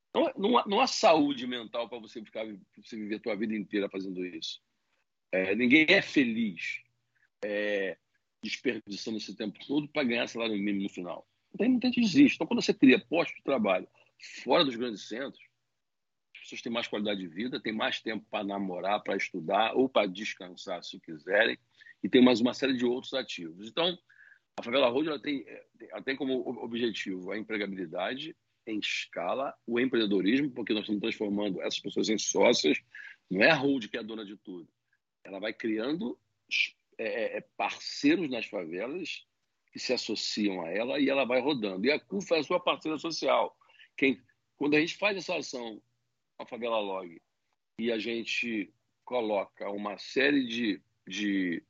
Então, 0.10 0.32
não, 0.38 0.58
há, 0.58 0.68
não 0.68 0.82
há 0.82 0.88
saúde 0.88 1.48
mental 1.48 1.88
para 1.88 2.00
você 2.00 2.24
ficar 2.24 2.46
você 2.78 2.96
viver 2.96 3.16
a 3.16 3.20
sua 3.20 3.36
vida 3.36 3.56
inteira 3.56 3.90
fazendo 3.90 4.26
isso. 4.26 4.62
É, 5.32 5.56
ninguém 5.56 5.86
é 5.88 6.02
feliz 6.02 6.82
é, 7.44 7.98
desperdiçando 8.44 9.18
esse 9.18 9.36
tempo 9.36 9.58
todo 9.66 9.88
para 9.88 10.04
ganhar 10.04 10.28
salário 10.28 10.56
mínimo 10.56 10.84
no 10.84 10.90
final. 10.90 11.28
Então, 11.54 11.80
tem 11.80 11.92
que 11.92 12.02
existe. 12.02 12.36
Então, 12.36 12.48
quando 12.48 12.62
você 12.62 12.74
cria 12.74 13.00
postos 13.00 13.38
de 13.38 13.44
trabalho 13.44 13.88
fora 14.44 14.64
dos 14.64 14.76
grandes 14.76 15.08
centros, 15.08 15.44
as 16.36 16.42
pessoas 16.42 16.62
têm 16.62 16.72
mais 16.72 16.88
qualidade 16.88 17.20
de 17.20 17.28
vida, 17.28 17.62
têm 17.62 17.74
mais 17.74 18.02
tempo 18.02 18.26
para 18.30 18.44
namorar, 18.44 19.02
para 19.02 19.16
estudar 19.16 19.76
ou 19.76 19.88
para 19.90 20.08
descansar, 20.08 20.84
se 20.84 21.00
quiserem 21.00 21.58
e 22.04 22.10
tem 22.10 22.24
mais 22.24 22.42
uma 22.42 22.54
série 22.54 22.74
de 22.74 22.86
outros 22.86 23.14
ativos. 23.14 23.68
Então, 23.68 23.98
a 24.58 24.64
Favela 24.64 24.90
Road 24.90 25.08
ela 25.08 25.22
tem, 25.22 25.46
ela 25.90 26.02
tem 26.02 26.16
como 26.16 26.48
objetivo 26.64 27.32
a 27.32 27.38
empregabilidade, 27.38 28.36
em 28.66 28.80
escala 28.80 29.56
o 29.66 29.80
empreendedorismo, 29.80 30.52
porque 30.52 30.74
nós 30.74 30.84
estamos 30.84 31.02
transformando 31.02 31.62
essas 31.62 31.80
pessoas 31.80 32.10
em 32.10 32.18
sócias. 32.18 32.80
Não 33.30 33.42
é 33.42 33.50
a 33.50 33.56
hold 33.56 33.88
que 33.88 33.98
é 33.98 34.00
a 34.00 34.04
dona 34.04 34.26
de 34.26 34.38
tudo. 34.38 34.68
Ela 35.24 35.40
vai 35.40 35.54
criando 35.54 36.18
é, 36.98 37.04
é, 37.06 37.38
é, 37.38 37.42
parceiros 37.58 38.30
nas 38.30 38.46
favelas 38.46 39.26
que 39.72 39.80
se 39.80 39.94
associam 39.94 40.62
a 40.62 40.70
ela 40.70 41.00
e 41.00 41.10
ela 41.10 41.26
vai 41.26 41.40
rodando. 41.40 41.86
E 41.86 41.92
a 41.92 42.00
CUFA 42.00 42.36
é 42.36 42.40
a 42.40 42.44
sua 42.44 42.60
parceira 42.60 42.98
social. 42.98 43.58
Quem, 43.98 44.22
quando 44.58 44.76
a 44.76 44.80
gente 44.80 44.98
faz 44.98 45.18
essa 45.18 45.36
ação, 45.36 45.82
a 46.38 46.46
Favela 46.46 46.80
Log, 46.80 47.22
e 47.80 47.92
a 47.92 47.98
gente 47.98 48.72
coloca 49.04 49.70
uma 49.70 49.98
série 49.98 50.46
de, 50.46 50.82
de, 51.08 51.64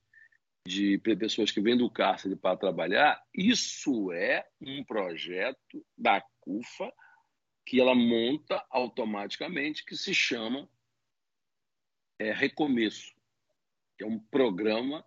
de 0.66 0.98
pessoas 1.00 1.52
que 1.52 1.62
vêm 1.62 1.76
do 1.76 1.90
cárcere 1.90 2.36
para 2.36 2.58
trabalhar, 2.58 3.22
isso 3.34 4.12
é 4.12 4.46
um 4.62 4.84
projeto 4.84 5.86
da 5.98 6.22
CUFA 6.40 6.92
que 7.66 7.80
ela 7.80 7.96
monta 7.96 8.64
automaticamente, 8.70 9.86
que 9.86 9.96
se 9.96 10.14
chama 10.14 10.70
é, 12.20 12.32
Recomeço, 12.32 13.14
que 13.98 14.04
é 14.04 14.08
um 14.08 14.20
programa 14.20 15.06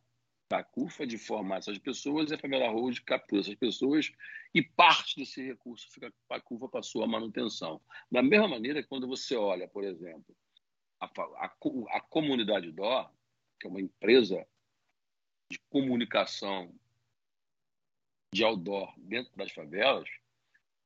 da 0.50 0.62
CUFA 0.62 1.06
de 1.06 1.18
formar 1.18 1.58
essas 1.58 1.78
pessoas 1.78 2.30
e 2.30 2.34
a 2.34 2.38
Favela 2.38 2.68
Road 2.68 3.00
captura 3.02 3.40
essas 3.40 3.54
pessoas 3.54 4.12
e 4.52 4.62
parte 4.62 5.16
desse 5.16 5.42
recurso 5.44 5.90
fica 5.90 6.12
para 6.28 6.36
a 6.36 6.40
CUFA 6.40 6.68
para 6.68 6.80
a 6.80 6.84
sua 6.84 7.06
manutenção. 7.06 7.80
Da 8.10 8.22
mesma 8.22 8.48
maneira 8.48 8.82
que 8.82 8.88
quando 8.88 9.06
você 9.06 9.34
olha, 9.36 9.66
por 9.66 9.84
exemplo, 9.84 10.36
a, 11.00 11.06
a, 11.06 11.54
a 11.90 12.00
Comunidade 12.00 12.70
Dó, 12.72 13.10
que 13.58 13.66
é 13.66 13.70
uma 13.70 13.80
empresa 13.80 14.46
de 15.54 15.60
comunicação 15.70 16.74
de 18.32 18.42
outdoor 18.42 18.92
dentro 18.98 19.34
das 19.36 19.52
favelas, 19.52 20.08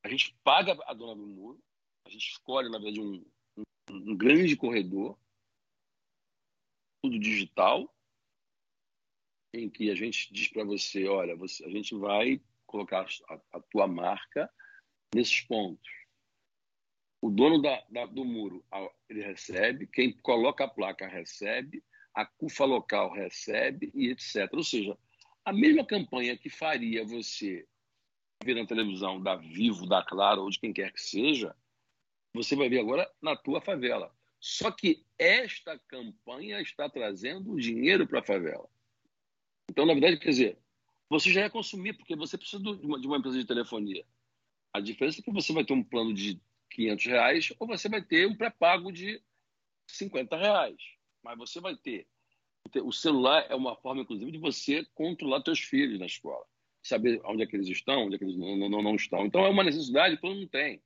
a 0.04 0.08
gente 0.08 0.36
paga 0.44 0.78
a 0.86 0.92
dona 0.92 1.16
do 1.16 1.26
muro, 1.26 1.58
a 2.06 2.10
gente 2.10 2.28
escolhe, 2.28 2.68
na 2.68 2.78
verdade, 2.78 3.00
um, 3.00 3.24
um, 3.56 3.62
um 3.90 4.16
grande 4.16 4.54
corredor, 4.56 5.18
tudo 7.02 7.18
digital, 7.18 7.92
em 9.54 9.70
que 9.70 9.90
a 9.90 9.94
gente 9.94 10.32
diz 10.32 10.48
para 10.48 10.64
você, 10.64 11.08
olha, 11.08 11.34
você, 11.34 11.64
a 11.64 11.70
gente 11.70 11.94
vai 11.94 12.40
colocar 12.66 13.06
a, 13.28 13.40
a, 13.52 13.60
tua 13.60 13.86
marca 13.86 14.52
nesses 15.14 15.40
pontos. 15.40 15.90
O 17.22 17.30
dono 17.30 17.62
da, 17.62 17.80
da, 17.90 18.04
do 18.04 18.24
muro 18.24 18.62
ele 19.08 19.22
recebe, 19.22 19.86
quem 19.86 20.12
coloca 20.18 20.64
a 20.64 20.68
placa 20.68 21.08
recebe, 21.08 21.82
a 22.18 22.26
CUFA 22.26 22.64
local 22.64 23.12
recebe 23.12 23.92
e 23.94 24.08
etc. 24.08 24.52
Ou 24.52 24.64
seja, 24.64 24.98
a 25.44 25.52
mesma 25.52 25.86
campanha 25.86 26.36
que 26.36 26.50
faria 26.50 27.04
você 27.04 27.64
ver 28.42 28.56
na 28.56 28.66
televisão 28.66 29.22
da 29.22 29.36
Vivo, 29.36 29.86
da 29.86 30.02
Claro 30.02 30.42
ou 30.42 30.50
de 30.50 30.58
quem 30.58 30.72
quer 30.72 30.92
que 30.92 31.00
seja, 31.00 31.54
você 32.34 32.56
vai 32.56 32.68
ver 32.68 32.80
agora 32.80 33.08
na 33.22 33.36
tua 33.36 33.60
favela. 33.60 34.12
Só 34.40 34.72
que 34.72 35.06
esta 35.16 35.78
campanha 35.86 36.60
está 36.60 36.88
trazendo 36.88 37.54
dinheiro 37.56 38.04
para 38.04 38.18
a 38.18 38.24
favela. 38.24 38.68
Então, 39.70 39.86
na 39.86 39.92
verdade, 39.92 40.18
quer 40.18 40.30
dizer, 40.30 40.58
você 41.08 41.32
já 41.32 41.42
é 41.42 41.48
consumir, 41.48 41.92
porque 41.92 42.16
você 42.16 42.36
precisa 42.36 42.60
de 42.60 42.84
uma, 42.84 43.00
de 43.00 43.06
uma 43.06 43.18
empresa 43.18 43.38
de 43.38 43.46
telefonia. 43.46 44.04
A 44.72 44.80
diferença 44.80 45.20
é 45.20 45.22
que 45.22 45.30
você 45.30 45.52
vai 45.52 45.64
ter 45.64 45.72
um 45.72 45.84
plano 45.84 46.12
de 46.12 46.40
500 46.70 47.06
reais 47.06 47.52
ou 47.60 47.66
você 47.68 47.88
vai 47.88 48.02
ter 48.02 48.26
um 48.26 48.36
pré-pago 48.36 48.90
de 48.90 49.22
50 49.86 50.36
reais. 50.36 50.97
Mas 51.28 51.36
você 51.36 51.60
vai 51.60 51.76
ter. 51.76 52.08
O 52.82 52.90
celular 52.90 53.46
é 53.50 53.54
uma 53.54 53.76
forma, 53.76 54.00
inclusive, 54.00 54.30
de 54.30 54.38
você 54.38 54.82
controlar 54.94 55.42
seus 55.42 55.60
filhos 55.60 55.98
na 55.98 56.06
escola. 56.06 56.44
Saber 56.82 57.20
onde 57.24 57.42
é 57.42 57.46
que 57.46 57.54
eles 57.54 57.68
estão, 57.68 58.06
onde 58.06 58.14
é 58.14 58.18
que 58.18 58.24
eles 58.24 58.36
não, 58.36 58.56
não, 58.56 58.82
não 58.82 58.94
estão. 58.94 59.26
Então, 59.26 59.44
é 59.44 59.50
uma 59.50 59.62
necessidade 59.62 60.16
que 60.16 60.22
todo 60.22 60.34
mundo 60.34 60.48
tem. 60.48 60.82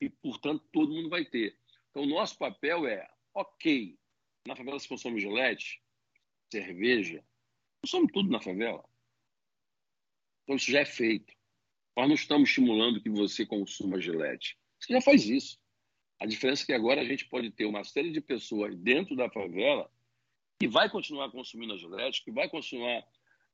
E, 0.00 0.08
portanto, 0.08 0.64
todo 0.72 0.92
mundo 0.92 1.08
vai 1.08 1.24
ter. 1.24 1.58
Então, 1.90 2.04
o 2.04 2.06
nosso 2.06 2.38
papel 2.38 2.86
é, 2.86 3.08
ok, 3.34 3.98
na 4.46 4.54
favela 4.54 4.78
se 4.78 4.88
consome 4.88 5.20
gilete, 5.20 5.82
cerveja, 6.52 7.24
consome 7.82 8.06
tudo 8.12 8.30
na 8.30 8.40
favela. 8.40 8.84
Então, 10.44 10.54
isso 10.54 10.70
já 10.70 10.80
é 10.80 10.84
feito. 10.84 11.34
Nós 11.96 12.06
não 12.06 12.14
estamos 12.14 12.48
estimulando 12.48 13.00
que 13.00 13.10
você 13.10 13.44
consuma 13.44 14.00
gilete. 14.00 14.56
Você 14.78 14.92
já 14.92 15.00
faz 15.00 15.26
isso. 15.26 15.60
A 16.22 16.26
diferença 16.26 16.62
é 16.62 16.66
que 16.66 16.72
agora 16.72 17.00
a 17.00 17.04
gente 17.04 17.24
pode 17.24 17.50
ter 17.50 17.64
uma 17.64 17.82
série 17.82 18.12
de 18.12 18.20
pessoas 18.20 18.76
dentro 18.76 19.16
da 19.16 19.28
favela 19.28 19.90
que 20.60 20.68
vai 20.68 20.88
continuar 20.88 21.28
consumindo 21.32 21.74
a 21.74 21.76
gilete, 21.76 22.22
que 22.22 22.30
vai 22.30 22.48
continuar 22.48 23.04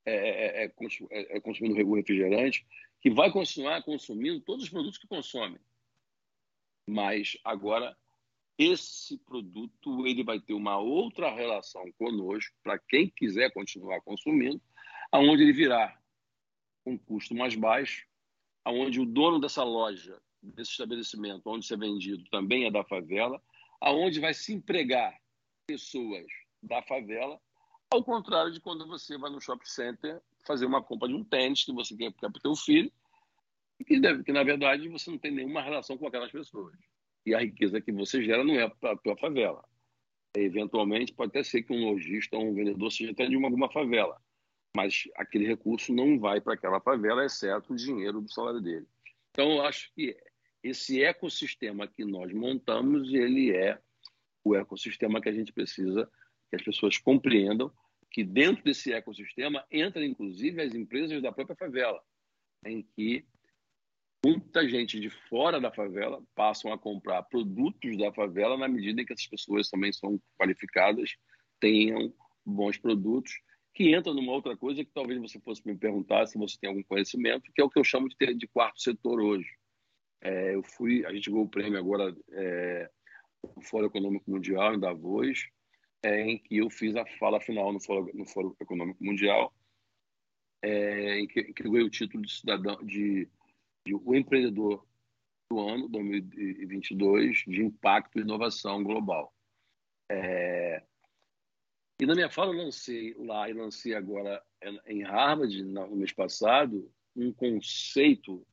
é, 0.04 0.12
é, 0.12 0.64
é, 0.64 0.72
é, 1.10 1.36
é 1.36 1.40
consumindo 1.40 1.94
refrigerante, 1.94 2.66
que 3.00 3.08
vai 3.08 3.32
continuar 3.32 3.82
consumindo 3.82 4.42
todos 4.42 4.64
os 4.64 4.68
produtos 4.68 4.98
que 4.98 5.06
consomem. 5.06 5.58
Mas 6.86 7.38
agora 7.42 7.96
esse 8.58 9.16
produto 9.16 10.06
ele 10.06 10.22
vai 10.22 10.38
ter 10.38 10.52
uma 10.52 10.76
outra 10.76 11.34
relação 11.34 11.90
conosco 11.92 12.54
para 12.62 12.78
quem 12.78 13.08
quiser 13.08 13.50
continuar 13.50 14.02
consumindo, 14.02 14.60
aonde 15.10 15.42
ele 15.42 15.54
virá 15.54 15.98
um 16.84 16.98
custo 16.98 17.34
mais 17.34 17.54
baixo, 17.54 18.06
aonde 18.62 19.00
o 19.00 19.06
dono 19.06 19.40
dessa 19.40 19.64
loja, 19.64 20.20
desse 20.42 20.72
estabelecimento 20.72 21.42
onde 21.46 21.64
isso 21.64 21.74
é 21.74 21.76
vendido 21.76 22.24
também 22.30 22.66
é 22.66 22.70
da 22.70 22.84
favela, 22.84 23.42
aonde 23.80 24.20
vai 24.20 24.34
se 24.34 24.52
empregar 24.52 25.16
pessoas 25.66 26.26
da 26.62 26.82
favela, 26.82 27.40
ao 27.90 28.02
contrário 28.02 28.52
de 28.52 28.60
quando 28.60 28.86
você 28.86 29.16
vai 29.16 29.30
no 29.30 29.40
shopping 29.40 29.66
center 29.66 30.20
fazer 30.46 30.66
uma 30.66 30.82
compra 30.82 31.08
de 31.08 31.14
um 31.14 31.24
tênis 31.24 31.64
que 31.64 31.72
você 31.72 31.96
quer 31.96 32.12
para 32.12 32.30
o 32.36 32.40
seu 32.40 32.56
filho, 32.56 32.92
que, 33.86 34.00
deve, 34.00 34.24
que 34.24 34.32
na 34.32 34.42
verdade 34.42 34.88
você 34.88 35.10
não 35.10 35.18
tem 35.18 35.30
nenhuma 35.30 35.62
relação 35.62 35.96
com 35.96 36.06
aquelas 36.06 36.32
pessoas 36.32 36.76
e 37.24 37.34
a 37.34 37.40
riqueza 37.40 37.80
que 37.80 37.92
você 37.92 38.22
gera 38.22 38.42
não 38.42 38.54
é 38.54 38.68
para 38.68 38.92
a 38.92 38.96
tua 38.96 39.16
favela. 39.16 39.62
Eventualmente, 40.36 41.12
pode 41.12 41.30
até 41.30 41.42
ser 41.42 41.62
que 41.62 41.72
um 41.72 41.90
lojista 41.90 42.36
ou 42.36 42.48
um 42.48 42.54
vendedor 42.54 42.90
seja 42.90 43.12
até 43.12 43.26
de 43.26 43.36
uma, 43.36 43.48
alguma 43.48 43.70
favela, 43.70 44.20
mas 44.76 45.04
aquele 45.16 45.46
recurso 45.46 45.92
não 45.92 46.18
vai 46.18 46.40
para 46.40 46.54
aquela 46.54 46.80
favela, 46.80 47.24
exceto 47.24 47.72
o 47.72 47.76
dinheiro 47.76 48.20
do 48.20 48.32
salário 48.32 48.60
dele. 48.60 48.86
Então, 49.30 49.52
eu 49.52 49.62
acho 49.62 49.92
que 49.94 50.16
esse 50.62 51.02
ecossistema 51.02 51.86
que 51.86 52.04
nós 52.04 52.32
montamos, 52.32 53.12
ele 53.12 53.54
é 53.54 53.80
o 54.44 54.56
ecossistema 54.56 55.20
que 55.20 55.28
a 55.28 55.32
gente 55.32 55.52
precisa 55.52 56.10
que 56.48 56.56
as 56.56 56.62
pessoas 56.62 56.98
compreendam 56.98 57.72
que 58.10 58.24
dentro 58.24 58.64
desse 58.64 58.92
ecossistema 58.92 59.64
entra, 59.70 60.04
inclusive, 60.04 60.62
as 60.62 60.74
empresas 60.74 61.22
da 61.22 61.30
própria 61.30 61.56
favela, 61.56 62.02
em 62.64 62.82
que 62.82 63.24
muita 64.24 64.68
gente 64.68 64.98
de 64.98 65.10
fora 65.28 65.60
da 65.60 65.70
favela 65.70 66.22
passam 66.34 66.72
a 66.72 66.78
comprar 66.78 67.22
produtos 67.24 67.96
da 67.96 68.12
favela 68.12 68.56
na 68.56 68.66
medida 68.66 69.00
em 69.00 69.04
que 69.04 69.12
essas 69.12 69.26
pessoas 69.26 69.68
também 69.68 69.92
são 69.92 70.20
qualificadas, 70.38 71.16
tenham 71.60 72.12
bons 72.44 72.78
produtos, 72.78 73.32
que 73.74 73.94
entra 73.94 74.12
numa 74.12 74.32
outra 74.32 74.56
coisa 74.56 74.84
que 74.84 74.90
talvez 74.92 75.20
você 75.20 75.38
fosse 75.40 75.64
me 75.64 75.76
perguntar 75.76 76.26
se 76.26 76.38
você 76.38 76.58
tem 76.58 76.68
algum 76.68 76.82
conhecimento, 76.82 77.52
que 77.54 77.60
é 77.60 77.64
o 77.64 77.70
que 77.70 77.78
eu 77.78 77.84
chamo 77.84 78.08
de, 78.08 78.34
de 78.34 78.48
quarto 78.48 78.80
setor 78.80 79.20
hoje. 79.20 79.48
É, 80.20 80.54
eu 80.54 80.62
fui, 80.62 81.04
a 81.06 81.12
gente 81.12 81.30
ganhou 81.30 81.44
o 81.44 81.48
prêmio 81.48 81.78
agora 81.78 82.14
é, 82.32 82.90
no 83.56 83.62
Fórum 83.62 83.86
Econômico 83.86 84.30
Mundial 84.30 84.74
em 84.74 84.80
Davos, 84.80 85.48
é, 86.02 86.22
em 86.22 86.38
que 86.38 86.58
eu 86.58 86.70
fiz 86.70 86.96
a 86.96 87.06
fala 87.18 87.40
final 87.40 87.72
no 87.72 87.80
Fórum, 87.80 88.10
no 88.14 88.26
Fórum 88.26 88.54
Econômico 88.60 89.02
Mundial, 89.02 89.54
é, 90.62 91.20
em, 91.20 91.26
que, 91.26 91.40
em 91.40 91.52
que 91.52 91.66
eu 91.66 91.70
ganhei 91.70 91.86
o 91.86 91.90
título 91.90 92.22
de 92.22 92.32
cidadão 92.32 92.76
de 92.84 93.28
o 94.04 94.14
empreendedor 94.14 94.86
do 95.50 95.60
ano 95.60 95.88
2022 95.88 97.44
de 97.46 97.64
impacto 97.64 98.18
e 98.18 98.22
inovação 98.22 98.82
global. 98.82 99.32
É... 100.10 100.82
E 102.00 102.06
na 102.06 102.14
minha 102.14 102.30
fala 102.30 102.52
eu 102.52 102.64
lancei 102.64 103.14
lá 103.14 103.48
e 103.48 103.54
lancei 103.54 103.94
agora 103.94 104.42
em 104.86 105.02
Harvard 105.02 105.62
no 105.64 105.96
mês 105.96 106.12
passado 106.12 106.90
um 107.16 107.32
conceito 107.32 108.46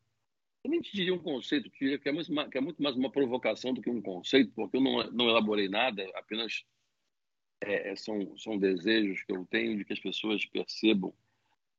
eu 0.65 0.69
nem 0.69 0.81
diria 0.81 1.13
um 1.13 1.19
conceito, 1.19 1.69
que 1.69 1.99
é, 2.03 2.11
muito, 2.11 2.49
que 2.49 2.57
é 2.57 2.61
muito 2.61 2.81
mais 2.81 2.95
uma 2.95 3.11
provocação 3.11 3.71
do 3.71 3.83
que 3.83 3.89
um 3.89 4.01
conceito, 4.01 4.51
porque 4.55 4.77
eu 4.77 4.81
não, 4.81 5.11
não 5.11 5.29
elaborei 5.29 5.69
nada, 5.69 6.03
apenas 6.15 6.65
é, 7.61 7.91
é 7.91 7.95
são, 7.95 8.35
são 8.35 8.57
desejos 8.57 9.21
que 9.21 9.31
eu 9.31 9.45
tenho 9.45 9.77
de 9.77 9.85
que 9.85 9.93
as 9.93 9.99
pessoas 9.99 10.43
percebam 10.47 11.13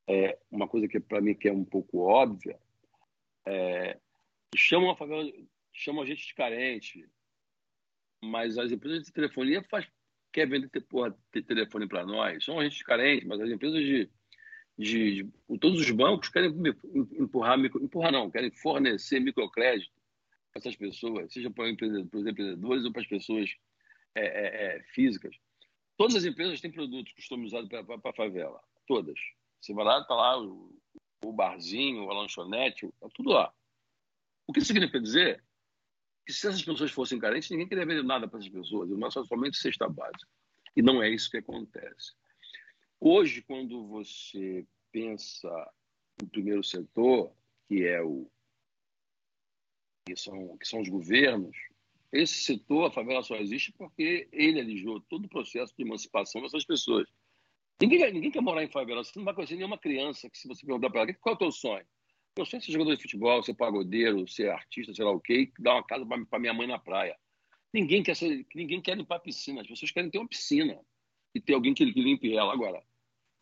é, 0.07 0.39
uma 0.49 0.68
coisa 0.68 0.87
que 0.87 1.01
para 1.01 1.20
mim 1.20 1.34
que 1.34 1.49
é 1.49 1.53
um 1.53 1.64
pouco 1.64 1.99
óbvia, 1.99 2.57
é, 3.45 3.99
chamam 4.55 4.91
a 4.91 4.97
favela, 4.97 5.32
chamam 5.72 6.05
a 6.05 6.07
gente 6.07 6.24
de 6.24 6.34
carente, 6.34 7.05
mas 8.22 8.57
as 8.57 8.70
empresas 8.70 9.05
de 9.05 9.12
telefonia 9.12 9.64
faz, 9.64 9.84
quer 10.32 10.49
vender 10.49 10.68
porra, 10.82 11.12
telefone 11.32 11.89
para 11.89 12.07
nós, 12.07 12.45
são 12.45 12.61
a 12.61 12.62
gente 12.62 12.76
de 12.76 12.84
carente, 12.84 13.26
mas 13.26 13.41
as 13.41 13.51
empresas 13.51 13.80
de, 13.80 14.09
de, 14.79 15.22
de, 15.22 15.59
todos 15.59 15.81
os 15.81 15.91
bancos 15.91 16.29
querem 16.29 16.55
empurrar, 17.18 17.59
empurrar 17.59 18.12
não, 18.12 18.31
querem 18.31 18.51
fornecer 18.51 19.20
microcrédito 19.20 19.93
para 20.53 20.61
essas 20.61 20.77
pessoas, 20.77 21.33
seja 21.33 21.51
para, 21.51 21.74
para 21.74 21.87
os 21.87 22.27
empreendedores 22.27 22.85
ou 22.85 22.93
para 22.93 23.03
as 23.03 23.09
pessoas 23.09 23.51
é, 24.14 24.24
é, 24.24 24.77
é, 24.77 24.83
físicas. 24.95 25.37
Todas 25.97 26.16
as 26.16 26.24
empresas 26.24 26.61
têm 26.61 26.70
produtos 26.70 27.12
customizados 27.14 27.68
para 27.68 28.11
a 28.11 28.12
favela, 28.14 28.61
todas. 28.87 29.18
Você 29.61 29.72
vai 29.72 29.85
lá, 29.85 30.01
está 30.01 30.14
lá 30.14 30.43
o, 30.43 30.79
o 31.24 31.33
barzinho, 31.33 32.11
a 32.11 32.14
lanchonete, 32.14 32.89
tá 33.01 33.09
tudo 33.14 33.31
lá. 33.31 33.53
O 34.47 34.53
que 34.53 34.59
isso 34.59 34.68
significa 34.68 35.01
dizer? 35.01 35.43
que 36.27 36.33
se 36.33 36.49
essas 36.49 36.62
pessoas 36.62 36.91
fossem 36.91 37.20
carentes, 37.20 37.49
ninguém 37.51 37.68
queria 37.68 37.87
vender 37.87 38.03
nada 38.03 38.27
para 38.27 38.41
essas 38.41 38.51
pessoas, 38.51 38.91
nós 38.91 39.14
só 39.14 39.24
somente 39.24 39.57
cesta 39.57 39.89
básica. 39.89 40.29
E 40.74 40.83
não 40.83 41.01
é 41.01 41.09
isso 41.09 41.31
que 41.31 41.37
acontece. 41.37 42.12
Hoje, 43.01 43.42
quando 43.42 43.86
você 43.86 44.66
pensa 44.90 45.51
no 46.20 46.28
primeiro 46.28 46.64
setor, 46.64 47.32
que 47.68 47.84
é 47.84 48.03
o 48.03 48.30
que 50.07 50.16
são, 50.16 50.57
que 50.57 50.66
são 50.66 50.80
os 50.80 50.88
governos, 50.88 51.57
esse 52.12 52.34
setor, 52.34 52.86
a 52.86 52.90
favela 52.90 53.22
só 53.22 53.36
existe 53.36 53.72
porque 53.72 54.28
ele 54.32 54.61
alijou 54.61 55.01
todo 55.01 55.26
o 55.26 55.28
processo 55.28 55.74
de 55.76 55.82
emancipação 55.82 56.40
dessas 56.40 56.64
pessoas. 56.64 57.07
Ninguém, 57.80 58.11
ninguém 58.12 58.30
quer 58.30 58.40
morar 58.40 58.64
em 58.64 58.70
favela. 58.70 59.05
Você 59.05 59.18
não 59.18 59.24
vai 59.24 59.34
conhecer 59.34 59.57
nenhuma 59.57 59.76
criança 59.76 60.30
que, 60.30 60.38
se 60.38 60.49
você 60.49 60.64
perguntar 60.64 60.88
para 60.88 61.03
ela, 61.03 61.14
qual 61.14 61.34
é 61.34 61.36
o 61.36 61.38
teu 61.38 61.53
sonho? 61.53 61.84
Eu 62.36 62.47
sonho 62.47 62.61
é 62.61 62.64
ser 62.64 62.72
jogador 62.72 62.97
de 62.97 63.03
futebol, 63.03 63.42
ser 63.42 63.55
pagodeiro, 63.55 64.26
ser 64.28 64.51
artista, 64.51 64.94
sei 64.94 65.05
lá 65.05 65.11
o 65.11 65.20
quê, 65.20 65.53
dar 65.59 65.74
uma 65.74 65.84
casa 65.84 66.07
para 66.07 66.38
minha 66.38 66.55
mãe 66.55 66.66
na 66.66 66.78
praia. 66.78 67.16
Ninguém 67.72 68.03
quer, 68.03 68.14
ser, 68.16 68.47
ninguém 68.55 68.80
quer 68.80 68.97
limpar 68.97 69.16
a 69.16 69.20
piscina. 69.20 69.61
As 69.61 69.66
pessoas 69.66 69.90
querem 69.90 70.11
ter 70.11 70.18
uma 70.18 70.28
piscina 70.28 70.80
e 71.37 71.41
ter 71.41 71.53
alguém 71.53 71.74
que, 71.74 71.84
limpe 71.84 72.34
ela. 72.34 72.53
Agora, 72.53 72.82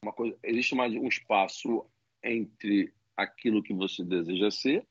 uma 0.03 0.13
coisa, 0.13 0.37
existe 0.43 0.75
mais 0.75 0.93
um 0.93 1.07
espaço 1.07 1.87
entre 2.23 2.93
aquilo 3.17 3.63
que 3.63 3.73
você 3.73 4.05
deseja 4.05 4.51
ser 4.51 4.85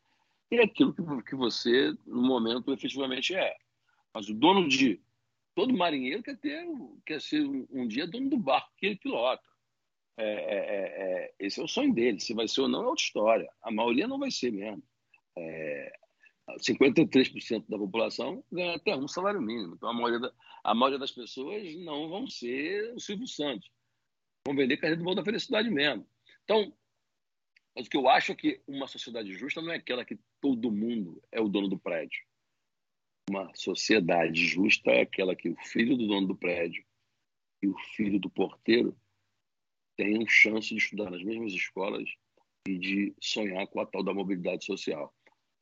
e 0.50 0.60
aquilo 0.60 0.94
que, 1.24 1.36
você, 1.36 1.94
no 2.06 2.22
momento, 2.22 2.72
efetivamente 2.72 3.36
é. 3.36 3.56
Mas 4.14 4.30
o 4.30 4.34
dono 4.34 4.68
de. 4.68 5.02
Todo 5.56 5.78
marinheiro 5.78 6.24
quer 6.24 6.38
ter, 6.38 6.66
quer 7.06 7.22
ser 7.22 7.46
um, 7.46 7.68
um 7.72 7.88
dia 7.88 8.08
dono 8.08 8.30
do 8.30 8.38
barco 8.38 8.72
que 8.78 8.88
ele 8.88 8.96
pilota. 8.96 9.44
É, 10.18 10.26
é, 10.26 10.56
é, 10.56 11.24
é 11.26 11.34
esse 11.40 11.60
é 11.60 11.64
o 11.64 11.68
sonho 11.68 11.94
dele. 11.94 12.20
Se 12.20 12.34
vai 12.34 12.48
ser 12.48 12.62
ou 12.62 12.68
não 12.68 12.84
é 12.84 12.88
outra 12.88 13.04
história. 13.04 13.52
A 13.62 13.70
maioria 13.70 14.08
não 14.08 14.18
vai 14.18 14.32
ser 14.32 14.52
mesmo. 14.52 14.82
É, 15.36 15.94
53% 16.52 17.66
da 17.68 17.78
população 17.78 18.44
ganha 18.52 18.76
até 18.76 18.96
um 18.96 19.08
salário 19.08 19.42
mínimo. 19.42 19.76
Então, 19.76 19.90
a 19.90 19.94
maioria, 19.94 20.20
da, 20.20 20.34
a 20.64 20.76
maioria 20.76 21.00
das 21.00 21.12
pessoas 21.12 21.76
não 21.78 22.10
vão 22.10 22.28
ser 22.28 22.94
o 22.94 23.00
Silvio 23.00 23.28
Santos. 23.28 23.72
Vão 24.46 24.56
vender 24.56 24.78
carreira 24.78 24.98
do 24.98 25.06
bom 25.06 25.16
da 25.16 25.24
felicidade 25.24 25.70
mesmo. 25.70 26.06
Então, 26.44 26.74
mas 27.76 27.88
o 27.88 27.90
que 27.90 27.98
eu 27.98 28.08
acho 28.08 28.32
é 28.32 28.36
que 28.36 28.62
uma 28.68 28.88
sociedade 28.88 29.34
justa 29.34 29.62
não 29.62 29.72
é 29.72 29.78
aquela 29.78 30.06
que 30.06 30.20
todo 30.40 30.72
mundo 30.72 31.22
é 31.32 31.42
o 31.42 31.48
dono 31.48 31.68
do 31.68 31.80
prédio. 31.80 32.22
Uma 33.30 33.54
sociedade 33.56 34.46
justa 34.46 34.92
é 34.92 35.02
aquela 35.02 35.36
que 35.36 35.50
o 35.50 35.56
filho 35.56 35.98
do 35.98 36.08
dono 36.08 36.28
do 36.28 36.36
prédio 36.36 36.86
e 37.62 37.68
o 37.68 37.78
filho 37.96 38.20
do 38.20 38.30
porteiro 38.30 38.96
tenham 39.96 40.28
chance 40.28 40.70
de 40.70 40.78
estudar 40.78 41.10
nas 41.10 41.24
mesmas 41.24 41.54
escolas 41.54 42.10
e 42.68 42.78
de 42.78 43.16
sonhar 43.22 43.66
com 43.68 43.80
a 43.80 43.86
tal 43.86 44.04
da 44.04 44.14
mobilidade 44.14 44.66
social. 44.66 45.14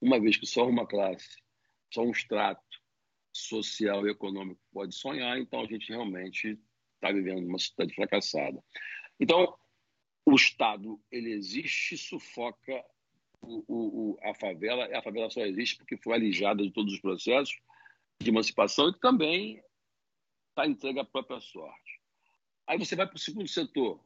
Uma 0.01 0.19
vez 0.19 0.37
que 0.37 0.45
só 0.45 0.67
uma 0.67 0.87
classe, 0.87 1.37
só 1.93 2.01
um 2.01 2.11
extrato 2.11 2.81
social 3.31 4.05
e 4.07 4.11
econômico 4.11 4.59
pode 4.73 4.95
sonhar, 4.95 5.37
então 5.37 5.61
a 5.61 5.65
gente 5.65 5.89
realmente 5.89 6.59
está 6.95 7.11
vivendo 7.11 7.47
uma 7.47 7.59
sociedade 7.59 7.93
fracassada. 7.93 8.63
Então, 9.19 9.57
o 10.25 10.35
Estado 10.35 10.99
ele 11.11 11.31
existe, 11.31 11.97
sufoca 11.97 12.83
o, 13.41 13.63
o, 13.67 14.19
a 14.21 14.33
favela. 14.35 14.85
A 14.97 15.01
favela 15.01 15.29
só 15.29 15.41
existe 15.41 15.77
porque 15.77 15.97
foi 15.97 16.13
alijada 16.13 16.63
de 16.63 16.71
todos 16.71 16.93
os 16.93 16.99
processos 16.99 17.59
de 18.21 18.29
emancipação 18.29 18.89
e 18.89 18.99
também 18.99 19.63
está 20.49 20.67
entregue 20.67 20.99
à 20.99 21.05
própria 21.05 21.39
sorte. 21.39 22.01
Aí 22.67 22.77
você 22.77 22.95
vai 22.95 23.07
para 23.07 23.15
o 23.15 23.19
segundo 23.19 23.47
setor, 23.47 23.99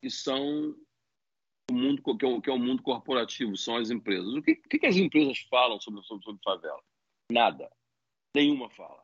que 0.00 0.10
são 0.10 0.70
o 0.70 0.87
mundo 1.74 2.02
que 2.02 2.24
é 2.24 2.28
o, 2.28 2.40
que 2.40 2.50
é 2.50 2.52
o 2.52 2.58
mundo 2.58 2.82
corporativo, 2.82 3.56
são 3.56 3.76
as 3.76 3.90
empresas. 3.90 4.32
O 4.34 4.42
que, 4.42 4.56
que, 4.56 4.78
que 4.78 4.86
as 4.86 4.96
empresas 4.96 5.38
falam 5.50 5.80
sobre, 5.80 6.02
sobre, 6.02 6.24
sobre 6.24 6.42
favela? 6.42 6.82
Nada. 7.30 7.70
Nenhuma 8.34 8.70
fala. 8.70 9.02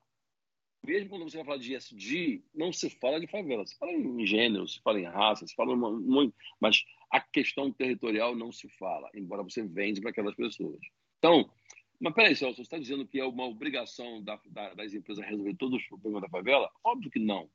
Mesmo 0.86 1.08
quando 1.08 1.24
você 1.24 1.38
vai 1.38 1.46
falar 1.46 1.58
de 1.58 1.74
ESG, 1.74 2.44
não 2.54 2.72
se 2.72 2.90
fala 2.90 3.18
de 3.18 3.26
favela. 3.26 3.66
Se 3.66 3.76
fala 3.76 3.92
em 3.92 4.26
gênero, 4.26 4.68
se 4.68 4.80
fala 4.80 5.00
em 5.00 5.04
raça, 5.04 5.46
se 5.46 5.54
fala 5.54 5.74
muito, 5.74 6.34
mas 6.60 6.84
a 7.10 7.20
questão 7.20 7.72
territorial 7.72 8.34
não 8.34 8.52
se 8.52 8.68
fala, 8.68 9.10
embora 9.14 9.42
você 9.42 9.62
vende 9.62 10.00
para 10.00 10.10
aquelas 10.10 10.34
pessoas. 10.34 10.78
Então, 11.18 11.50
mas 11.98 12.12
peraí, 12.12 12.36
Celso, 12.36 12.56
você 12.56 12.62
está 12.62 12.78
dizendo 12.78 13.06
que 13.06 13.18
é 13.18 13.24
uma 13.24 13.46
obrigação 13.46 14.22
da, 14.22 14.38
da, 14.46 14.74
das 14.74 14.92
empresas 14.92 15.24
resolver 15.24 15.54
todos 15.54 15.80
os 15.80 15.86
problemas 15.86 16.20
da 16.20 16.28
favela? 16.28 16.70
Óbvio 16.84 17.10
que 17.10 17.18
não. 17.18 17.48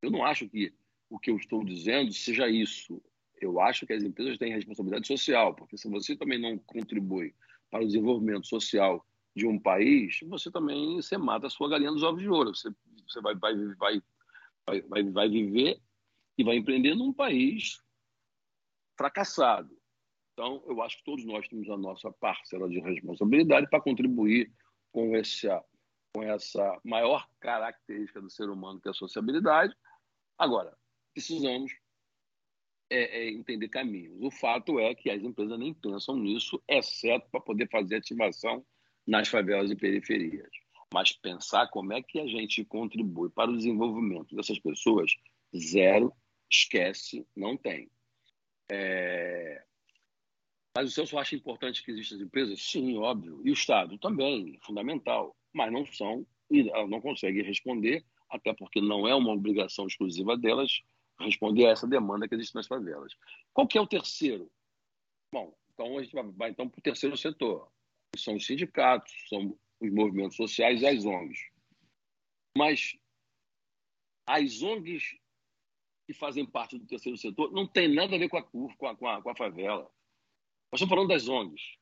Eu 0.00 0.10
não 0.10 0.24
acho 0.24 0.48
que 0.48 0.72
o 1.10 1.18
que 1.18 1.30
eu 1.30 1.36
estou 1.36 1.62
dizendo 1.64 2.12
seja 2.12 2.48
isso. 2.48 3.02
Eu 3.40 3.60
acho 3.60 3.86
que 3.86 3.92
as 3.92 4.02
empresas 4.02 4.38
têm 4.38 4.52
responsabilidade 4.52 5.06
social, 5.06 5.54
porque 5.54 5.76
se 5.76 5.88
você 5.88 6.16
também 6.16 6.38
não 6.38 6.58
contribui 6.58 7.34
para 7.70 7.82
o 7.82 7.86
desenvolvimento 7.86 8.46
social 8.46 9.04
de 9.34 9.46
um 9.46 9.58
país, 9.58 10.18
você 10.24 10.50
também 10.50 10.96
você 10.96 11.16
mata 11.16 11.46
a 11.46 11.50
sua 11.50 11.68
galinha 11.68 11.92
dos 11.92 12.02
ovos 12.02 12.20
de 12.20 12.28
ouro. 12.28 12.54
Você, 12.54 12.70
você 13.06 13.20
vai, 13.20 13.34
vai, 13.36 13.54
vai, 13.76 14.02
vai, 14.88 15.02
vai 15.04 15.28
viver 15.28 15.80
e 16.36 16.44
vai 16.44 16.56
empreender 16.56 16.94
num 16.94 17.12
país 17.12 17.82
fracassado. 18.96 19.76
Então, 20.32 20.62
eu 20.66 20.80
acho 20.82 20.98
que 20.98 21.04
todos 21.04 21.24
nós 21.24 21.48
temos 21.48 21.68
a 21.68 21.76
nossa 21.76 22.12
parcela 22.12 22.68
de 22.68 22.78
responsabilidade 22.80 23.68
para 23.68 23.80
contribuir 23.80 24.52
com 24.92 25.16
essa, 25.16 25.64
com 26.12 26.22
essa 26.22 26.80
maior 26.84 27.28
característica 27.40 28.20
do 28.20 28.30
ser 28.30 28.48
humano, 28.48 28.80
que 28.80 28.88
é 28.88 28.90
a 28.90 28.94
sociabilidade. 28.94 29.74
Agora, 30.38 30.76
precisamos 31.12 31.72
é, 32.90 33.20
é, 33.20 33.30
entender 33.30 33.68
caminhos. 33.68 34.16
O 34.20 34.30
fato 34.30 34.78
é 34.78 34.94
que 34.94 35.10
as 35.10 35.22
empresas 35.22 35.58
nem 35.58 35.74
pensam 35.74 36.16
nisso, 36.16 36.62
exceto 36.66 37.28
para 37.30 37.40
poder 37.40 37.68
fazer 37.68 37.96
ativação 37.96 38.64
nas 39.06 39.28
favelas 39.28 39.70
e 39.70 39.76
periferias. 39.76 40.50
Mas 40.92 41.12
pensar 41.12 41.68
como 41.68 41.92
é 41.92 42.02
que 42.02 42.18
a 42.18 42.26
gente 42.26 42.64
contribui 42.64 43.30
para 43.30 43.50
o 43.50 43.56
desenvolvimento 43.56 44.34
dessas 44.34 44.58
pessoas, 44.58 45.12
zero, 45.56 46.12
esquece, 46.50 47.26
não 47.36 47.56
tem. 47.56 47.90
É... 48.70 49.62
Mas 50.76 50.88
o 50.88 51.06
senhor 51.06 51.20
acha 51.20 51.34
importante 51.34 51.84
que 51.84 51.90
existam 51.90 52.16
as 52.16 52.22
empresas? 52.22 52.62
Sim, 52.62 52.96
óbvio. 52.96 53.40
E 53.44 53.50
o 53.50 53.52
Estado 53.52 53.98
também, 53.98 54.58
fundamental. 54.62 55.36
Mas 55.52 55.72
não 55.72 55.84
são, 55.84 56.26
e 56.50 56.62
não 56.88 57.00
consegue 57.00 57.42
responder, 57.42 58.04
até 58.30 58.54
porque 58.54 58.80
não 58.80 59.06
é 59.08 59.14
uma 59.14 59.32
obrigação 59.32 59.86
exclusiva 59.86 60.36
delas, 60.36 60.82
responder 61.20 61.66
a 61.66 61.70
essa 61.70 61.86
demanda 61.86 62.28
que 62.28 62.34
existe 62.34 62.54
nas 62.54 62.66
favelas. 62.66 63.14
Qual 63.52 63.66
que 63.66 63.78
é 63.78 63.80
o 63.80 63.86
terceiro? 63.86 64.50
Bom, 65.32 65.56
então 65.72 65.98
a 65.98 66.02
gente 66.02 66.14
vai 66.32 66.50
então 66.50 66.68
para 66.68 66.78
o 66.78 66.82
terceiro 66.82 67.16
setor, 67.16 67.70
são 68.16 68.36
os 68.36 68.46
sindicatos, 68.46 69.12
são 69.28 69.58
os 69.80 69.92
movimentos 69.92 70.36
sociais 70.36 70.82
e 70.82 70.86
as 70.86 71.04
ONGs. 71.04 71.38
Mas 72.56 72.96
as 74.26 74.62
ONGs 74.62 75.16
que 76.06 76.14
fazem 76.14 76.46
parte 76.46 76.78
do 76.78 76.86
terceiro 76.86 77.18
setor 77.18 77.52
não 77.52 77.66
tem 77.66 77.86
nada 77.86 78.16
a 78.16 78.18
ver 78.18 78.28
com 78.28 78.38
a, 78.38 78.42
com 78.42 78.86
a, 78.86 78.96
com 78.96 79.06
a, 79.06 79.22
com 79.22 79.30
a 79.30 79.36
favela. 79.36 79.84
Nós 80.72 80.80
estamos 80.80 80.88
falando 80.88 81.08
das 81.08 81.28
ONGs. 81.28 81.76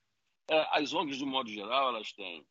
É, 0.50 0.78
as 0.78 0.92
ONGs, 0.92 1.18
de 1.18 1.24
modo 1.24 1.48
geral, 1.48 1.90
elas 1.90 2.12
têm 2.12 2.44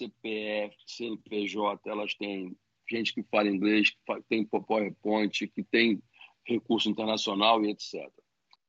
CPF, 0.00 0.76
CNPJ, 0.86 1.90
elas 1.90 2.14
têm 2.14 2.56
gente 2.88 3.14
que 3.14 3.22
fala 3.24 3.48
inglês, 3.48 3.90
que 3.90 4.22
tem 4.28 4.44
PowerPoint, 4.44 5.46
que 5.48 5.62
tem 5.62 6.02
recurso 6.46 6.88
internacional 6.88 7.64
e 7.64 7.70
etc. 7.70 8.10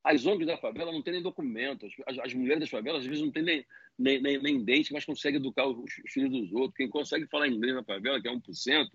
As 0.03 0.25
ONGs 0.25 0.45
da 0.45 0.57
favela 0.57 0.91
não 0.91 1.01
têm 1.01 1.13
nem 1.13 1.23
documentos. 1.23 1.91
As, 2.05 2.19
as, 2.19 2.33
mulheres 2.33 2.61
das 2.61 2.69
favelas, 2.69 3.01
às 3.01 3.07
vezes, 3.07 3.23
não 3.23 3.31
têm 3.31 3.43
nem, 3.43 3.65
nem, 3.97 4.21
nem, 4.21 4.41
nem 4.41 4.63
dente, 4.63 4.93
mas 4.93 5.03
conseguem 5.03 5.39
educar 5.39 5.65
os, 5.65 5.77
os, 5.77 6.11
filhos 6.11 6.29
dos 6.29 6.53
outros. 6.53 6.75
Quem 6.77 6.87
consegue 6.87 7.27
falar 7.27 7.47
inglês 7.47 7.73
na 7.73 7.83
favela, 7.83 8.21
que 8.21 8.27
é 8.27 8.31
1%, 8.31 8.87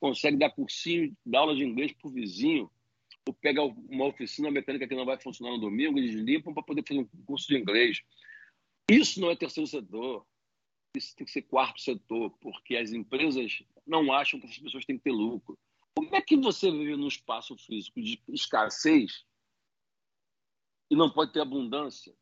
consegue 0.00 0.36
dar 0.36 0.50
cursinho, 0.50 1.16
dar 1.24 1.40
aula 1.40 1.54
de 1.54 1.64
inglês 1.64 1.92
para 1.92 2.08
o 2.08 2.12
vizinho, 2.12 2.70
ou 3.26 3.32
pega 3.34 3.62
uma 3.62 4.06
oficina 4.06 4.50
mecânica 4.50 4.88
que 4.88 4.94
não 4.94 5.04
vai 5.04 5.20
funcionar 5.20 5.52
no 5.52 5.60
domingo, 5.60 5.98
eles 5.98 6.14
limpam 6.14 6.52
para 6.52 6.62
poder 6.62 6.84
fazer 6.86 7.00
um 7.00 7.08
curso 7.24 7.46
de 7.48 7.58
inglês. 7.58 8.02
Isso 8.90 9.20
não 9.20 9.30
é 9.30 9.36
terceiro 9.36 9.68
setor. 9.68 10.26
Isso 10.96 11.14
tem 11.14 11.24
que 11.24 11.32
ser 11.32 11.42
quarto 11.42 11.80
setor, 11.80 12.30
porque 12.40 12.76
as 12.76 12.92
empresas 12.92 13.62
não 13.86 14.12
acham 14.12 14.40
que 14.40 14.46
essas 14.46 14.58
pessoas 14.58 14.84
têm 14.84 14.96
que 14.96 15.04
ter 15.04 15.12
lucro. 15.12 15.58
Como 15.94 16.14
é 16.14 16.20
que 16.20 16.36
você 16.36 16.70
vive 16.70 16.96
num 16.96 17.08
espaço 17.08 17.56
físico 17.56 18.00
de 18.00 18.20
escassez 18.28 19.24
e 20.90 20.96
não 20.96 21.10
pode 21.10 21.32
ter 21.32 21.40
abundância? 21.40 22.14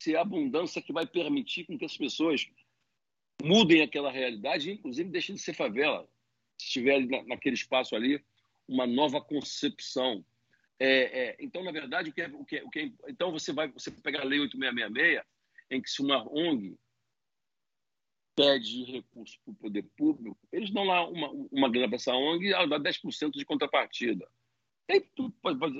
Se 0.00 0.14
é 0.14 0.18
a 0.18 0.22
abundância 0.22 0.80
que 0.80 0.92
vai 0.92 1.06
permitir 1.06 1.64
com 1.64 1.76
que 1.76 1.84
as 1.84 1.96
pessoas 1.96 2.48
mudem 3.42 3.82
aquela 3.82 4.10
realidade, 4.10 4.70
inclusive 4.70 5.10
deixem 5.10 5.34
de 5.34 5.40
ser 5.40 5.54
favela, 5.54 6.08
se 6.56 6.70
tiver 6.70 7.06
naquele 7.26 7.54
espaço 7.54 7.94
ali 7.94 8.22
uma 8.66 8.86
nova 8.86 9.20
concepção. 9.20 10.24
É, 10.78 11.30
é, 11.30 11.36
então, 11.40 11.62
na 11.64 11.72
verdade, 11.72 12.10
o 12.10 12.12
que, 12.12 12.22
é, 12.22 12.28
o 12.28 12.44
que, 12.44 12.56
é, 12.56 12.64
o 12.64 12.70
que 12.70 12.78
é, 12.78 12.92
então 13.08 13.32
você 13.32 13.52
vai 13.52 13.68
você 13.68 13.90
pegar 13.90 14.20
a 14.20 14.24
lei 14.24 14.40
8666, 14.40 15.24
em 15.70 15.82
que 15.82 15.90
se 15.90 16.02
uma 16.02 16.22
ONG 16.32 16.78
pede 18.38 18.84
recurso 18.84 19.36
para 19.44 19.50
o 19.50 19.56
poder 19.56 19.82
público, 19.96 20.38
eles 20.52 20.70
dão 20.70 20.84
lá 20.84 21.04
uma, 21.08 21.28
uma 21.50 21.68
grana 21.68 21.88
para 21.88 21.96
essa 21.96 22.14
ONG 22.14 22.46
e 22.46 22.52
ela 22.52 22.68
dá 22.68 22.78
10% 22.78 23.32
de 23.32 23.44
contrapartida. 23.44 24.24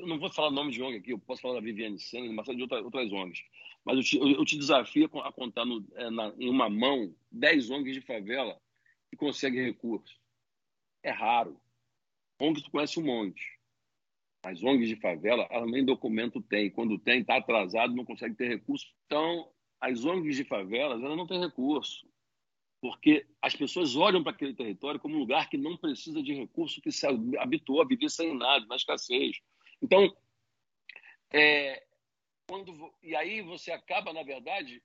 Não 0.04 0.18
vou 0.18 0.28
falar 0.32 0.50
nome 0.50 0.72
de 0.72 0.82
ONG 0.82 0.96
aqui, 0.96 1.12
eu 1.12 1.20
posso 1.20 1.40
falar 1.40 1.54
da 1.54 1.60
Viviane 1.60 2.00
Senna, 2.00 2.44
série 2.44 2.56
de 2.56 2.62
outras, 2.62 2.84
outras 2.84 3.12
ONGs. 3.12 3.44
Mas 3.84 3.96
eu 3.96 4.02
te, 4.02 4.18
eu 4.18 4.44
te 4.44 4.58
desafio 4.58 5.08
a 5.22 5.32
contar 5.32 5.64
no, 5.64 5.86
é, 5.94 6.10
na, 6.10 6.34
em 6.36 6.50
uma 6.50 6.68
mão 6.68 7.14
10 7.30 7.70
ONGs 7.70 7.94
de 7.94 8.00
favela 8.00 8.60
que 9.08 9.16
conseguem 9.16 9.64
recursos. 9.64 10.18
É 11.04 11.10
raro. 11.10 11.60
ONGs 12.40 12.64
tu 12.64 12.72
conhece 12.72 12.98
um 12.98 13.04
monte. 13.04 13.56
As 14.42 14.64
ONGs 14.64 14.88
de 14.88 14.96
favela, 14.96 15.46
ela 15.48 15.66
nem 15.66 15.84
documento 15.84 16.42
tem. 16.42 16.70
Quando 16.70 16.98
tem, 16.98 17.20
está 17.20 17.36
atrasado, 17.36 17.94
não 17.94 18.04
consegue 18.04 18.34
ter 18.34 18.48
recurso. 18.48 18.86
Então, 19.06 19.48
as 19.80 20.04
ONGs 20.04 20.36
de 20.36 20.44
favelas, 20.44 21.00
ela 21.00 21.14
não 21.14 21.26
tem 21.26 21.38
recurso 21.38 22.04
porque 22.80 23.26
as 23.42 23.54
pessoas 23.56 23.96
olham 23.96 24.22
para 24.22 24.32
aquele 24.32 24.54
território 24.54 25.00
como 25.00 25.16
um 25.16 25.20
lugar 25.20 25.48
que 25.48 25.56
não 25.56 25.76
precisa 25.76 26.22
de 26.22 26.32
recurso, 26.32 26.80
que 26.80 26.92
se 26.92 27.06
habituou 27.38 27.82
a 27.82 27.86
viver 27.86 28.08
sem 28.08 28.36
nada, 28.36 28.64
na 28.66 28.76
escassez. 28.76 29.40
Então, 29.82 30.14
é, 31.32 31.84
quando, 32.48 32.94
e 33.02 33.14
aí 33.14 33.42
você 33.42 33.72
acaba, 33.72 34.12
na 34.12 34.22
verdade, 34.22 34.82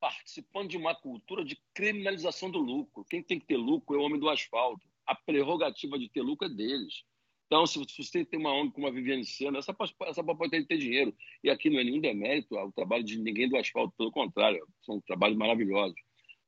participando 0.00 0.70
de 0.70 0.76
uma 0.76 0.94
cultura 0.94 1.44
de 1.44 1.56
criminalização 1.74 2.50
do 2.50 2.58
lucro. 2.58 3.04
Quem 3.04 3.22
tem 3.22 3.38
que 3.38 3.46
ter 3.46 3.56
lucro 3.56 3.94
é 3.94 3.98
o 3.98 4.02
homem 4.02 4.18
do 4.18 4.28
asfalto. 4.28 4.84
A 5.06 5.14
prerrogativa 5.14 5.98
de 5.98 6.08
ter 6.08 6.22
lucro 6.22 6.48
é 6.48 6.50
deles. 6.50 7.04
Então, 7.46 7.66
se 7.66 7.78
você 7.78 8.24
tem 8.24 8.40
uma 8.40 8.52
ONG 8.52 8.72
como 8.72 8.86
a 8.86 8.90
Viviane 8.90 9.26
Sena, 9.26 9.58
essa, 9.58 9.76
essa 10.06 10.24
pode 10.24 10.64
ter, 10.64 10.78
dinheiro. 10.78 11.14
E 11.44 11.50
aqui 11.50 11.68
não 11.68 11.78
é 11.78 11.84
nenhum 11.84 12.00
demérito 12.00 12.56
ao 12.56 12.72
trabalho 12.72 13.04
de 13.04 13.18
ninguém 13.18 13.48
do 13.48 13.58
asfalto, 13.58 13.94
pelo 13.96 14.10
contrário, 14.10 14.66
são 14.80 15.00
trabalhos 15.02 15.36
maravilhosos. 15.36 16.00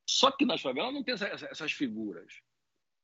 Só 0.05 0.31
que 0.31 0.45
nas 0.45 0.61
favelas 0.61 0.93
não 0.93 1.03
tem 1.03 1.13
essas 1.13 1.71
figuras. 1.71 2.41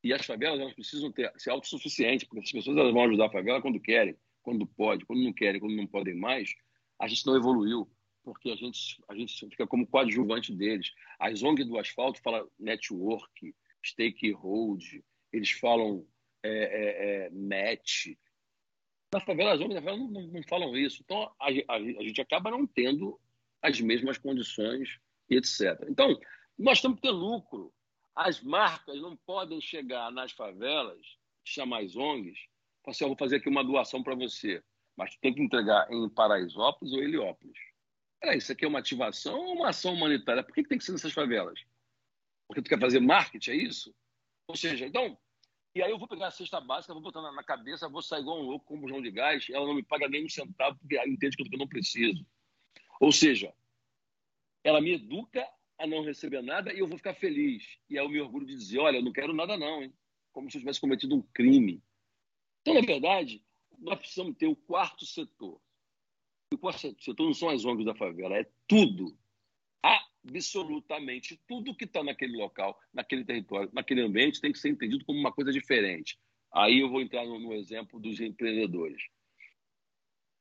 E 0.03 0.13
as 0.13 0.25
favelas 0.25 0.59
elas 0.59 0.73
precisam 0.73 1.11
ter, 1.11 1.31
ser 1.37 1.51
autossuficientes, 1.51 2.27
porque 2.27 2.43
as 2.43 2.51
pessoas 2.51 2.77
elas 2.77 2.93
vão 2.93 3.03
ajudar 3.05 3.27
a 3.27 3.31
favela 3.31 3.61
quando 3.61 3.79
querem, 3.79 4.15
quando 4.41 4.65
pode, 4.65 5.05
quando 5.05 5.21
não 5.21 5.33
querem, 5.33 5.59
quando 5.59 5.75
não 5.75 5.87
podem 5.87 6.15
mais. 6.15 6.53
A 6.99 7.07
gente 7.07 7.25
não 7.25 7.35
evoluiu, 7.35 7.89
porque 8.23 8.51
a 8.51 8.55
gente, 8.55 9.01
a 9.07 9.15
gente 9.15 9.47
fica 9.49 9.67
como 9.67 9.87
coadjuvante 9.87 10.53
deles. 10.53 10.91
As 11.19 11.41
ONG 11.43 11.63
do 11.63 11.77
asfalto 11.77 12.21
falam 12.21 12.49
network, 12.59 13.55
stakehold, 13.83 15.03
eles 15.31 15.51
falam 15.51 16.05
é, 16.43 16.49
é, 16.49 17.25
é, 17.25 17.29
match. 17.29 18.15
Na 19.13 19.19
favela, 19.19 19.53
as 19.53 19.59
ONGs 19.59 19.75
da 19.75 19.81
favela 19.81 19.97
não, 19.97 20.07
não, 20.07 20.27
não 20.27 20.43
falam 20.43 20.75
isso. 20.75 21.01
Então, 21.03 21.31
a, 21.39 21.47
a, 21.47 21.75
a 21.75 22.03
gente 22.03 22.21
acaba 22.21 22.51
não 22.51 22.65
tendo 22.65 23.19
as 23.61 23.79
mesmas 23.79 24.17
condições, 24.17 24.99
etc. 25.29 25.85
Então, 25.87 26.19
nós 26.61 26.81
temos 26.81 26.97
que 26.97 27.01
ter 27.01 27.11
lucro. 27.11 27.73
As 28.15 28.41
marcas 28.41 28.99
não 29.01 29.15
podem 29.15 29.59
chegar 29.61 30.11
nas 30.11 30.31
favelas, 30.31 31.17
chamar 31.43 31.81
as 31.81 31.95
ONGs, 31.95 32.39
falar 32.83 32.91
assim, 32.91 33.03
eu 33.03 33.09
vou 33.09 33.17
fazer 33.17 33.37
aqui 33.37 33.49
uma 33.49 33.63
doação 33.63 34.03
para 34.03 34.15
você, 34.15 34.63
mas 34.95 35.15
tem 35.17 35.33
que 35.33 35.41
entregar 35.41 35.91
em 35.91 36.09
Paraisópolis 36.09 36.93
ou 36.93 37.01
Heliópolis. 37.01 37.57
É, 38.21 38.37
isso 38.37 38.51
aqui 38.51 38.65
é 38.65 38.67
uma 38.67 38.79
ativação 38.79 39.39
ou 39.39 39.55
uma 39.55 39.69
ação 39.69 39.93
humanitária? 39.93 40.43
Por 40.43 40.53
que, 40.53 40.63
que 40.63 40.69
tem 40.69 40.77
que 40.77 40.83
ser 40.83 40.91
nessas 40.91 41.13
favelas? 41.13 41.59
Porque 42.47 42.61
tu 42.61 42.69
quer 42.69 42.79
fazer 42.79 42.99
marketing, 42.99 43.51
é 43.51 43.55
isso? 43.55 43.95
Ou 44.47 44.55
seja, 44.55 44.85
então, 44.85 45.17
e 45.73 45.81
aí 45.81 45.89
eu 45.89 45.97
vou 45.97 46.07
pegar 46.07 46.27
a 46.27 46.31
cesta 46.31 46.59
básica, 46.59 46.93
vou 46.93 47.01
botar 47.01 47.21
na 47.21 47.43
cabeça, 47.43 47.89
vou 47.89 48.01
sair 48.01 48.21
igual 48.21 48.39
um 48.39 48.43
louco 48.43 48.65
com 48.65 48.75
um 48.75 48.81
bujão 48.81 49.01
de 49.01 49.09
gás, 49.09 49.47
ela 49.49 49.65
não 49.65 49.73
me 49.73 49.83
paga 49.83 50.07
nem 50.07 50.25
um 50.25 50.29
centavo, 50.29 50.77
porque 50.77 50.97
ela 50.97 51.07
entende 51.07 51.35
que 51.35 51.43
eu 51.43 51.57
não 51.57 51.67
preciso. 51.67 52.25
Ou 52.99 53.11
seja, 53.11 53.53
ela 54.63 54.81
me 54.81 54.93
educa 54.93 55.47
a 55.81 55.87
não 55.87 56.03
receber 56.03 56.41
nada 56.41 56.73
e 56.73 56.79
eu 56.79 56.87
vou 56.87 56.97
ficar 56.97 57.13
feliz. 57.13 57.77
E 57.89 57.97
é 57.97 58.03
o 58.03 58.09
meu 58.09 58.25
orgulho 58.25 58.45
de 58.45 58.55
dizer, 58.55 58.79
olha, 58.79 58.97
eu 58.97 59.03
não 59.03 59.11
quero 59.11 59.33
nada 59.33 59.57
não, 59.57 59.83
hein? 59.83 59.93
como 60.31 60.49
se 60.49 60.57
eu 60.57 60.61
tivesse 60.61 60.79
cometido 60.79 61.15
um 61.15 61.21
crime. 61.33 61.83
Então, 62.61 62.73
na 62.73 62.81
verdade, 62.81 63.43
nós 63.79 63.99
precisamos 63.99 64.37
ter 64.37 64.47
o 64.47 64.55
quarto 64.55 65.05
setor. 65.05 65.59
O 66.53 66.57
quarto 66.57 66.79
setor 66.79 67.25
não 67.25 67.33
são 67.33 67.49
as 67.49 67.65
ONGs 67.65 67.85
da 67.85 67.95
favela, 67.95 68.37
é 68.37 68.49
tudo, 68.67 69.17
absolutamente 69.81 71.41
tudo 71.47 71.75
que 71.75 71.85
está 71.85 72.03
naquele 72.03 72.37
local, 72.37 72.79
naquele 72.93 73.23
território, 73.23 73.69
naquele 73.73 74.01
ambiente, 74.01 74.41
tem 74.41 74.51
que 74.51 74.59
ser 74.59 74.69
entendido 74.69 75.05
como 75.05 75.19
uma 75.19 75.31
coisa 75.31 75.51
diferente. 75.51 76.19
Aí 76.53 76.79
eu 76.79 76.89
vou 76.89 77.01
entrar 77.01 77.25
no, 77.25 77.39
no 77.39 77.53
exemplo 77.53 77.99
dos 77.99 78.19
empreendedores. 78.19 79.01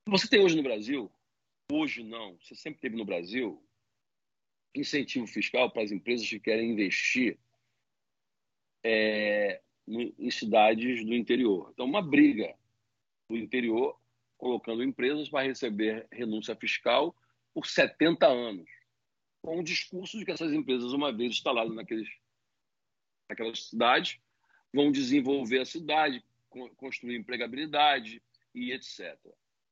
Você 0.08 0.28
tem 0.28 0.40
hoje 0.40 0.56
no 0.56 0.62
Brasil, 0.62 1.10
hoje 1.70 2.02
não, 2.02 2.36
você 2.42 2.54
sempre 2.54 2.80
teve 2.80 2.96
no 2.96 3.04
Brasil, 3.04 3.62
incentivo 4.74 5.26
fiscal 5.26 5.70
para 5.70 5.82
as 5.82 5.90
empresas 5.90 6.28
que 6.28 6.40
querem 6.40 6.70
investir 6.70 7.38
é, 8.84 9.60
em 9.86 10.30
cidades 10.30 11.04
do 11.04 11.14
interior. 11.14 11.70
Então, 11.72 11.86
uma 11.86 12.02
briga 12.02 12.54
do 13.28 13.36
interior 13.36 13.98
colocando 14.38 14.82
empresas 14.82 15.28
para 15.28 15.46
receber 15.46 16.06
renúncia 16.10 16.56
fiscal 16.56 17.14
por 17.52 17.66
70 17.66 18.26
anos, 18.26 18.68
com 19.42 19.58
o 19.58 19.64
discurso 19.64 20.18
de 20.18 20.24
que 20.24 20.30
essas 20.30 20.52
empresas, 20.52 20.92
uma 20.92 21.12
vez 21.12 21.32
instaladas 21.32 21.74
naqueles, 21.74 22.08
naquelas 23.28 23.68
cidades, 23.68 24.18
vão 24.72 24.90
desenvolver 24.90 25.60
a 25.60 25.66
cidade, 25.66 26.24
construir 26.76 27.16
empregabilidade 27.16 28.22
e 28.54 28.72
etc. 28.72 29.18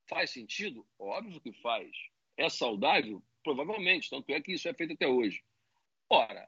Faz 0.06 0.30
sentido? 0.30 0.86
Óbvio 0.98 1.40
que 1.40 1.52
faz. 1.60 1.90
É 2.36 2.48
saudável? 2.48 3.22
Provavelmente, 3.48 4.10
tanto 4.10 4.30
é 4.30 4.42
que 4.42 4.52
isso 4.52 4.68
é 4.68 4.74
feito 4.74 4.92
até 4.92 5.08
hoje. 5.08 5.42
Ora, 6.10 6.46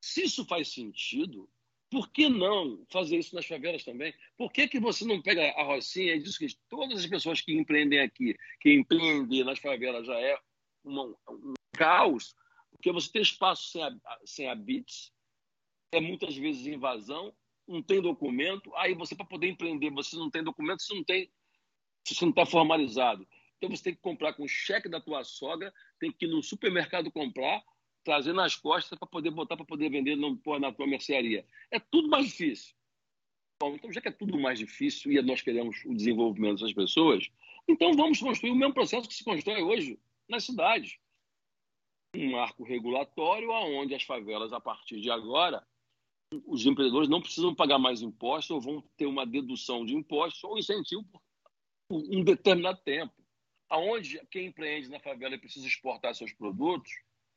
se 0.00 0.22
isso 0.22 0.44
faz 0.44 0.68
sentido, 0.68 1.50
por 1.90 2.12
que 2.12 2.28
não 2.28 2.86
fazer 2.92 3.18
isso 3.18 3.34
nas 3.34 3.44
favelas 3.44 3.82
também? 3.82 4.14
Por 4.36 4.52
que, 4.52 4.68
que 4.68 4.78
você 4.78 5.04
não 5.04 5.20
pega 5.20 5.50
a 5.50 5.64
Rocinha 5.64 6.14
e 6.14 6.22
diz 6.22 6.38
que 6.38 6.46
todas 6.68 7.00
as 7.00 7.10
pessoas 7.10 7.40
que 7.40 7.52
empreendem 7.52 7.98
aqui, 7.98 8.36
que 8.60 8.72
empreendem 8.72 9.42
nas 9.42 9.58
favelas 9.58 10.06
já 10.06 10.16
é 10.20 10.38
uma, 10.84 11.06
um 11.28 11.54
caos? 11.72 12.36
Porque 12.70 12.92
você 12.92 13.10
tem 13.10 13.22
espaço 13.22 13.72
sem, 13.72 13.82
sem 14.24 14.48
habites, 14.48 15.12
é 15.90 16.00
muitas 16.00 16.36
vezes 16.36 16.68
invasão, 16.68 17.34
não 17.66 17.82
tem 17.82 18.00
documento, 18.00 18.72
aí 18.76 18.94
você, 18.94 19.16
para 19.16 19.26
poder 19.26 19.48
empreender, 19.48 19.90
você 19.90 20.14
não 20.14 20.30
tem 20.30 20.44
documento, 20.44 20.84
você 20.84 20.94
não 20.94 21.02
tem, 21.02 21.28
você 22.06 22.24
não 22.24 22.30
está 22.30 22.46
formalizado. 22.46 23.26
Então 23.58 23.76
você 23.76 23.84
tem 23.84 23.94
que 23.94 24.00
comprar 24.00 24.32
com 24.34 24.44
o 24.44 24.48
cheque 24.48 24.88
da 24.88 25.00
tua 25.00 25.24
sogra, 25.24 25.74
tem 25.98 26.12
que 26.12 26.26
ir 26.26 26.28
no 26.28 26.42
supermercado 26.42 27.10
comprar, 27.10 27.62
trazer 28.04 28.32
nas 28.32 28.54
costas 28.54 28.96
para 28.98 29.08
poder 29.08 29.30
botar 29.30 29.56
para 29.56 29.66
poder 29.66 29.90
vender 29.90 30.16
na 30.16 30.72
tua 30.72 30.86
mercearia. 30.86 31.44
É 31.70 31.78
tudo 31.78 32.08
mais 32.08 32.26
difícil. 32.26 32.74
Bom, 33.60 33.74
então, 33.74 33.92
já 33.92 34.00
que 34.00 34.08
é 34.08 34.12
tudo 34.12 34.38
mais 34.38 34.58
difícil 34.60 35.10
e 35.10 35.20
nós 35.20 35.42
queremos 35.42 35.84
o 35.84 35.92
desenvolvimento 35.92 36.60
das 36.60 36.72
pessoas, 36.72 37.28
então 37.66 37.92
vamos 37.94 38.20
construir 38.20 38.52
o 38.52 38.54
mesmo 38.54 38.72
processo 38.72 39.08
que 39.08 39.14
se 39.14 39.24
constrói 39.24 39.60
hoje 39.62 39.98
nas 40.28 40.44
cidades. 40.44 40.96
Um 42.14 42.30
marco 42.30 42.62
regulatório 42.62 43.50
aonde 43.50 43.94
as 43.94 44.04
favelas, 44.04 44.52
a 44.52 44.60
partir 44.60 45.00
de 45.00 45.10
agora, 45.10 45.66
os 46.46 46.64
empreendedores 46.64 47.08
não 47.08 47.20
precisam 47.20 47.54
pagar 47.54 47.78
mais 47.78 48.00
impostos 48.00 48.50
ou 48.50 48.60
vão 48.60 48.80
ter 48.96 49.06
uma 49.06 49.26
dedução 49.26 49.84
de 49.84 49.94
impostos 49.94 50.42
ou 50.44 50.56
incentivo 50.56 51.04
por 51.88 52.00
um 52.14 52.22
determinado 52.22 52.80
tempo 52.84 53.12
aonde 53.68 54.20
quem 54.30 54.46
empreende 54.46 54.88
na 54.88 55.00
favela 55.00 55.38
precisa 55.38 55.66
exportar 55.66 56.14
seus 56.14 56.32
produtos, 56.32 56.90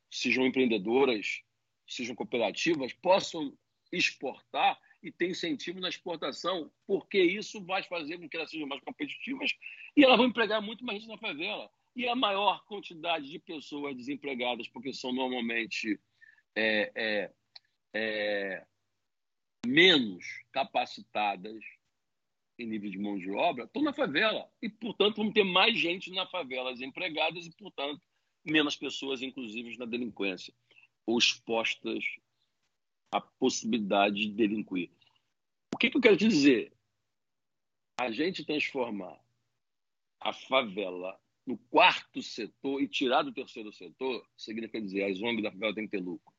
sejam 0.09 0.45
empreendedoras, 0.45 1.41
sejam 1.87 2.15
cooperativas, 2.15 2.93
possam 2.93 3.57
exportar 3.91 4.79
e 5.03 5.11
ter 5.11 5.29
incentivo 5.29 5.79
na 5.79 5.89
exportação, 5.89 6.71
porque 6.85 7.21
isso 7.21 7.63
vai 7.65 7.83
fazer 7.83 8.17
com 8.17 8.29
que 8.29 8.37
elas 8.37 8.49
sejam 8.49 8.67
mais 8.67 8.81
competitivas 8.83 9.51
e 9.97 10.03
elas 10.03 10.17
vão 10.17 10.27
empregar 10.27 10.61
muito 10.61 10.85
mais 10.85 10.99
gente 10.99 11.09
na 11.09 11.17
favela. 11.17 11.69
E 11.95 12.07
a 12.07 12.15
maior 12.15 12.63
quantidade 12.65 13.29
de 13.29 13.39
pessoas 13.39 13.95
desempregadas, 13.97 14.67
porque 14.67 14.93
são 14.93 15.11
normalmente 15.11 15.99
é, 16.55 16.91
é, 16.95 17.31
é, 17.93 18.65
menos 19.65 20.25
capacitadas, 20.51 21.61
em 22.57 22.67
nível 22.67 22.89
de 22.89 22.97
mão 22.97 23.17
de 23.17 23.29
obra 23.31 23.65
estão 23.65 23.81
na 23.81 23.93
favela. 23.93 24.49
E, 24.61 24.69
portanto, 24.69 25.17
vamos 25.17 25.33
ter 25.33 25.43
mais 25.43 25.77
gente 25.77 26.11
na 26.11 26.25
favela 26.27 26.71
empregadas 26.73 27.45
e, 27.45 27.51
portanto, 27.51 28.01
menos 28.43 28.75
pessoas, 28.75 29.21
inclusive, 29.21 29.77
na 29.77 29.85
delinquência 29.85 30.53
ou 31.05 31.17
expostas 31.17 32.03
à 33.11 33.19
possibilidade 33.19 34.15
de 34.15 34.33
delinquir. 34.33 34.89
O 35.73 35.77
que, 35.77 35.89
que 35.89 35.97
eu 35.97 36.01
quero 36.01 36.17
te 36.17 36.27
dizer? 36.27 36.71
A 37.99 38.11
gente 38.11 38.45
transformar 38.45 39.19
a 40.19 40.33
favela 40.33 41.19
no 41.45 41.57
quarto 41.57 42.21
setor 42.21 42.81
e 42.81 42.87
tirar 42.87 43.23
do 43.23 43.33
terceiro 43.33 43.71
setor 43.73 44.25
significa 44.37 44.81
dizer 44.81 45.03
as 45.03 45.21
ONGs 45.21 45.43
da 45.43 45.51
favela 45.51 45.73
têm 45.73 45.85
que 45.85 45.91
ter 45.91 46.03
lucro. 46.03 46.33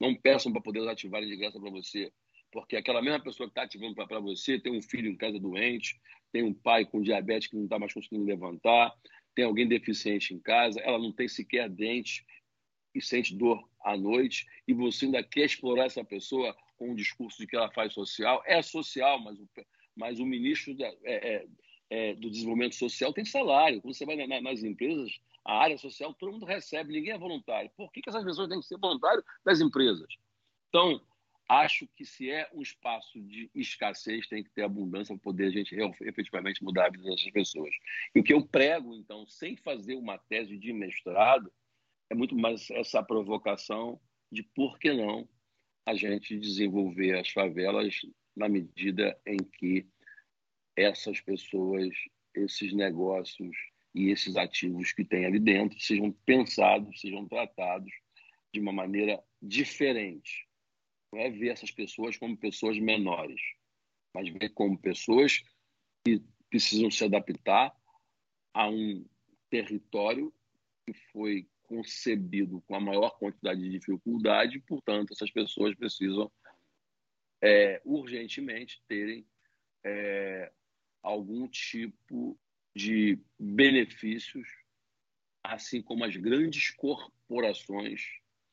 Não 0.00 0.14
peçam 0.14 0.52
para 0.52 0.60
poder 0.60 0.86
ativarem 0.88 1.28
de 1.28 1.36
graça 1.36 1.58
para 1.58 1.70
você 1.70 2.12
porque 2.50 2.76
aquela 2.76 3.02
mesma 3.02 3.22
pessoa 3.22 3.46
que 3.46 3.52
está 3.52 3.62
ativando 3.62 3.94
para 3.94 4.20
você 4.20 4.58
tem 4.58 4.76
um 4.76 4.82
filho 4.82 5.10
em 5.10 5.16
casa 5.16 5.38
doente, 5.38 6.00
tem 6.32 6.42
um 6.42 6.54
pai 6.54 6.84
com 6.84 7.02
diabetes 7.02 7.48
que 7.48 7.56
não 7.56 7.64
está 7.64 7.78
mais 7.78 7.92
conseguindo 7.92 8.24
levantar, 8.24 8.94
tem 9.34 9.44
alguém 9.44 9.68
deficiente 9.68 10.34
em 10.34 10.40
casa, 10.40 10.80
ela 10.80 10.98
não 10.98 11.12
tem 11.12 11.28
sequer 11.28 11.68
dente 11.68 12.24
e 12.94 13.00
sente 13.00 13.34
dor 13.34 13.68
à 13.84 13.96
noite, 13.96 14.46
e 14.66 14.72
você 14.72 15.04
ainda 15.04 15.22
quer 15.22 15.44
explorar 15.44 15.86
essa 15.86 16.04
pessoa 16.04 16.56
com 16.76 16.90
um 16.90 16.94
discurso 16.94 17.38
de 17.38 17.46
que 17.46 17.56
ela 17.56 17.70
faz 17.72 17.92
social. 17.92 18.42
É 18.46 18.62
social, 18.62 19.20
mas 19.22 19.38
o, 19.38 19.48
mas 19.96 20.20
o 20.20 20.26
ministro 20.26 20.74
da, 20.76 20.86
é, 21.04 21.34
é, 21.34 21.46
é, 21.90 22.14
do 22.14 22.30
desenvolvimento 22.30 22.76
social 22.76 23.12
tem 23.12 23.24
salário. 23.24 23.80
Quando 23.80 23.94
você 23.94 24.06
vai 24.06 24.16
na, 24.16 24.40
nas 24.40 24.62
empresas, 24.62 25.20
a 25.44 25.58
área 25.58 25.78
social, 25.78 26.14
todo 26.14 26.32
mundo 26.32 26.46
recebe, 26.46 26.92
ninguém 26.92 27.12
é 27.12 27.18
voluntário. 27.18 27.70
Por 27.76 27.90
que, 27.92 28.00
que 28.00 28.08
essas 28.08 28.24
pessoas 28.24 28.48
têm 28.48 28.60
que 28.60 28.66
ser 28.66 28.78
voluntários 28.78 29.24
das 29.44 29.60
empresas? 29.60 30.08
Então, 30.68 31.00
acho 31.48 31.88
que 31.96 32.04
se 32.04 32.30
é 32.30 32.48
um 32.52 32.60
espaço 32.60 33.20
de 33.20 33.50
escassez, 33.54 34.28
tem 34.28 34.44
que 34.44 34.50
ter 34.50 34.62
abundância 34.62 35.14
para 35.14 35.22
poder 35.22 35.46
a 35.46 35.50
gente 35.50 35.74
efetivamente 36.02 36.62
mudar 36.62 36.86
a 36.86 36.90
vida 36.90 37.04
dessas 37.04 37.30
pessoas. 37.30 37.74
E 38.14 38.20
o 38.20 38.22
que 38.22 38.34
eu 38.34 38.46
prego, 38.46 38.94
então, 38.94 39.26
sem 39.26 39.56
fazer 39.56 39.94
uma 39.94 40.18
tese 40.18 40.58
de 40.58 40.72
mestrado, 40.72 41.50
é 42.10 42.14
muito 42.14 42.36
mais 42.36 42.70
essa 42.70 43.02
provocação 43.02 44.00
de 44.30 44.42
por 44.42 44.78
que 44.78 44.92
não 44.92 45.28
a 45.86 45.94
gente 45.94 46.38
desenvolver 46.38 47.18
as 47.18 47.30
favelas 47.30 48.00
na 48.36 48.48
medida 48.48 49.18
em 49.26 49.38
que 49.38 49.86
essas 50.76 51.20
pessoas, 51.20 51.88
esses 52.34 52.72
negócios 52.72 53.56
e 53.94 54.10
esses 54.10 54.36
ativos 54.36 54.92
que 54.92 55.04
tem 55.04 55.24
ali 55.24 55.38
dentro 55.38 55.80
sejam 55.80 56.12
pensados, 56.24 57.00
sejam 57.00 57.26
tratados 57.26 57.90
de 58.52 58.60
uma 58.60 58.72
maneira 58.72 59.22
diferente. 59.40 60.47
Não 61.12 61.20
é 61.20 61.30
ver 61.30 61.48
essas 61.48 61.70
pessoas 61.70 62.16
como 62.16 62.36
pessoas 62.36 62.78
menores, 62.78 63.40
mas 64.14 64.28
ver 64.28 64.50
como 64.50 64.78
pessoas 64.78 65.42
que 66.04 66.22
precisam 66.50 66.90
se 66.90 67.04
adaptar 67.04 67.74
a 68.52 68.68
um 68.68 69.04
território 69.50 70.32
que 70.86 70.92
foi 71.12 71.48
concebido 71.62 72.62
com 72.62 72.74
a 72.74 72.80
maior 72.80 73.10
quantidade 73.18 73.60
de 73.60 73.70
dificuldade, 73.70 74.58
portanto, 74.60 75.12
essas 75.12 75.30
pessoas 75.30 75.74
precisam 75.74 76.30
é, 77.42 77.80
urgentemente 77.84 78.82
terem 78.88 79.26
é, 79.84 80.50
algum 81.02 81.46
tipo 81.46 82.38
de 82.74 83.18
benefícios, 83.38 84.48
assim 85.42 85.82
como 85.82 86.04
as 86.04 86.16
grandes 86.16 86.70
corporações 86.70 88.02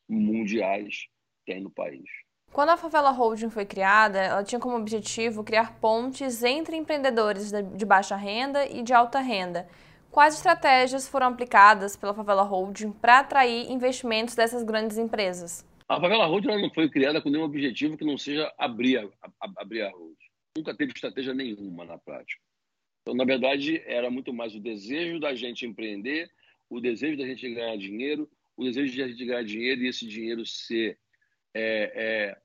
mundiais 0.08 1.08
têm 1.44 1.60
no 1.60 1.70
país. 1.70 2.25
Quando 2.56 2.70
a 2.70 2.76
Favela 2.78 3.10
Holding 3.10 3.50
foi 3.50 3.66
criada, 3.66 4.18
ela 4.18 4.42
tinha 4.42 4.58
como 4.58 4.76
objetivo 4.76 5.44
criar 5.44 5.78
pontes 5.78 6.42
entre 6.42 6.74
empreendedores 6.74 7.52
de 7.52 7.84
baixa 7.84 8.16
renda 8.16 8.66
e 8.66 8.82
de 8.82 8.94
alta 8.94 9.20
renda. 9.20 9.68
Quais 10.10 10.36
estratégias 10.36 11.06
foram 11.06 11.26
aplicadas 11.26 11.96
pela 11.96 12.14
Favela 12.14 12.42
Holding 12.42 12.92
para 12.92 13.18
atrair 13.18 13.70
investimentos 13.70 14.34
dessas 14.34 14.62
grandes 14.62 14.96
empresas? 14.96 15.66
A 15.86 16.00
Favela 16.00 16.24
Holding 16.24 16.62
não 16.62 16.70
foi 16.70 16.88
criada 16.88 17.20
com 17.20 17.28
nenhum 17.28 17.44
objetivo 17.44 17.94
que 17.94 18.06
não 18.06 18.16
seja 18.16 18.50
abrir 18.56 19.00
a, 19.00 19.04
a, 19.22 19.52
abrir 19.58 19.82
a 19.82 19.90
Holding. 19.90 20.16
Nunca 20.56 20.74
teve 20.74 20.92
estratégia 20.92 21.34
nenhuma 21.34 21.84
na 21.84 21.98
prática. 21.98 22.40
Então, 23.02 23.14
na 23.14 23.26
verdade, 23.26 23.82
era 23.84 24.10
muito 24.10 24.32
mais 24.32 24.54
o 24.54 24.60
desejo 24.60 25.20
da 25.20 25.34
gente 25.34 25.66
empreender, 25.66 26.30
o 26.70 26.80
desejo 26.80 27.18
da 27.18 27.26
gente 27.26 27.52
ganhar 27.52 27.76
dinheiro, 27.76 28.26
o 28.56 28.64
desejo 28.64 28.94
de 28.94 29.02
a 29.02 29.08
gente 29.08 29.24
ganhar 29.26 29.44
dinheiro 29.44 29.82
e 29.82 29.88
esse 29.88 30.06
dinheiro 30.06 30.46
ser 30.46 30.98
é, 31.56 31.92
é, 31.94 32.40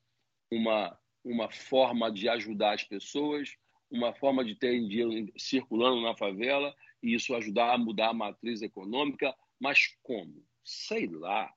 uma, 0.51 0.97
uma 1.23 1.51
forma 1.51 2.11
de 2.11 2.29
ajudar 2.29 2.73
as 2.73 2.83
pessoas, 2.83 3.55
uma 3.89 4.13
forma 4.13 4.43
de 4.45 4.55
ter 4.55 4.79
dinheiro 4.87 5.31
circulando 5.37 6.01
na 6.01 6.15
favela 6.15 6.73
e 7.03 7.13
isso 7.13 7.35
ajudar 7.35 7.73
a 7.73 7.77
mudar 7.77 8.09
a 8.09 8.13
matriz 8.13 8.61
econômica. 8.61 9.35
Mas 9.59 9.97
como? 10.01 10.45
Sei 10.63 11.07
lá. 11.07 11.51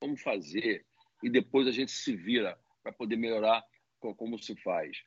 Como 0.00 0.16
fazer? 0.16 0.86
E 1.22 1.30
depois 1.30 1.66
a 1.66 1.72
gente 1.72 1.92
se 1.92 2.14
vira 2.14 2.58
para 2.82 2.92
poder 2.92 3.16
melhorar 3.16 3.64
como 4.00 4.36
se 4.38 4.56
faz 4.56 5.04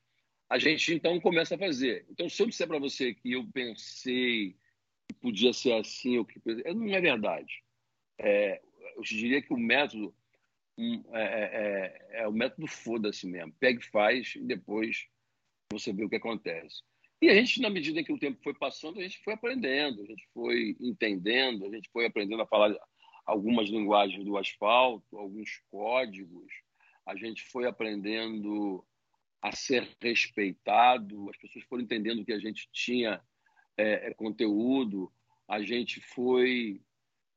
a 0.49 0.57
gente 0.57 0.93
então 0.93 1.19
começa 1.19 1.55
a 1.55 1.57
fazer. 1.57 2.05
Então, 2.09 2.29
se 2.29 2.41
eu 2.41 2.47
disser 2.47 2.67
para 2.67 2.79
você 2.79 3.13
que 3.13 3.31
eu 3.33 3.47
pensei 3.51 4.55
que 5.07 5.13
podia 5.19 5.53
ser 5.53 5.73
assim, 5.73 6.17
ou 6.17 6.25
que 6.25 6.41
não 6.73 6.93
é 6.93 7.01
verdade. 7.01 7.63
É, 8.17 8.61
eu 8.95 9.03
te 9.03 9.15
diria 9.15 9.41
que 9.41 9.53
o 9.53 9.57
método 9.57 10.15
um, 10.77 11.03
é, 11.13 11.23
é, 11.23 12.19
é, 12.19 12.21
é, 12.21 12.27
o 12.27 12.31
método 12.31 12.67
foda-se 12.67 13.27
mesmo. 13.27 13.53
Pega 13.59 13.79
e 13.79 13.89
faz 13.89 14.35
e 14.35 14.41
depois 14.41 15.07
você 15.71 15.93
vê 15.93 16.03
o 16.03 16.09
que 16.09 16.17
acontece. 16.17 16.81
E 17.21 17.29
a 17.29 17.33
gente, 17.33 17.61
na 17.61 17.69
medida 17.69 18.03
que 18.03 18.11
o 18.11 18.19
tempo 18.19 18.41
foi 18.43 18.53
passando, 18.53 18.99
a 18.99 19.03
gente 19.03 19.23
foi 19.23 19.33
aprendendo, 19.33 20.01
a 20.01 20.05
gente 20.05 20.27
foi 20.33 20.75
entendendo, 20.79 21.65
a 21.65 21.69
gente 21.69 21.89
foi 21.91 22.05
aprendendo 22.05 22.41
a 22.41 22.47
falar 22.47 22.75
algumas 23.25 23.69
linguagens 23.69 24.23
do 24.23 24.37
asfalto, 24.37 25.17
alguns 25.17 25.61
códigos, 25.71 26.51
a 27.05 27.15
gente 27.15 27.43
foi 27.43 27.67
aprendendo 27.67 28.85
a 29.41 29.51
ser 29.51 29.87
respeitado, 30.01 31.29
as 31.29 31.37
pessoas 31.37 31.65
foram 31.65 31.83
entendendo 31.83 32.25
que 32.25 32.33
a 32.33 32.39
gente 32.39 32.67
tinha 32.71 33.21
é, 33.77 34.09
é, 34.09 34.13
conteúdo, 34.13 35.11
a 35.47 35.61
gente 35.61 36.01
foi, 36.01 36.81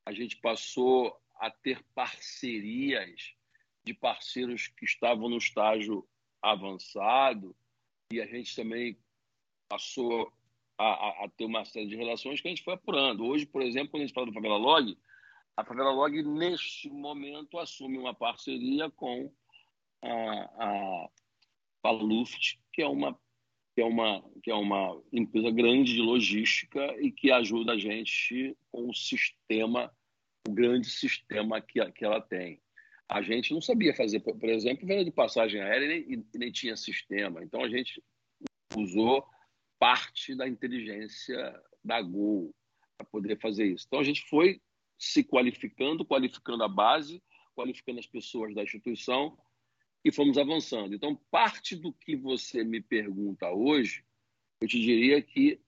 a 0.05 0.13
gente 0.13 0.37
passou 0.39 1.15
a 1.39 1.51
ter 1.51 1.83
parcerias 1.95 3.35
de 3.85 3.95
parceiros 3.95 4.69
que 4.69 4.85
estavam 4.85 5.29
no 5.29 5.39
estágio 5.39 6.07
avançado 6.43 7.57
e 8.13 8.21
a 8.21 8.27
gente 8.27 8.55
também 8.55 8.99
passou 9.69 10.33
a, 10.79 10.85
a, 10.85 11.25
a, 11.25 11.29
ter 11.37 11.45
uma 11.45 11.65
série 11.65 11.89
de 11.89 11.97
relações 11.97 12.41
que 12.41 12.49
a 12.49 12.51
gente 12.51 12.63
foi 12.63 12.75
apurando. 12.75 13.25
Hoje, 13.25 13.45
por 13.45 13.63
exemplo, 13.63 13.91
quando 13.91 14.03
a 14.03 14.07
gente 14.07 14.15
fala 14.15 14.27
do 14.27 14.33
Favela 14.33 14.57
Log, 14.57 14.97
a 15.57 15.65
Favela 15.65 15.91
Log, 15.91 16.23
neste 16.23 16.89
momento, 16.89 17.59
assume 17.59 17.99
uma 17.99 18.15
parceria 18.15 18.91
com 18.91 19.33
a, 20.03 20.11
a 20.65 21.09
a 21.85 21.91
que 22.73 22.83
é 22.83 22.87
uma 22.87 23.19
que 23.75 23.81
é 23.81 23.85
uma 23.85 24.25
que 24.43 24.51
é 24.51 24.55
uma 24.55 25.01
empresa 25.13 25.51
grande 25.51 25.95
de 25.95 26.01
logística 26.01 26.97
e 27.01 27.11
que 27.11 27.31
ajuda 27.31 27.73
a 27.73 27.79
gente 27.79 28.57
com 28.71 28.89
o 28.89 28.95
sistema, 28.95 29.93
grande 30.53 30.89
sistema 30.89 31.61
que, 31.61 31.85
que 31.93 32.05
ela 32.05 32.21
tem. 32.21 32.61
A 33.09 33.23
gente 33.23 33.55
não 33.55 33.61
sabia 33.61 33.95
fazer, 33.95 34.21
por, 34.21 34.49
exemplo, 34.49 34.87
venda 34.87 35.05
de 35.05 35.11
passagem 35.11 35.61
aérea 35.61 35.97
e 35.97 36.17
nem, 36.17 36.27
nem 36.35 36.53
tinha 36.53 36.77
sistema. 36.77 37.43
Então 37.43 37.63
a 37.63 37.69
gente 37.69 38.03
usou 38.77 39.27
parte 39.79 40.35
da 40.35 40.47
inteligência 40.47 41.61
da 41.83 42.03
Gol 42.03 42.55
para 42.97 43.07
poder 43.07 43.39
fazer 43.41 43.67
isso. 43.67 43.85
Então 43.87 44.01
a 44.01 44.05
gente 44.05 44.23
foi 44.29 44.61
se 44.99 45.23
qualificando, 45.23 46.05
qualificando 46.05 46.65
a 46.65 46.69
base, 46.69 47.23
qualificando 47.55 48.01
as 48.01 48.07
pessoas 48.07 48.55
da 48.55 48.63
instituição 48.63 49.39
e 50.05 50.13
fomos 50.13 50.37
avançando. 50.37 50.95
Então, 50.95 51.15
parte 51.31 51.77
do 51.77 51.93
que 51.93 52.17
você 52.17 52.65
me 52.65 52.81
pergunta 52.81 53.51
hoje, 53.51 54.05
eu 54.61 54.69
te 54.69 54.81
diria 54.81 55.23
que 55.23 55.61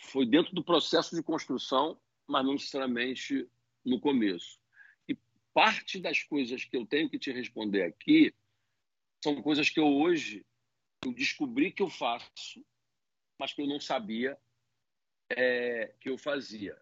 foi 0.00 0.26
dentro 0.26 0.54
do 0.54 0.64
processo 0.64 1.14
de 1.14 1.22
construção, 1.22 1.98
mas 2.32 2.44
não 2.44 2.54
necessariamente 2.54 3.46
no 3.84 4.00
começo. 4.00 4.58
E 5.06 5.14
parte 5.52 6.00
das 6.00 6.22
coisas 6.22 6.64
que 6.64 6.76
eu 6.76 6.86
tenho 6.86 7.10
que 7.10 7.18
te 7.18 7.30
responder 7.30 7.82
aqui 7.82 8.34
são 9.22 9.40
coisas 9.42 9.68
que 9.68 9.78
eu 9.78 9.86
hoje 9.86 10.44
eu 11.04 11.12
descobri 11.12 11.70
que 11.72 11.82
eu 11.82 11.90
faço, 11.90 12.64
mas 13.38 13.52
que 13.52 13.60
eu 13.60 13.66
não 13.66 13.80
sabia 13.80 14.38
é, 15.30 15.92
que 16.00 16.08
eu 16.08 16.16
fazia. 16.16 16.80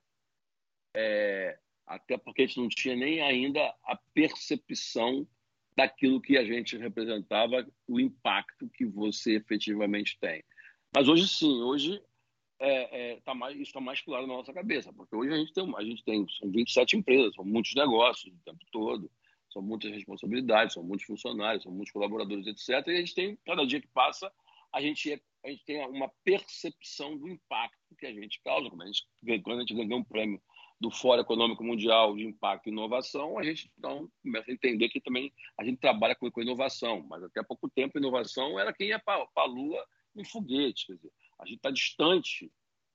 É, 0.95 1.59
até 1.87 2.17
porque 2.17 2.43
a 2.43 2.47
gente 2.47 2.61
não 2.61 2.69
tinha 2.69 2.95
nem 2.95 3.21
ainda 3.23 3.75
a 3.83 3.97
percepção 4.15 5.27
daquilo 5.75 6.21
que 6.21 6.37
a 6.37 6.45
gente 6.45 6.77
representava, 6.77 7.67
o 7.89 7.99
impacto 7.99 8.69
que 8.69 8.85
você 8.85 9.37
efetivamente 9.37 10.19
tem. 10.21 10.45
Mas 10.95 11.09
hoje 11.09 11.27
sim, 11.27 11.63
hoje 11.63 12.03
é, 12.61 13.13
é, 13.13 13.21
tá 13.23 13.35
mais, 13.35 13.55
isso 13.55 13.65
está 13.65 13.81
mais 13.81 14.01
claro 14.03 14.27
na 14.27 14.35
nossa 14.35 14.53
cabeça, 14.53 14.93
porque 14.93 15.17
hoje 15.17 15.33
a 15.33 15.37
gente 15.37 15.53
tem, 15.53 15.75
a 15.77 15.83
gente 15.83 16.05
tem 16.05 16.27
são 16.39 16.51
27 16.51 16.97
empresas, 16.99 17.35
são 17.35 17.45
muitos 17.45 17.75
negócios 17.75 18.33
o 18.33 18.45
tempo 18.45 18.65
todo, 18.71 19.11
são 19.51 19.63
muitas 19.63 19.91
responsabilidades, 19.91 20.75
são 20.75 20.83
muitos 20.83 21.07
funcionários, 21.07 21.65
são 21.65 21.73
muitos 21.73 21.93
colaboradores, 21.93 22.47
etc. 22.47 22.87
E 22.87 22.91
a 22.91 23.01
gente 23.01 23.15
tem, 23.15 23.39
cada 23.45 23.67
dia 23.67 23.81
que 23.81 23.89
passa, 23.89 24.31
a 24.73 24.81
gente, 24.81 25.13
é, 25.13 25.21
a 25.45 25.49
gente 25.49 25.65
tem 25.65 25.85
uma 25.87 26.09
percepção 26.23 27.17
do 27.17 27.29
impacto 27.29 27.97
que 27.99 28.07
a 28.07 28.13
gente 28.13 28.41
causa. 28.43 28.69
Quando 28.69 28.83
a 28.83 28.87
gente, 28.87 29.07
quando 29.43 29.57
a 29.57 29.61
gente 29.61 29.75
ganha 29.75 29.97
um 29.97 30.05
prêmio 30.05 30.41
do 30.81 30.91
Fórum 30.91 31.23
Econômico 31.23 31.65
Mundial 31.65 32.15
de 32.15 32.25
Impacto 32.25 32.69
e 32.69 32.73
Inovação, 32.73 33.39
a 33.39 33.43
gente 33.43 33.71
então 33.79 34.11
começa 34.23 34.51
a 34.51 34.55
entender 34.55 34.89
que 34.89 35.01
também 35.01 35.33
a 35.59 35.65
gente 35.65 35.79
trabalha 35.79 36.15
com, 36.15 36.31
com 36.31 36.41
inovação, 36.41 37.05
mas 37.09 37.23
até 37.23 37.41
há 37.41 37.45
pouco 37.45 37.69
tempo 37.69 37.99
inovação 37.99 38.59
era 38.59 38.73
quem 38.73 38.89
ia 38.89 38.99
para 38.99 39.27
a 39.37 39.45
Lua 39.45 39.85
em 40.17 40.25
foguete. 40.25 40.87
Quer 40.87 40.95
dizer, 40.95 41.13
a 41.41 41.47
gente 41.47 41.57
está 41.57 41.71
distante 41.71 42.53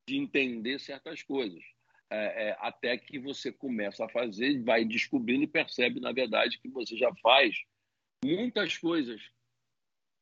de 0.08 0.18
entender 0.18 0.80
certas 0.80 1.24
coisas. 1.24 1.64
É, 2.10 2.50
é, 2.50 2.58
até 2.60 2.98
que 2.98 3.18
você 3.18 3.52
começa 3.52 4.06
a 4.06 4.10
fazer, 4.10 4.62
vai 4.64 4.86
descobrindo 4.86 5.43
e 5.43 5.48
percebe, 5.48 6.00
na 6.00 6.12
verdade, 6.12 6.60
que 6.60 6.70
você 6.70 6.96
já 6.96 7.14
faz 7.16 7.56
muitas 8.24 8.78
coisas 8.78 9.22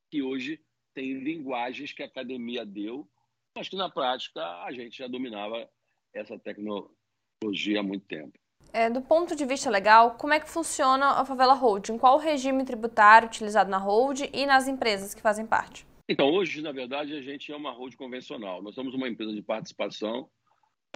que 0.10 0.22
hoje 0.22 0.62
tem 0.94 1.20
linguagens 1.20 1.92
que 1.92 2.02
a 2.02 2.06
academia 2.06 2.66
deu, 2.66 3.10
mas 3.56 3.68
que 3.68 3.76
na 3.76 3.90
prática 3.90 4.42
a 4.64 4.72
gente 4.72 4.98
já 4.98 5.08
dominava 5.08 5.70
essa 6.14 6.40
tecnologia 6.40 7.80
há 7.80 7.84
muito 7.84 8.06
tempo. 8.06 8.40
É, 8.72 8.90
do 8.90 9.02
ponto 9.02 9.36
de 9.36 9.46
vista 9.46 9.70
legal, 9.70 10.16
como 10.16 10.34
é 10.34 10.40
que 10.40 10.50
funciona 10.50 11.20
a 11.20 11.26
Favela 11.26 11.54
Holding? 11.54 11.98
Qual 11.98 12.16
o 12.16 12.20
regime 12.20 12.64
tributário 12.64 13.28
utilizado 13.28 13.70
na 13.70 13.78
Holding 13.78 14.30
e 14.34 14.46
nas 14.46 14.68
empresas 14.68 15.14
que 15.14 15.22
fazem 15.22 15.46
parte? 15.46 15.86
Então, 16.08 16.30
hoje, 16.30 16.62
na 16.62 16.72
verdade, 16.72 17.14
a 17.14 17.22
gente 17.22 17.52
é 17.52 17.56
uma 17.56 17.72
road 17.72 17.96
convencional. 17.96 18.62
Nós 18.62 18.76
somos 18.76 18.94
uma 18.94 19.08
empresa 19.08 19.34
de 19.34 19.42
participação 19.42 20.30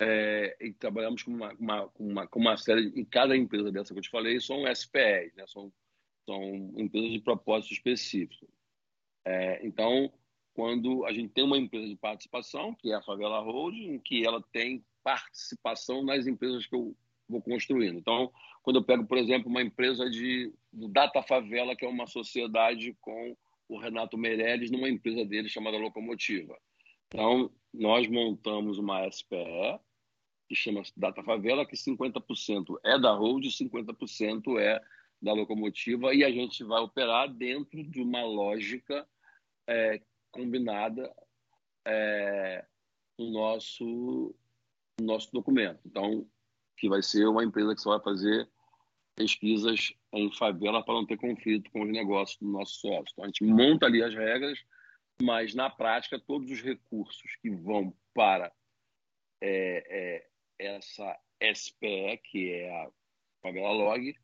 é, 0.02 0.58
e 0.60 0.74
trabalhamos 0.74 1.24
com 1.24 1.32
uma, 1.32 1.54
uma, 1.54 1.90
uma, 1.98 2.28
com 2.28 2.40
uma 2.40 2.58
série, 2.58 2.92
em 2.96 3.06
cada 3.06 3.36
empresa 3.36 3.72
dessa 3.72 3.94
que 3.94 4.00
eu 4.00 4.04
te 4.04 4.10
falei, 4.10 4.40
são 4.40 4.64
SPEs, 4.74 5.34
né? 5.36 5.46
são, 5.48 5.72
são 6.26 6.74
empresas 6.78 7.12
de 7.12 7.20
propósito 7.20 7.74
específico. 7.74 8.48
É, 9.26 9.66
então, 9.66 10.12
quando 10.54 11.06
a 11.06 11.14
gente 11.14 11.30
tem 11.30 11.44
uma 11.44 11.58
empresa 11.58 11.88
de 11.88 11.96
participação, 11.96 12.76
que 12.76 12.92
é 12.92 12.96
a 12.96 13.02
Favela 13.02 13.40
Holding, 13.40 14.00
que 14.00 14.26
ela 14.26 14.44
tem 14.52 14.84
participação 15.04 16.04
nas 16.04 16.28
empresas 16.28 16.66
que 16.66 16.76
eu 16.76 16.96
vou 17.30 17.42
construindo. 17.42 17.98
Então, 17.98 18.32
quando 18.62 18.78
eu 18.78 18.84
pego, 18.84 19.06
por 19.06 19.18
exemplo, 19.18 19.50
uma 19.50 19.62
empresa 19.62 20.10
de 20.10 20.54
Data 20.72 21.22
Favela, 21.22 21.76
que 21.76 21.86
é 21.86 21.90
uma 21.90 22.08
sociedade 22.08 22.96
com 23.00 23.36
o 23.68 23.78
Renato 23.78 24.18
Meirelles 24.18 24.72
numa 24.72 24.90
empresa 24.90 25.26
dele 25.26 25.50
chamada 25.50 25.78
Locomotiva. 25.78 26.58
Então, 27.08 27.52
nós 27.74 28.08
montamos 28.08 28.78
uma 28.78 29.10
SPE, 29.10 29.80
que 30.48 30.56
chama 30.56 30.82
Data 30.96 31.24
Favela, 31.24 31.66
que 31.66 31.76
50% 31.76 32.80
é 32.84 33.00
da 33.00 33.14
Hold 33.14 33.46
e 33.46 33.50
50% 33.50 34.60
é 34.60 34.82
da 35.22 35.34
Locomotiva, 35.34 36.14
e 36.14 36.24
a 36.24 36.32
gente 36.32 36.64
vai 36.64 36.82
operar 36.82 37.34
dentro 37.34 37.84
de 37.84 38.02
uma 38.02 38.24
lógica 38.24 39.08
é, 39.68 40.02
combinada 40.32 41.14
é, 41.86 42.66
no, 43.18 43.32
nosso, 43.32 44.36
no 45.00 45.06
nosso 45.06 45.32
documento. 45.32 45.80
Então, 45.86 46.28
que 46.78 46.88
vai 46.88 47.02
ser 47.02 47.28
uma 47.28 47.44
empresa 47.44 47.74
que 47.74 47.82
só 47.82 47.98
vai 47.98 48.04
fazer 48.04 48.48
pesquisas 49.18 49.92
em 50.14 50.32
favela 50.32 50.86
para 50.86 50.94
não 50.94 51.06
ter 51.06 51.18
conflito 51.18 51.72
com 51.72 51.82
os 51.82 51.90
negócios 51.90 52.38
do 52.38 52.48
nosso 52.48 52.76
sócio. 52.76 53.12
Então, 53.12 53.26
a 53.26 53.28
gente 53.28 53.44
monta 53.44 53.88
ali 53.88 54.04
as 54.04 54.14
regras, 54.14 54.64
mas 55.20 55.56
na 55.56 55.72
prática, 55.72 56.20
todos 56.20 56.52
os 56.52 56.62
recursos 56.62 57.36
que 57.42 57.50
vão 57.50 57.92
para 58.14 58.54
é, 59.42 59.84
é, 59.90 60.28
essa 60.60 61.20
SPE, 61.42 62.22
que 62.24 62.52
é 62.52 62.70
a 62.70 62.92
Favela 63.42 63.72
Log, 63.72 64.16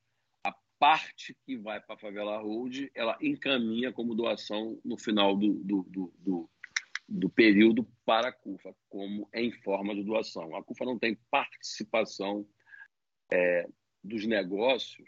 a 0.46 0.54
parte 0.78 1.36
que 1.44 1.58
vai 1.58 1.82
para 1.82 1.96
a 1.96 2.00
Favela 2.00 2.38
Hold, 2.38 2.88
ela 2.94 3.18
encaminha 3.20 3.92
como 3.92 4.14
doação 4.14 4.80
no 4.86 4.98
final 4.98 5.36
do, 5.36 5.56
do, 5.64 5.84
do, 5.90 6.14
do, 6.20 6.50
do 7.10 7.30
período 7.32 7.88
para 8.06 8.30
a 8.30 8.34
CUFA, 8.34 8.76
como 8.90 9.28
em 9.34 9.52
forma 9.64 9.96
de 9.96 10.04
doação. 10.04 10.56
A 10.56 10.64
CUFA 10.64 10.86
não 10.86 11.00
tem 11.00 11.18
participação 11.32 12.48
é, 13.32 13.68
dos 14.04 14.26
negócios 14.26 15.08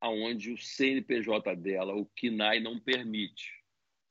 aonde 0.00 0.52
o 0.52 0.58
CNPJ 0.58 1.54
dela, 1.56 1.94
o 1.94 2.06
KINAI, 2.06 2.58
não 2.58 2.78
permite, 2.78 3.52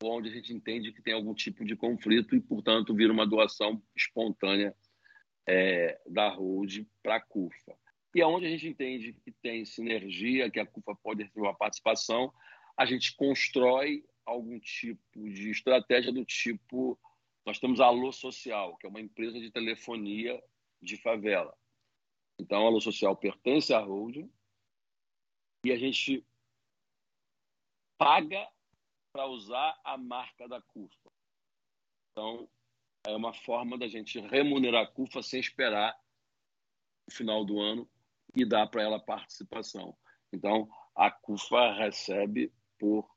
onde 0.02 0.30
a 0.30 0.32
gente 0.32 0.54
entende 0.54 0.94
que 0.94 1.02
tem 1.02 1.14
algum 1.14 1.34
tipo 1.34 1.66
de 1.66 1.76
conflito 1.76 2.34
e, 2.34 2.40
portanto, 2.40 2.96
vira 2.96 3.12
uma 3.12 3.28
doação 3.28 3.84
espontânea 3.96 4.74
é, 5.48 6.00
da 6.08 6.30
Hold 6.30 6.86
para 7.04 7.18
a 7.18 7.22
CUFA. 7.22 7.78
E 8.16 8.22
aonde 8.22 8.46
a 8.46 8.50
gente 8.50 8.68
entende 8.68 9.14
que 9.14 9.32
tem 9.32 9.66
sinergia, 9.66 10.50
que 10.50 10.60
a 10.60 10.66
CUFA 10.66 10.96
pode 10.96 11.26
ter 11.30 11.40
uma 11.40 11.54
participação, 11.54 12.34
a 12.78 12.86
gente 12.86 13.14
constrói 13.16 14.06
algum 14.26 14.60
tipo 14.60 15.30
de 15.30 15.52
estratégia 15.52 16.12
do 16.12 16.24
tipo 16.24 16.98
nós 17.46 17.60
temos 17.60 17.80
a 17.80 17.86
Alô 17.86 18.12
Social, 18.12 18.78
que 18.78 18.86
é 18.86 18.90
uma 18.90 19.02
empresa 19.02 19.40
de 19.40 19.52
telefonia 19.52 20.42
de 20.82 20.98
favela. 20.98 21.56
Então, 22.40 22.64
a 22.64 22.68
Alô 22.68 22.82
Social 22.82 23.16
pertence 23.16 23.74
à 23.74 23.80
holding 23.80 24.32
e 25.64 25.72
a 25.72 25.78
gente 25.78 26.26
paga 27.98 28.50
para 29.14 29.28
usar 29.28 29.80
a 29.84 29.98
marca 29.98 30.48
da 30.48 30.62
CUFA. 30.62 31.12
Então, 32.12 32.50
é 33.06 33.16
uma 33.16 33.34
forma 33.34 33.78
da 33.78 33.88
gente 33.88 34.20
remunerar 34.20 34.84
a 34.84 34.88
CUFA 34.88 35.22
sem 35.22 35.40
esperar 35.40 35.96
o 37.08 37.12
final 37.12 37.46
do 37.46 37.60
ano 37.60 37.90
e 38.36 38.46
dar 38.46 38.68
para 38.68 38.84
ela 38.84 39.00
participação. 39.00 39.96
Então, 40.32 40.70
a 40.96 41.12
CUFA 41.12 41.74
recebe 41.74 42.52
por 42.80 43.10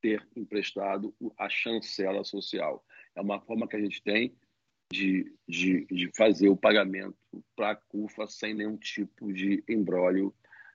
ter 0.00 0.28
emprestado 0.34 1.14
a 1.38 1.48
chancela 1.48 2.24
social. 2.24 2.84
É 3.14 3.20
uma 3.20 3.40
forma 3.40 3.68
que 3.68 3.76
a 3.76 3.80
gente 3.80 4.02
tem 4.02 4.36
de, 4.92 5.32
de, 5.48 5.86
de 5.86 6.10
fazer 6.16 6.48
o 6.48 6.56
pagamento 6.56 7.16
para 7.54 7.70
a 7.70 7.76
CUFA 7.76 8.26
sem 8.26 8.54
nenhum 8.54 8.76
tipo 8.76 9.32
de 9.32 9.62
embrólio 9.68 10.34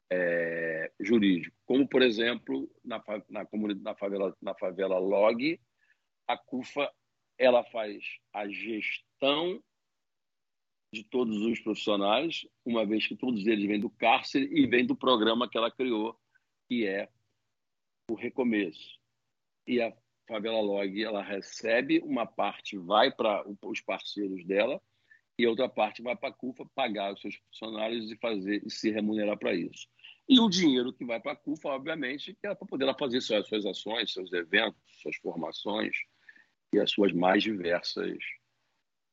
é, 0.09 0.91
jurídico. 0.99 1.55
Como, 1.66 1.88
por 1.88 2.01
exemplo, 2.01 2.70
na, 2.84 3.03
na, 3.30 3.47
na, 3.82 3.95
favela, 3.95 4.36
na 4.41 4.55
favela 4.55 4.97
Log, 4.97 5.59
a 6.28 6.38
CUFA 6.38 6.91
ela 7.38 7.63
faz 7.66 8.03
a 8.34 8.47
gestão 8.47 9.61
de 10.93 11.03
todos 11.03 11.41
os 11.41 11.59
profissionais, 11.59 12.47
uma 12.63 12.86
vez 12.86 13.05
que 13.05 13.18
todos 13.18 13.45
eles 13.45 13.68
vêm 13.68 13.80
do 13.80 13.89
cárcere 13.89 14.45
e 14.45 14.66
vêm 14.66 14.86
do 14.86 14.95
programa 14.95 15.49
que 15.49 15.57
ela 15.57 15.70
criou, 15.70 16.18
que 16.70 16.88
é 16.88 17.09
o 18.09 18.13
Recomeço. 18.13 18.97
E 19.68 19.82
a 19.82 19.91
Favela 20.28 20.61
Log 20.61 21.03
ela 21.03 21.21
recebe 21.21 21.99
uma 21.99 22.26
parte, 22.26 22.78
vai 22.78 23.11
para 23.11 23.43
os 23.63 23.82
parceiros 23.82 24.45
dela, 24.45 24.82
e 25.38 25.45
outra 25.45 25.67
parte 25.67 26.01
vai 26.01 26.15
para 26.15 26.30
a 26.30 26.34
CUFA 26.34 26.65
pagar 26.73 27.13
os 27.13 27.21
seus 27.21 27.36
funcionários 27.36 28.11
e 28.11 28.17
fazer 28.17 28.61
e 28.65 28.69
se 28.69 28.89
remunerar 28.89 29.38
para 29.38 29.53
isso. 29.53 29.88
E 30.28 30.39
o 30.39 30.49
dinheiro 30.49 30.93
que 30.93 31.05
vai 31.05 31.19
para 31.19 31.34
a 31.34 31.36
CUFA, 31.36 31.69
obviamente, 31.69 32.38
é 32.41 32.55
para 32.55 32.67
poder 32.67 32.86
ela 32.86 32.97
fazer 32.97 33.21
suas, 33.21 33.47
suas 33.47 33.65
ações, 33.65 34.11
seus 34.11 34.32
eventos, 34.34 34.80
suas 35.01 35.15
formações 35.17 35.95
e 36.73 36.80
as 36.80 36.89
suas 36.89 37.11
mais 37.11 37.43
diversas 37.43 38.17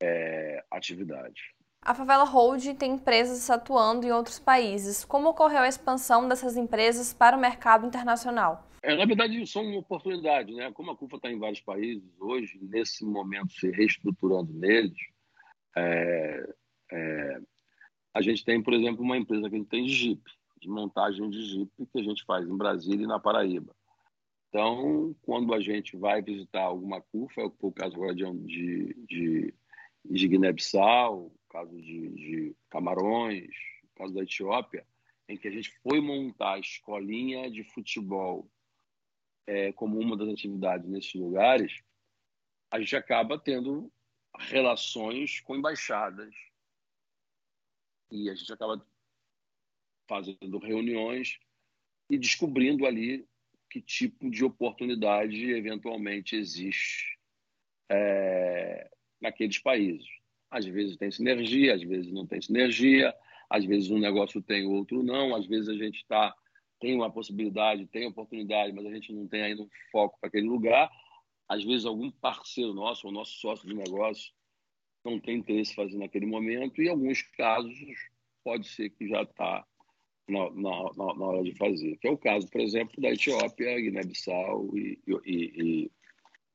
é, 0.00 0.64
atividades. 0.70 1.42
A 1.84 1.94
Favela 1.94 2.24
Hold 2.24 2.76
tem 2.78 2.92
empresas 2.92 3.50
atuando 3.50 4.06
em 4.06 4.12
outros 4.12 4.38
países. 4.38 5.04
Como 5.04 5.28
ocorreu 5.28 5.60
a 5.60 5.68
expansão 5.68 6.28
dessas 6.28 6.56
empresas 6.56 7.12
para 7.12 7.36
o 7.36 7.40
mercado 7.40 7.84
internacional? 7.84 8.68
É, 8.82 8.96
na 8.96 9.04
verdade, 9.04 9.46
são 9.46 9.76
oportunidades. 9.76 10.54
Né? 10.56 10.72
Como 10.72 10.90
a 10.90 10.96
CUFA 10.96 11.16
está 11.16 11.30
em 11.30 11.38
vários 11.38 11.60
países 11.60 12.02
hoje, 12.18 12.58
nesse 12.60 13.04
momento 13.04 13.52
se 13.52 13.70
reestruturando 13.70 14.52
neles, 14.52 14.98
é, 15.76 16.54
é, 16.90 17.40
a 18.12 18.20
gente 18.20 18.44
tem, 18.44 18.60
por 18.60 18.74
exemplo, 18.74 19.02
uma 19.02 19.16
empresa 19.16 19.48
que 19.48 19.54
a 19.54 19.58
gente 19.58 19.68
tem 19.68 19.84
de 19.84 19.92
Jeep, 19.92 20.22
de 20.60 20.68
montagem 20.68 21.30
de 21.30 21.42
Jeep, 21.44 21.70
que 21.92 22.00
a 22.00 22.02
gente 22.02 22.24
faz 22.24 22.46
em 22.46 22.56
Brasília 22.56 23.04
e 23.04 23.08
na 23.08 23.20
Paraíba. 23.20 23.74
Então, 24.48 25.16
quando 25.22 25.54
a 25.54 25.60
gente 25.60 25.96
vai 25.96 26.20
visitar 26.20 26.62
alguma 26.62 27.00
CUFA, 27.00 27.40
é 27.40 27.50
o 27.60 27.72
caso 27.72 27.94
agora 27.94 28.14
de, 28.14 28.94
de, 29.06 29.54
de 30.04 30.28
Guiné-Bissau, 30.28 31.32
caso 31.48 31.74
de, 31.80 32.08
de 32.10 32.56
Camarões, 32.68 33.48
caso 33.94 34.12
da 34.12 34.22
Etiópia, 34.22 34.84
em 35.28 35.38
que 35.38 35.48
a 35.48 35.50
gente 35.50 35.70
foi 35.82 36.00
montar 36.00 36.54
a 36.54 36.58
escolinha 36.58 37.50
de 37.50 37.64
futebol 37.64 38.46
é, 39.46 39.72
como 39.72 39.98
uma 39.98 40.16
das 40.16 40.28
atividades 40.28 40.88
nesses 40.88 41.14
lugares, 41.14 41.82
a 42.70 42.78
gente 42.78 42.96
acaba 42.96 43.38
tendo 43.38 43.92
relações 44.38 45.40
com 45.40 45.56
embaixadas 45.56 46.34
e 48.10 48.30
a 48.30 48.34
gente 48.34 48.52
acaba 48.52 48.84
fazendo 50.08 50.58
reuniões 50.58 51.38
e 52.10 52.18
descobrindo 52.18 52.86
ali 52.86 53.26
que 53.70 53.80
tipo 53.80 54.30
de 54.30 54.44
oportunidade 54.44 55.50
eventualmente 55.50 56.36
existe 56.36 57.18
é, 57.90 58.90
naqueles 59.20 59.58
países. 59.58 60.06
Às 60.50 60.66
vezes 60.66 60.98
tem 60.98 61.10
sinergia, 61.10 61.74
às 61.74 61.82
vezes 61.82 62.12
não 62.12 62.26
tem 62.26 62.40
sinergia, 62.42 63.14
às 63.48 63.64
vezes 63.64 63.90
um 63.90 63.98
negócio 63.98 64.42
tem, 64.42 64.66
outro 64.66 65.02
não, 65.02 65.34
às 65.34 65.46
vezes 65.46 65.68
a 65.68 65.74
gente 65.74 65.96
está 65.96 66.34
tem 66.82 66.96
uma 66.96 67.10
possibilidade, 67.10 67.86
tem 67.86 68.08
oportunidade, 68.08 68.72
mas 68.72 68.84
a 68.84 68.90
gente 68.90 69.12
não 69.12 69.28
tem 69.28 69.40
ainda 69.40 69.62
um 69.62 69.68
foco 69.92 70.18
para 70.20 70.28
aquele 70.28 70.48
lugar. 70.48 70.90
Às 71.48 71.62
vezes 71.62 71.86
algum 71.86 72.10
parceiro 72.10 72.74
nosso, 72.74 73.06
ou 73.06 73.12
nosso 73.12 73.38
sócio 73.38 73.68
de 73.68 73.74
negócio, 73.74 74.32
não 75.04 75.20
tem 75.20 75.38
interesse 75.38 75.72
em 75.72 75.76
fazer 75.76 75.96
naquele 75.96 76.26
momento, 76.26 76.82
e 76.82 76.86
em 76.86 76.90
alguns 76.90 77.22
casos 77.22 77.72
pode 78.42 78.66
ser 78.66 78.90
que 78.90 79.08
já 79.08 79.22
está 79.22 79.64
na, 80.28 80.50
na, 80.50 81.14
na, 81.14 81.24
hora 81.24 81.44
de 81.44 81.54
fazer. 81.54 81.96
Que 81.98 82.08
é 82.08 82.10
o 82.10 82.18
caso, 82.18 82.48
por 82.50 82.60
exemplo, 82.60 83.00
da 83.00 83.10
Etiópia, 83.10 83.80
Guiné-Bissau 83.80 84.76
e, 84.76 84.98
e, 85.06 85.12
e, 85.24 85.90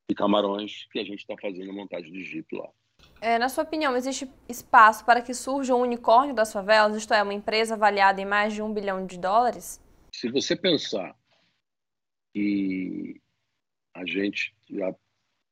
e, 0.09 0.15
Camarões, 0.15 0.87
que 0.91 0.99
a 0.99 1.05
gente 1.05 1.19
está 1.19 1.35
fazendo 1.41 1.71
a 1.71 1.73
montagem 1.73 2.11
de 2.11 2.23
Jeep 2.25 2.53
lá. 2.53 2.69
É, 3.21 3.39
na 3.39 3.47
sua 3.47 3.63
opinião, 3.63 3.95
existe 3.95 4.29
espaço 4.49 5.05
para 5.05 5.21
que 5.21 5.33
surja 5.33 5.73
um 5.73 5.81
unicórnio 5.81 6.35
das 6.35 6.51
favelas, 6.51 6.97
isto 6.97 7.13
é, 7.13 7.23
uma 7.23 7.33
empresa 7.33 7.75
avaliada 7.75 8.19
em 8.19 8.25
mais 8.25 8.53
de 8.53 8.61
um 8.61 8.73
bilhão 8.73 9.05
de 9.05 9.17
dólares? 9.17 9.86
Se 10.17 10.31
você 10.31 10.55
pensar 10.55 11.15
que 12.33 13.21
a 13.93 14.03
gente 14.03 14.51
já, 14.67 14.91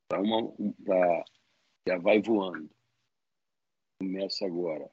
tá 0.08 0.20
uma, 0.20 0.42
já, 0.80 1.26
já 1.90 1.98
vai 2.00 2.20
voando, 2.20 2.68
começa 4.00 4.44
agora, 4.44 4.90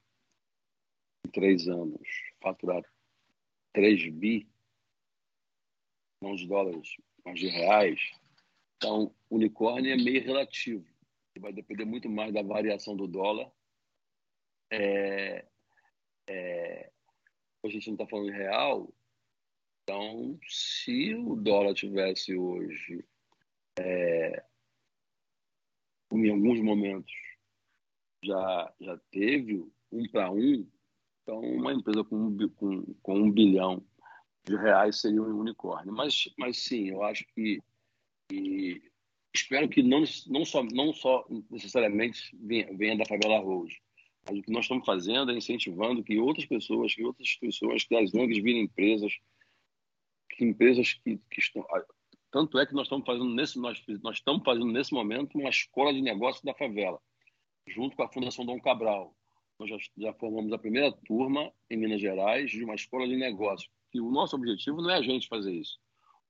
em 1.25 1.31
três 1.31 1.67
anos, 1.67 2.07
faturar 2.39 2.83
3 3.73 4.13
bi, 4.13 4.47
não 6.21 6.35
de 6.35 6.47
dólares, 6.47 6.95
mas 7.25 7.39
de 7.39 7.47
reais, 7.47 7.99
Então, 8.77 9.11
unicórnio 9.27 9.91
é 9.91 9.97
meio 9.97 10.23
relativo. 10.23 10.85
Vai 11.39 11.51
depender 11.51 11.85
muito 11.85 12.07
mais 12.07 12.31
da 12.31 12.43
variação 12.43 12.95
do 12.95 13.07
dólar. 13.07 13.51
É, 14.71 15.47
é, 16.27 16.91
a 17.65 17.69
gente 17.69 17.87
não 17.87 17.95
está 17.95 18.05
falando 18.05 18.29
em 18.29 18.37
real, 18.37 18.93
então, 19.83 20.39
se 20.47 21.13
o 21.13 21.35
dólar 21.35 21.73
tivesse 21.73 22.35
hoje, 22.35 23.03
é, 23.77 24.43
em 26.11 26.29
alguns 26.29 26.61
momentos, 26.61 27.11
já, 28.23 28.73
já 28.79 28.97
teve 29.11 29.65
um 29.91 30.07
para 30.09 30.31
um, 30.31 30.65
então 31.21 31.39
uma 31.41 31.73
empresa 31.73 32.03
com, 32.03 32.37
com, 32.55 32.93
com 33.01 33.15
um 33.15 33.31
bilhão 33.31 33.85
de 34.45 34.55
reais 34.55 35.01
seria 35.01 35.21
um 35.21 35.39
unicórnio. 35.39 35.93
Mas, 35.93 36.29
mas 36.37 36.57
sim, 36.57 36.89
eu 36.89 37.03
acho 37.03 37.25
que 37.33 37.59
e 38.31 38.81
espero 39.33 39.67
que 39.67 39.83
não, 39.83 40.03
não, 40.27 40.45
só, 40.45 40.63
não 40.63 40.93
só 40.93 41.25
necessariamente 41.49 42.35
venha, 42.39 42.75
venha 42.75 42.97
da 42.97 43.05
favela 43.05 43.39
Rose, 43.39 43.77
mas 44.25 44.39
o 44.39 44.41
que 44.41 44.51
nós 44.51 44.65
estamos 44.65 44.85
fazendo 44.85 45.31
é 45.31 45.35
incentivando 45.35 46.03
que 46.03 46.19
outras 46.19 46.45
pessoas, 46.45 46.95
que 46.95 47.03
outras 47.03 47.27
instituições, 47.27 47.83
que 47.83 47.95
as 47.95 48.13
ONGs 48.13 48.41
virem 48.41 48.61
empresas, 48.61 49.19
que 50.35 50.45
empresas 50.45 50.93
que, 50.93 51.17
que 51.29 51.39
estão. 51.39 51.65
Tanto 52.31 52.57
é 52.57 52.65
que 52.65 52.73
nós 52.73 52.87
estamos 52.87 53.05
fazendo 53.05 53.29
nesse 53.29 53.59
nós, 53.59 53.81
nós 54.01 54.17
estamos 54.17 54.43
fazendo 54.43 54.71
nesse 54.71 54.93
momento 54.93 55.37
uma 55.37 55.49
escola 55.49 55.93
de 55.93 56.01
negócios 56.01 56.43
da 56.43 56.53
favela, 56.53 56.99
junto 57.67 57.95
com 57.95 58.03
a 58.03 58.11
Fundação 58.11 58.45
Dom 58.45 58.59
Cabral. 58.59 59.15
Nós 59.59 59.69
já, 59.69 59.77
já 59.97 60.13
formamos 60.13 60.51
a 60.51 60.57
primeira 60.57 60.91
turma 60.91 61.51
em 61.69 61.77
Minas 61.77 62.01
Gerais 62.01 62.49
de 62.49 62.63
uma 62.63 62.75
escola 62.75 63.07
de 63.07 63.15
negócios. 63.15 63.69
E 63.93 64.01
o 64.01 64.09
nosso 64.09 64.35
objetivo 64.35 64.81
não 64.81 64.89
é 64.89 64.97
a 64.97 65.01
gente 65.01 65.27
fazer 65.27 65.53
isso. 65.53 65.79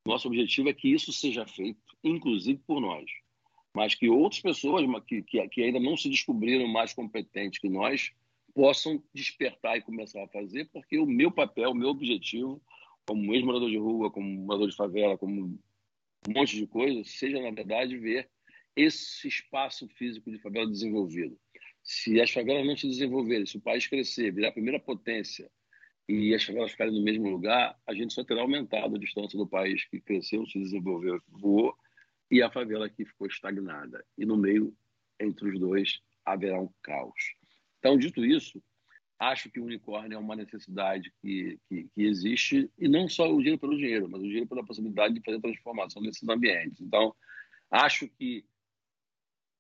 Nosso 0.06 0.28
objetivo 0.28 0.68
é 0.68 0.74
que 0.74 0.90
isso 0.90 1.14
seja 1.14 1.48
feito, 1.48 1.80
inclusive 2.04 2.60
por 2.68 2.82
nós, 2.82 3.06
mas 3.74 3.96
que 3.96 4.10
outras 4.10 4.42
pessoas 4.42 4.86
que, 5.08 5.24
que, 5.24 5.48
que 5.48 5.64
ainda 5.64 5.80
não 5.80 5.96
se 5.96 6.10
descobriram 6.10 6.68
mais 6.68 6.94
competentes 6.94 7.60
que 7.60 7.70
nós 7.70 8.12
possam 8.54 9.02
despertar 9.14 9.78
e 9.78 9.82
começar 9.82 10.24
a 10.24 10.28
fazer, 10.28 10.70
porque 10.72 11.00
o 11.00 11.06
meu 11.06 11.32
papel, 11.32 11.72
o 11.72 11.76
meu 11.76 11.90
objetivo, 11.90 12.62
como 13.06 13.34
ex-morador 13.34 13.70
de 13.70 13.78
rua, 13.78 14.12
como 14.12 14.28
morador 14.28 14.70
de 14.70 14.76
favela, 14.76 15.18
como 15.18 15.60
um 16.28 16.34
monte 16.34 16.56
de 16.56 16.68
coisa, 16.68 17.04
seja, 17.04 17.42
na 17.42 17.52
verdade, 17.52 17.98
ver 17.98 18.30
esse 18.76 19.28
espaço 19.28 19.88
físico 19.90 20.32
de 20.32 20.40
favela 20.40 20.70
desenvolvido. 20.70 21.38
Se 21.84 22.20
as 22.22 22.32
favelas 22.32 22.66
não 22.66 22.78
se 22.78 22.88
desenvolverem, 22.88 23.46
se 23.46 23.58
o 23.58 23.62
país 23.62 23.86
crescer, 23.88 24.32
virar 24.32 24.50
a 24.50 24.54
primeira 24.54 24.80
potência 24.80 25.50
e 26.08 26.34
as 26.34 26.44
favelas 26.44 26.72
ficarem 26.72 26.94
no 26.94 27.04
mesmo 27.04 27.30
lugar, 27.30 27.78
a 27.86 27.94
gente 27.94 28.14
só 28.14 28.24
terá 28.24 28.42
aumentado 28.42 28.96
a 28.96 29.00
distância 29.00 29.38
do 29.38 29.48
país 29.48 29.86
que 29.86 30.00
cresceu, 30.00 30.46
se 30.48 30.60
desenvolveu, 30.60 31.22
voou, 31.28 31.76
e 32.32 32.42
a 32.42 32.50
favela 32.50 32.90
que 32.90 33.06
ficou 33.06 33.28
estagnada. 33.28 34.04
E 34.18 34.26
no 34.26 34.38
meio, 34.38 34.76
entre 35.20 35.50
os 35.50 35.60
dois, 35.60 36.02
haverá 36.26 36.60
um 36.60 36.70
caos. 36.82 37.36
Então, 37.80 37.98
dito 37.98 38.26
isso, 38.26 38.62
acho 39.32 39.50
que 39.50 39.60
o 39.60 39.66
unicórnio 39.66 40.16
é 40.16 40.20
uma 40.20 40.36
necessidade 40.36 41.14
que, 41.22 41.60
que, 41.68 41.90
que, 41.96 42.04
existe, 42.04 42.70
e 42.78 42.88
não 42.88 43.08
só 43.08 43.32
o 43.32 43.38
dinheiro 43.38 43.60
pelo 43.60 43.78
dinheiro, 43.78 44.10
mas 44.10 44.22
o 44.22 44.26
dinheiro 44.26 44.48
pela 44.48 44.66
possibilidade 44.66 45.14
de 45.14 45.22
fazer 45.22 45.40
transformação 45.40 46.02
nesses 46.02 46.28
ambientes. 46.28 46.82
Então, 46.82 47.16
acho 47.70 48.08
que 48.08 48.46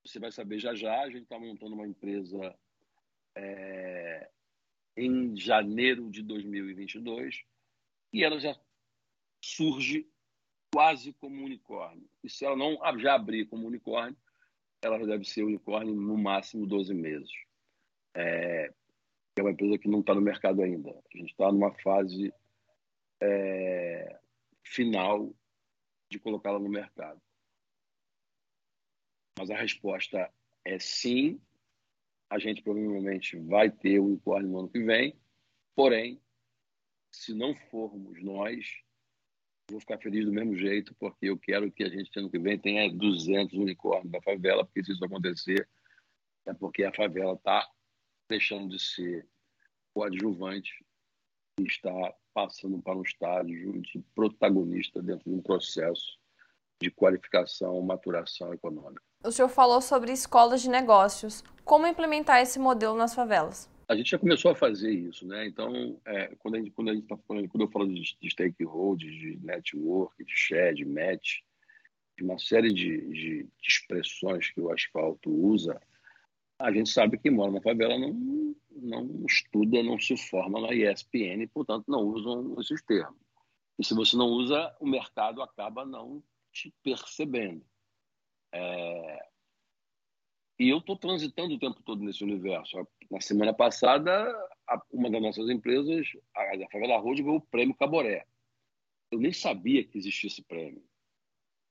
você 0.05 0.19
vai 0.19 0.31
saber 0.31 0.59
já 0.59 0.75
já, 0.75 1.01
a 1.01 1.09
gente 1.09 1.23
está 1.23 1.39
montando 1.39 1.75
uma 1.75 1.87
empresa 1.87 2.55
é, 3.35 4.29
em 4.97 5.35
janeiro 5.35 6.09
de 6.09 6.21
2022 6.21 7.43
e 8.11 8.23
ela 8.23 8.39
já 8.39 8.55
surge 9.41 10.07
quase 10.73 11.13
como 11.13 11.35
um 11.35 11.45
unicórnio. 11.45 12.09
E 12.23 12.29
se 12.29 12.45
ela 12.45 12.55
não 12.55 12.77
já 12.99 13.15
abrir 13.15 13.45
como 13.45 13.67
unicórnio, 13.67 14.17
ela 14.81 15.05
deve 15.05 15.23
ser 15.23 15.43
unicórnio 15.43 15.93
no 15.93 16.17
máximo 16.17 16.65
12 16.65 16.93
meses. 16.93 17.31
É, 18.15 18.73
é 19.39 19.41
uma 19.41 19.51
empresa 19.51 19.77
que 19.77 19.87
não 19.87 20.01
está 20.01 20.13
no 20.13 20.21
mercado 20.21 20.61
ainda. 20.61 20.91
A 20.91 21.17
gente 21.17 21.31
está 21.31 21.51
numa 21.51 21.73
fase 21.79 22.33
é, 23.21 24.19
final 24.63 25.33
de 26.09 26.19
colocá-la 26.19 26.59
no 26.59 26.69
mercado. 26.69 27.21
Mas 29.37 29.49
a 29.49 29.57
resposta 29.57 30.31
é 30.63 30.77
sim, 30.77 31.41
a 32.29 32.37
gente 32.37 32.61
provavelmente 32.61 33.37
vai 33.39 33.71
ter 33.71 33.99
o 33.99 34.05
unicórnio 34.05 34.49
no 34.49 34.59
ano 34.59 34.69
que 34.69 34.83
vem, 34.83 35.19
porém, 35.75 36.21
se 37.11 37.33
não 37.33 37.55
formos 37.69 38.21
nós, 38.23 38.83
vou 39.69 39.79
ficar 39.79 39.97
feliz 39.99 40.25
do 40.25 40.31
mesmo 40.31 40.55
jeito, 40.55 40.95
porque 40.95 41.27
eu 41.27 41.37
quero 41.37 41.71
que 41.71 41.83
a 41.83 41.89
gente, 41.89 42.11
ano 42.17 42.29
que 42.29 42.39
vem, 42.39 42.59
tenha 42.59 42.91
200 42.91 43.57
unicórnios 43.57 44.11
da 44.11 44.21
favela, 44.21 44.65
porque 44.65 44.83
se 44.83 44.91
isso 44.91 45.03
acontecer, 45.03 45.67
é 46.45 46.53
porque 46.53 46.83
a 46.83 46.93
favela 46.93 47.33
está 47.33 47.67
deixando 48.29 48.69
de 48.69 48.81
ser 48.81 49.27
coadjuvante 49.93 50.71
e 51.59 51.63
está 51.63 52.13
passando 52.33 52.81
para 52.81 52.97
um 52.97 53.03
estágio 53.03 53.81
de 53.81 53.99
protagonista 54.15 55.01
dentro 55.01 55.29
de 55.29 55.35
um 55.35 55.41
processo 55.41 56.17
de 56.81 56.89
qualificação, 56.89 57.81
maturação 57.81 58.53
econômica. 58.53 59.01
O 59.23 59.31
senhor 59.31 59.47
falou 59.47 59.81
sobre 59.81 60.11
escolas 60.11 60.61
de 60.61 60.69
negócios. 60.69 61.43
Como 61.63 61.87
implementar 61.87 62.41
esse 62.41 62.59
modelo 62.59 62.97
nas 62.97 63.15
favelas? 63.15 63.69
A 63.87 63.95
gente 63.95 64.11
já 64.11 64.19
começou 64.19 64.51
a 64.51 64.55
fazer 64.55 64.91
isso, 64.91 65.25
né? 65.27 65.45
Então, 65.45 65.99
é, 66.05 66.33
quando, 66.39 66.55
a 66.55 66.57
gente, 66.57 66.71
quando, 66.71 66.89
a 66.89 66.93
gente 66.93 67.07
tá 67.07 67.17
falando, 67.27 67.47
quando 67.47 67.61
eu 67.61 67.69
falo 67.69 67.87
de, 67.87 68.17
de 68.19 68.29
stakeholders, 68.29 69.13
de 69.13 69.39
network, 69.43 70.23
de 70.23 70.35
share, 70.35 70.75
de 70.75 70.85
match, 70.85 71.41
de 72.17 72.23
uma 72.23 72.37
série 72.37 72.73
de, 72.73 73.01
de, 73.07 73.43
de 73.43 73.67
expressões 73.67 74.49
que 74.49 74.59
o 74.59 74.71
asfalto 74.71 75.29
usa, 75.29 75.81
a 76.63 76.71
gente 76.71 76.89
sabe 76.89 77.17
que 77.17 77.29
mora 77.29 77.51
na 77.51 77.61
favela 77.61 77.97
não, 77.99 78.55
não 78.71 79.25
estuda, 79.27 79.83
não 79.83 79.99
se 79.99 80.15
forma 80.15 80.61
na 80.61 80.73
ESPN, 80.73 81.45
portanto, 81.53 81.83
não 81.89 81.99
usam 81.99 82.55
esses 82.59 82.81
termos. 82.83 83.19
E 83.77 83.83
se 83.83 83.93
você 83.93 84.15
não 84.15 84.27
usa, 84.27 84.73
o 84.79 84.87
mercado 84.87 85.41
acaba 85.41 85.85
não 85.85 86.23
te 86.53 86.73
percebendo. 86.81 87.65
É... 88.53 89.27
E 90.57 90.69
eu 90.69 90.77
estou 90.77 90.95
transitando 90.95 91.55
o 91.55 91.59
tempo 91.59 91.81
todo 91.83 92.01
nesse 92.01 92.23
universo. 92.23 92.87
Na 93.11 93.19
semana 93.19 93.53
passada, 93.53 94.31
uma 94.89 95.09
das 95.09 95.21
nossas 95.21 95.49
empresas, 95.49 96.07
a 96.33 96.69
Favela 96.71 96.97
Road, 96.97 97.21
ganhou 97.21 97.37
o 97.37 97.41
prêmio 97.41 97.75
Caboré. 97.75 98.25
Eu 99.11 99.19
nem 99.19 99.33
sabia 99.33 99.83
que 99.83 99.97
existia 99.97 100.29
esse 100.29 100.41
prêmio. 100.41 100.81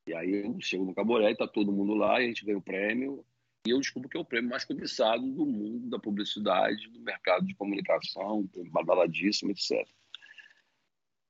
E 0.06 0.14
aí 0.14 0.44
eu 0.44 0.60
chego 0.60 0.84
no 0.84 0.94
Caboré, 0.94 1.30
está 1.30 1.48
todo 1.48 1.72
mundo 1.72 1.94
lá, 1.94 2.20
e 2.20 2.24
a 2.24 2.28
gente 2.28 2.44
ganha 2.44 2.58
o 2.58 2.62
prêmio. 2.62 3.24
E 3.64 3.70
eu 3.70 3.78
descubro 3.78 4.08
que 4.08 4.16
é 4.16 4.20
o 4.20 4.24
prêmio 4.24 4.50
mais 4.50 4.64
cobiçado 4.64 5.24
do 5.24 5.46
mundo 5.46 5.88
da 5.88 5.98
publicidade, 5.98 6.88
do 6.88 7.00
mercado 7.00 7.46
de 7.46 7.54
comunicação, 7.54 8.48
badaladíssimo, 8.70 9.52
etc. 9.52 9.86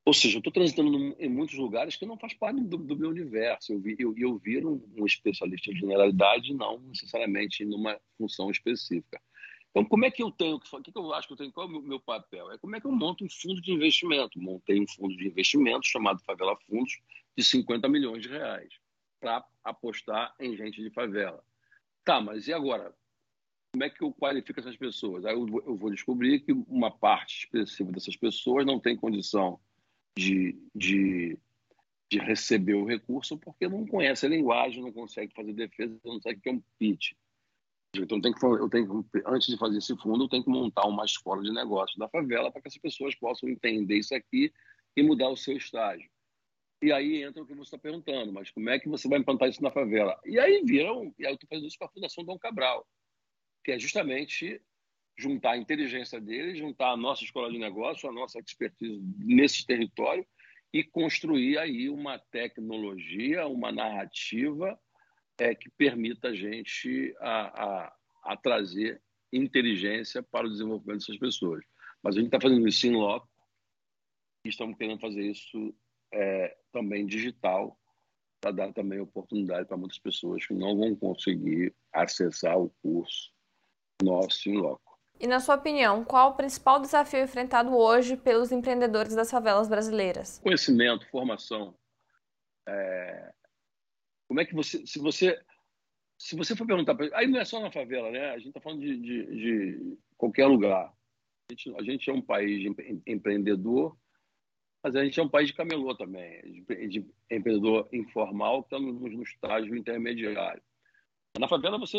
Ou 0.05 0.13
seja, 0.13 0.35
eu 0.35 0.39
estou 0.39 0.51
transitando 0.51 1.15
em 1.17 1.29
muitos 1.29 1.55
lugares 1.55 1.95
que 1.95 2.05
não 2.05 2.17
faz 2.17 2.33
parte 2.33 2.59
do, 2.61 2.77
do 2.77 2.97
meu 2.97 3.09
universo. 3.09 3.71
Eu, 3.71 3.79
vi, 3.79 3.95
eu, 3.99 4.13
eu 4.17 4.37
viro 4.37 4.73
um, 4.73 5.01
um 5.01 5.05
especialista 5.05 5.71
em 5.71 5.75
generalidade, 5.75 6.53
não 6.53 6.79
necessariamente 6.79 7.63
numa 7.63 7.97
função 8.17 8.49
específica. 8.49 9.21
Então, 9.69 9.85
como 9.85 10.05
é 10.05 10.11
que 10.11 10.21
eu 10.21 10.29
tenho 10.29 10.59
que 10.59 10.75
O 10.75 10.81
que 10.81 10.91
eu 10.95 11.13
acho 11.13 11.27
que 11.27 11.33
eu 11.33 11.37
tenho? 11.37 11.53
Qual 11.53 11.67
é 11.67 11.71
o 11.71 11.81
meu, 11.81 11.99
papel? 11.99 12.51
É 12.51 12.57
como 12.57 12.75
é 12.75 12.81
que 12.81 12.85
eu 12.85 12.91
monto 12.91 13.23
um 13.23 13.29
fundo 13.29 13.61
de 13.61 13.71
investimento. 13.71 14.41
Montei 14.41 14.79
um 14.79 14.87
fundo 14.87 15.15
de 15.15 15.27
investimento 15.27 15.87
chamado 15.87 16.21
Favela 16.23 16.57
Fundos 16.67 16.99
de 17.37 17.43
50 17.43 17.87
milhões 17.87 18.21
de 18.21 18.27
reais 18.27 18.73
para 19.19 19.43
apostar 19.63 20.35
em 20.39 20.55
gente 20.57 20.81
de 20.81 20.89
favela. 20.89 21.43
Tá, 22.03 22.19
mas 22.19 22.47
e 22.47 22.53
agora? 22.53 22.93
Como 23.73 23.83
é 23.83 23.89
que 23.89 24.03
eu 24.03 24.13
qualifico 24.13 24.59
essas 24.59 24.77
pessoas? 24.77 25.25
Aí 25.25 25.33
eu, 25.33 25.77
vou 25.77 25.89
descobrir 25.89 26.41
que 26.41 26.51
uma 26.51 26.91
parte 26.91 27.45
expressiva 27.45 27.91
dessas 27.91 28.15
pessoas 28.15 28.65
não 28.65 28.79
tem 28.79 28.95
condição 28.95 29.59
de, 30.15 30.55
de, 30.75 31.39
de 32.11 32.19
receber 32.19 32.75
o 32.75 32.85
recurso 32.85 33.37
porque 33.37 33.67
não 33.67 33.87
conhece 33.87 34.25
a 34.25 34.29
linguagem, 34.29 34.83
não 34.83 34.91
consegue 34.91 35.33
fazer 35.33 35.53
defesa, 35.53 35.99
não 36.05 36.21
sabe 36.21 36.37
o 36.37 36.41
que 36.41 36.49
é 36.49 36.53
um 36.53 36.63
pitch. 36.77 37.13
Então, 37.95 38.19
tem 38.19 38.33
que, 38.33 38.45
eu 38.45 38.69
tenho 38.69 39.03
que, 39.03 39.21
antes 39.25 39.47
de 39.47 39.57
fazer 39.57 39.77
esse 39.77 39.95
fundo, 39.97 40.23
eu 40.23 40.29
tenho 40.29 40.43
que 40.43 40.49
montar 40.49 40.87
uma 40.87 41.05
escola 41.05 41.43
de 41.43 41.51
negócios 41.51 41.97
da 41.97 42.09
favela 42.09 42.51
para 42.51 42.61
que 42.61 42.67
as 42.67 42.77
pessoas 42.77 43.15
possam 43.15 43.47
entender 43.47 43.97
isso 43.97 44.15
aqui 44.15 44.51
e 44.95 45.03
mudar 45.03 45.29
o 45.29 45.37
seu 45.37 45.55
estágio. 45.55 46.09
E 46.83 46.91
aí 46.91 47.23
entra 47.23 47.41
o 47.41 47.47
que 47.47 47.53
você 47.53 47.69
está 47.69 47.77
perguntando, 47.77 48.33
mas 48.33 48.51
como 48.51 48.69
é 48.69 48.77
que 48.77 48.89
você 48.89 49.07
vai 49.07 49.17
implantar 49.17 49.47
isso 49.47 49.63
na 49.63 49.71
favela? 49.71 50.19
E 50.25 50.37
aí 50.37 50.61
viram, 50.65 51.15
e 51.17 51.25
aí 51.25 51.31
eu 51.31 51.35
estou 51.35 51.47
fazendo 51.47 51.65
isso 51.65 51.79
com 51.79 51.85
a 51.85 51.89
Fundação 51.89 52.25
Dom 52.25 52.37
Cabral, 52.37 52.85
que 53.63 53.71
é 53.71 53.79
justamente 53.79 54.61
juntar 55.17 55.51
a 55.51 55.57
inteligência 55.57 56.19
dele, 56.19 56.57
juntar 56.57 56.91
a 56.91 56.97
nossa 56.97 57.23
escola 57.23 57.49
de 57.49 57.57
negócio, 57.57 58.09
a 58.09 58.11
nossa 58.11 58.37
expertise 58.37 59.01
nesse 59.17 59.65
território 59.65 60.27
e 60.73 60.83
construir 60.83 61.57
aí 61.57 61.87
uma 61.87 62.19
tecnologia, 62.19 63.47
uma 63.47 63.71
narrativa 63.71 64.77
é, 65.39 65.55
que 65.55 65.69
permita 65.77 66.27
a 66.29 66.35
gente 66.35 67.15
a, 67.21 67.63
a, 67.63 67.95
a 68.25 68.35
trazer 68.35 69.01
inteligência 69.31 70.21
para 70.21 70.47
o 70.47 70.49
desenvolvimento 70.49 70.99
dessas 70.99 71.17
pessoas. 71.17 71.63
Mas 72.03 72.17
a 72.17 72.19
gente 72.19 72.27
está 72.27 72.41
fazendo 72.41 72.67
isso 72.67 72.85
em 72.85 72.91
loco 72.91 73.29
e 74.45 74.49
estamos 74.49 74.77
querendo 74.77 74.99
fazer 74.99 75.31
isso 75.31 75.73
é, 76.13 76.55
também 76.71 77.05
digital 77.05 77.77
para 78.39 78.51
dar 78.51 78.73
também 78.73 78.99
oportunidade 78.99 79.67
para 79.67 79.77
muitas 79.77 79.97
pessoas 79.97 80.45
que 80.45 80.53
não 80.53 80.77
vão 80.77 80.95
conseguir 80.95 81.73
acessar 81.91 82.57
o 82.57 82.69
curso 82.81 83.31
nosso 84.01 84.49
em 84.49 84.57
loco. 84.57 84.99
E 85.19 85.27
na 85.27 85.39
sua 85.39 85.55
opinião, 85.55 86.03
qual 86.03 86.31
o 86.31 86.35
principal 86.35 86.81
desafio 86.81 87.21
enfrentado 87.21 87.73
hoje 87.73 88.17
pelos 88.17 88.51
empreendedores 88.51 89.15
das 89.15 89.31
favelas 89.31 89.69
brasileiras? 89.69 90.39
Conhecimento, 90.39 91.07
formação. 91.09 91.73
É... 92.67 93.33
Como 94.27 94.41
é 94.41 94.45
que 94.45 94.53
você, 94.53 94.85
se 94.85 94.99
você, 94.99 95.39
se 96.17 96.35
você 96.35 96.55
for 96.55 96.67
perguntar 96.67 96.95
para 96.95 97.15
aí 97.17 97.27
não 97.27 97.39
é 97.39 97.45
só 97.45 97.61
na 97.61 97.71
favela, 97.71 98.11
né? 98.11 98.31
A 98.31 98.37
gente 98.37 98.49
está 98.49 98.59
falando 98.59 98.81
de, 98.81 98.97
de, 98.97 99.25
de, 99.25 99.97
qualquer 100.17 100.47
lugar. 100.47 100.93
A 101.49 101.53
gente, 101.53 101.75
a 101.77 101.83
gente, 101.83 102.09
é 102.09 102.13
um 102.13 102.21
país 102.21 102.69
empreendedor, 103.05 103.95
mas 104.83 104.95
a 104.97 105.03
gente 105.05 105.17
é 105.17 105.23
um 105.23 105.29
país 105.29 105.47
de 105.47 105.53
camelô 105.53 105.95
também, 105.95 106.41
de, 106.41 106.87
de 106.87 106.99
empreendedor 107.31 107.87
informal 107.93 108.63
que 108.63 108.75
está 108.75 108.79
no, 108.79 108.91
no 108.93 109.23
estágio 109.23 109.77
intermediário. 109.77 110.61
Na 111.39 111.47
favela 111.47 111.79
você, 111.79 111.97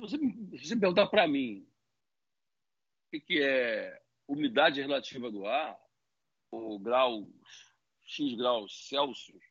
você, 0.00 0.16
você 0.50 0.76
perguntar 0.76 1.08
para 1.08 1.28
mim 1.28 1.68
o 3.06 3.10
que, 3.10 3.20
que 3.20 3.42
é 3.42 4.02
umidade 4.26 4.80
relativa 4.80 5.30
do 5.30 5.46
ar, 5.46 5.78
ou 6.50 6.78
grau 6.78 7.28
X 8.02 8.34
graus 8.34 8.88
Celsius, 8.88 9.44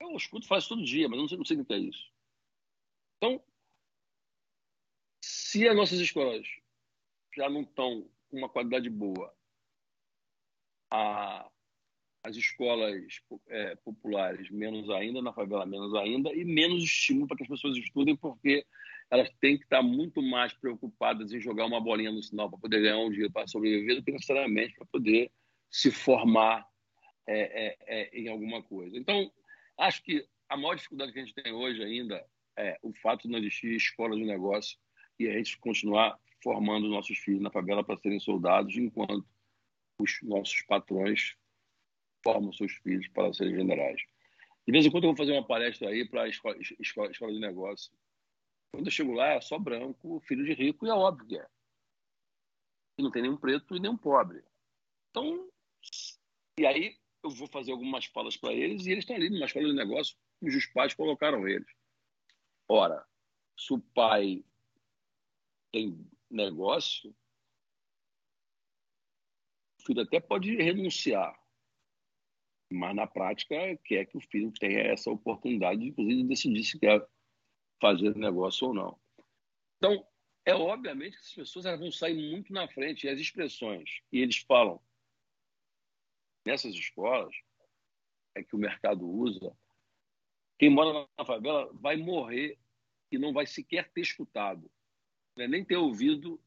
eu 0.00 0.16
escuto 0.16 0.46
faz 0.46 0.66
todo 0.66 0.84
dia, 0.84 1.08
mas 1.08 1.18
não 1.18 1.28
sei, 1.28 1.38
não 1.38 1.44
sei 1.44 1.60
o 1.60 1.64
que 1.64 1.72
é 1.72 1.78
isso. 1.78 2.12
Então, 3.16 3.42
se 5.22 5.68
as 5.68 5.76
nossas 5.76 6.00
escolas 6.00 6.46
já 7.34 7.48
não 7.48 7.62
estão 7.62 8.08
com 8.28 8.36
uma 8.36 8.48
qualidade 8.48 8.90
boa, 8.90 9.35
a, 10.96 11.46
as 12.24 12.36
escolas 12.36 13.20
é, 13.48 13.76
populares 13.76 14.50
menos 14.50 14.88
ainda, 14.90 15.20
na 15.20 15.32
favela 15.32 15.66
menos 15.66 15.94
ainda, 15.94 16.32
e 16.34 16.44
menos 16.44 16.82
estímulo 16.82 17.26
para 17.26 17.36
que 17.36 17.42
as 17.42 17.48
pessoas 17.48 17.76
estudem, 17.76 18.16
porque 18.16 18.64
elas 19.10 19.30
têm 19.40 19.56
que 19.56 19.64
estar 19.64 19.82
muito 19.82 20.22
mais 20.22 20.52
preocupadas 20.54 21.32
em 21.32 21.40
jogar 21.40 21.66
uma 21.66 21.80
bolinha 21.80 22.10
no 22.10 22.22
sinal 22.22 22.50
para 22.50 22.58
poder 22.58 22.80
ganhar 22.80 22.98
um 22.98 23.10
dia 23.10 23.30
para 23.30 23.46
sobreviver 23.46 23.96
do 23.96 24.02
que 24.02 24.10
necessariamente 24.10 24.74
para 24.74 24.86
poder 24.86 25.30
se 25.70 25.90
formar 25.90 26.66
é, 27.28 27.66
é, 27.66 27.76
é, 27.86 28.18
em 28.18 28.28
alguma 28.28 28.62
coisa. 28.62 28.96
Então, 28.96 29.30
acho 29.78 30.02
que 30.02 30.26
a 30.48 30.56
maior 30.56 30.74
dificuldade 30.74 31.12
que 31.12 31.20
a 31.20 31.24
gente 31.24 31.34
tem 31.34 31.52
hoje 31.52 31.82
ainda 31.82 32.24
é 32.56 32.78
o 32.82 32.92
fato 32.94 33.22
de 33.22 33.28
não 33.28 33.38
existir 33.38 33.76
escola 33.76 34.16
de 34.16 34.24
negócio 34.24 34.78
e 35.18 35.28
a 35.28 35.32
gente 35.32 35.58
continuar 35.58 36.18
formando 36.42 36.88
nossos 36.88 37.18
filhos 37.18 37.42
na 37.42 37.50
favela 37.50 37.84
para 37.84 37.96
serem 37.98 38.18
soldados, 38.18 38.76
enquanto 38.76 39.26
os 39.98 40.18
nossos 40.22 40.62
patrões 40.62 41.36
formam 42.22 42.52
seus 42.52 42.72
filhos 42.72 43.08
para 43.08 43.32
serem 43.32 43.54
generais. 43.54 44.00
De 44.66 44.72
vez 44.72 44.84
em 44.84 44.90
quando 44.90 45.04
eu 45.04 45.10
vou 45.10 45.16
fazer 45.16 45.32
uma 45.32 45.46
palestra 45.46 45.88
aí 45.88 46.08
para 46.08 46.22
a 46.22 46.28
escola, 46.28 46.56
escola, 46.80 47.10
escola 47.10 47.32
de 47.32 47.40
negócio 47.40 47.92
quando 48.76 48.88
eu 48.88 48.92
chego 48.92 49.12
lá, 49.12 49.28
é 49.28 49.40
só 49.40 49.58
branco, 49.58 50.20
filho 50.20 50.44
de 50.44 50.52
rico, 50.52 50.86
e 50.86 50.90
é 50.90 50.92
óbvio 50.92 51.26
que 51.26 51.38
é. 51.38 51.48
E 52.98 53.02
não 53.02 53.10
tem 53.10 53.22
nenhum 53.22 53.38
preto 53.38 53.74
e 53.74 53.80
nenhum 53.80 53.96
pobre. 53.96 54.44
Então, 55.08 55.48
e 56.58 56.66
aí 56.66 56.98
eu 57.22 57.30
vou 57.30 57.46
fazer 57.46 57.72
algumas 57.72 58.04
falas 58.04 58.36
para 58.36 58.52
eles 58.52 58.84
e 58.84 58.90
eles 58.90 59.04
estão 59.04 59.16
ali 59.16 59.30
numa 59.30 59.46
escola 59.46 59.66
de 59.66 59.72
negócio 59.72 60.14
cujos 60.40 60.66
pais 60.66 60.92
colocaram 60.92 61.48
eles. 61.48 61.66
Ora, 62.68 63.02
se 63.58 63.72
o 63.72 63.80
pai 63.80 64.44
tem 65.72 66.06
negócio, 66.30 67.16
filho 69.86 70.02
até 70.02 70.20
pode 70.20 70.54
renunciar, 70.56 71.38
mas 72.72 72.94
na 72.94 73.06
prática 73.06 73.54
quer 73.84 74.06
que 74.06 74.16
o 74.16 74.20
filho 74.20 74.52
tenha 74.52 74.80
essa 74.80 75.10
oportunidade, 75.10 75.84
inclusive, 75.84 76.22
de 76.22 76.28
decidir 76.28 76.64
se 76.64 76.78
quer 76.78 77.06
fazer 77.80 78.16
negócio 78.16 78.68
ou 78.68 78.74
não. 78.74 78.98
Então, 79.76 80.06
é 80.44 80.54
obviamente 80.54 81.16
que 81.16 81.24
as 81.24 81.34
pessoas 81.34 81.78
vão 81.78 81.90
sair 81.90 82.30
muito 82.30 82.52
na 82.52 82.68
frente. 82.68 83.06
E 83.06 83.10
as 83.10 83.20
expressões 83.20 84.00
que 84.08 84.18
eles 84.18 84.38
falam 84.38 84.80
nessas 86.44 86.74
escolas 86.74 87.34
é 88.34 88.42
que 88.42 88.54
o 88.54 88.58
mercado 88.58 89.06
usa. 89.06 89.56
Quem 90.58 90.70
mora 90.70 91.06
na 91.18 91.24
favela 91.24 91.70
vai 91.74 91.96
morrer 91.96 92.58
e 93.10 93.18
não 93.18 93.32
vai 93.32 93.46
sequer 93.46 93.90
ter 93.92 94.00
escutado, 94.00 94.70
né? 95.36 95.46
nem 95.46 95.64
ter 95.64 95.76
ouvido 95.76 96.40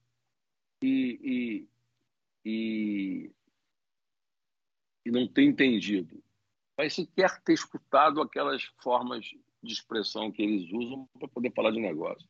e, 0.82 1.20
e, 1.22 1.70
e, 2.50 3.32
e 5.06 5.12
não 5.12 5.28
ter 5.28 5.44
entendido. 5.44 6.24
Vai 6.76 6.90
sequer 6.90 7.42
ter 7.44 7.54
escutado 7.54 8.22
aquelas 8.22 8.64
formas 8.82 9.26
de 9.62 9.74
expressão 9.74 10.32
que 10.32 10.42
eles 10.42 10.72
usam 10.72 11.08
para 11.20 11.28
poder 11.28 11.52
falar 11.54 11.72
de 11.72 11.80
negócio. 11.80 12.28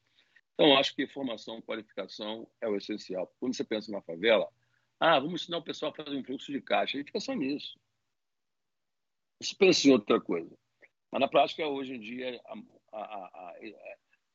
Então, 0.54 0.78
acho 0.78 0.94
que 0.96 1.08
formação, 1.08 1.62
qualificação 1.62 2.50
é 2.60 2.68
o 2.68 2.76
essencial. 2.76 3.34
Quando 3.40 3.56
você 3.56 3.64
pensa 3.64 3.92
na 3.92 4.02
favela, 4.02 4.50
ah, 5.00 5.20
vamos 5.20 5.44
ensinar 5.44 5.60
o 5.60 5.64
pessoal 5.64 5.92
a 5.92 6.04
fazer 6.04 6.18
um 6.18 6.24
fluxo 6.24 6.52
de 6.52 6.62
caixa. 6.62 6.98
A 6.98 7.00
gente 7.00 7.12
pensa 7.12 7.34
nisso. 7.34 7.80
Isso 9.40 9.56
pensa 9.56 9.88
em 9.88 9.92
outra 9.92 10.20
coisa. 10.20 10.54
Mas 11.12 11.22
na 11.22 11.28
prática, 11.28 11.66
hoje 11.66 11.94
em 11.94 12.00
dia, 12.00 12.42
a, 12.46 12.98
a, 12.98 13.06
a, 13.06 13.56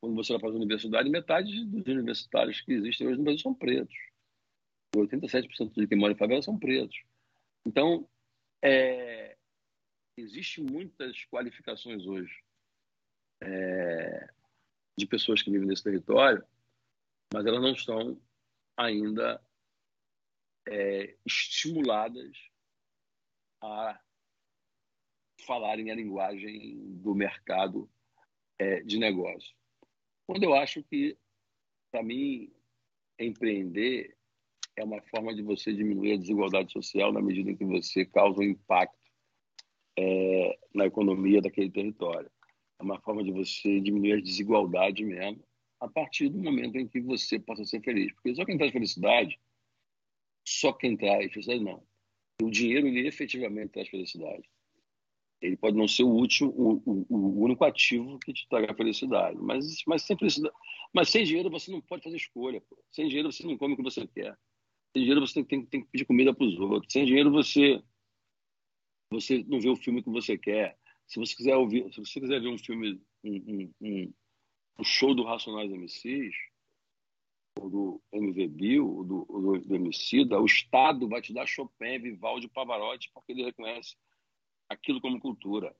quando 0.01 0.15
você 0.15 0.33
vai 0.33 0.39
para 0.39 0.49
a 0.49 0.53
universidade, 0.53 1.09
metade 1.09 1.63
dos 1.65 1.85
universitários 1.85 2.61
que 2.61 2.73
existem 2.73 3.07
hoje 3.07 3.17
no 3.17 3.23
Brasil 3.23 3.41
são 3.41 3.53
pretos. 3.53 3.95
87% 4.95 5.73
de 5.73 5.87
quem 5.87 5.97
mora 5.97 6.13
em 6.13 6.17
favela 6.17 6.41
são 6.41 6.57
pretos. 6.57 7.03
Então, 7.65 8.07
é, 8.63 9.37
existe 10.17 10.61
muitas 10.61 11.25
qualificações 11.25 12.05
hoje 12.05 12.43
é, 13.41 14.29
de 14.97 15.05
pessoas 15.05 15.41
que 15.41 15.51
vivem 15.51 15.67
nesse 15.67 15.83
território, 15.83 16.45
mas 17.33 17.45
elas 17.45 17.61
não 17.61 17.73
estão 17.73 18.21
ainda 18.77 19.41
é, 20.67 21.15
estimuladas 21.25 22.37
a 23.61 23.99
falarem 25.41 25.91
a 25.91 25.95
linguagem 25.95 26.77
do 26.97 27.13
mercado 27.13 27.89
é, 28.57 28.81
de 28.81 28.97
negócio. 28.97 29.55
Quando 30.25 30.43
eu 30.43 30.53
acho 30.55 30.81
que, 30.83 31.17
para 31.91 32.01
mim, 32.01 32.51
empreender 33.19 34.17
é 34.77 34.83
uma 34.83 35.01
forma 35.03 35.33
de 35.33 35.41
você 35.41 35.73
diminuir 35.73 36.13
a 36.13 36.17
desigualdade 36.17 36.71
social 36.71 37.11
na 37.13 37.21
medida 37.21 37.51
em 37.51 37.55
que 37.55 37.65
você 37.65 38.05
causa 38.05 38.39
um 38.39 38.43
impacto 38.43 38.97
é, 39.97 40.57
na 40.73 40.85
economia 40.85 41.41
daquele 41.41 41.71
território. 41.71 42.29
É 42.79 42.83
uma 42.83 42.99
forma 42.99 43.23
de 43.23 43.31
você 43.31 43.79
diminuir 43.79 44.13
a 44.13 44.21
desigualdade 44.21 45.05
mesmo, 45.05 45.41
a 45.79 45.87
partir 45.87 46.29
do 46.29 46.37
momento 46.37 46.77
em 46.77 46.87
que 46.87 46.99
você 46.99 47.39
possa 47.39 47.63
ser 47.63 47.81
feliz. 47.81 48.11
Porque 48.13 48.35
só 48.35 48.43
quem 48.43 48.57
traz 48.57 48.71
felicidade, 48.71 49.39
só 50.45 50.73
quem 50.73 50.97
traz 50.97 51.31
felicidade 51.31 51.63
não. 51.63 51.81
O 52.41 52.49
dinheiro, 52.49 52.87
ele 52.87 53.07
efetivamente 53.07 53.69
traz 53.69 53.87
felicidade. 53.87 54.49
Ele 55.41 55.55
pode 55.55 55.77
não 55.77 55.87
ser 55.87 56.03
o 56.03 56.09
último, 56.09 56.49
o, 56.49 56.81
o, 56.85 57.05
o 57.09 57.43
único 57.43 57.63
ativo 57.63 58.19
que 58.19 58.33
te 58.33 58.47
traga 58.49 58.73
felicidade, 58.73 59.37
mas, 59.39 59.83
mas, 59.85 60.01
sem 60.01 60.17
felicidade, 60.17 60.55
mas 60.93 61.09
sem 61.09 61.23
dinheiro 61.23 61.49
você 61.49 61.71
não 61.71 61.81
pode 61.81 62.03
fazer 62.03 62.17
escolha. 62.17 62.61
Pô. 62.61 62.77
Sem 62.91 63.07
dinheiro 63.07 63.31
você 63.31 63.45
não 63.45 63.57
come 63.57 63.73
o 63.73 63.77
que 63.77 63.83
você 63.83 64.07
quer. 64.07 64.37
Sem 64.95 65.01
dinheiro 65.01 65.19
você 65.19 65.43
tem, 65.43 65.65
tem, 65.65 65.81
que 65.83 65.89
pedir 65.91 66.05
comida 66.05 66.33
para 66.33 66.45
os 66.47 66.57
outros. 66.57 66.93
Sem 66.93 67.03
dinheiro 67.03 67.29
você, 67.29 67.83
você 69.11 69.43
não 69.43 69.59
vê 69.59 69.67
o 69.67 69.75
filme 69.75 70.01
que 70.01 70.09
você 70.09 70.37
quer. 70.37 70.79
Se 71.05 71.19
você 71.19 71.35
quiser 71.35 71.57
ouvir, 71.57 71.93
se 71.93 71.99
você 71.99 72.17
quiser 72.17 72.39
ver 72.39 72.47
um 72.47 72.57
filme, 72.57 73.01
um, 73.21 73.33
um, 73.35 73.73
um, 73.81 74.13
um 74.79 74.83
show 74.85 75.13
do 75.13 75.25
Racionais 75.25 75.69
MCs, 75.69 76.33
ou 77.59 77.69
do 77.69 78.01
MV 78.13 78.47
Bill, 78.47 78.87
ou 78.87 79.03
do, 79.03 79.25
do, 79.25 79.59
do 79.59 80.39
o 80.41 80.45
Estado 80.45 81.09
vai 81.09 81.21
te 81.21 81.33
dar 81.33 81.45
Chopin, 81.45 81.99
Vivaldi, 81.99 82.47
Pavarotti, 82.47 83.11
porque 83.13 83.33
ele 83.33 83.43
reconhece 83.43 83.97
aquilo 84.69 85.01
como 85.01 85.19
cultura. 85.19 85.75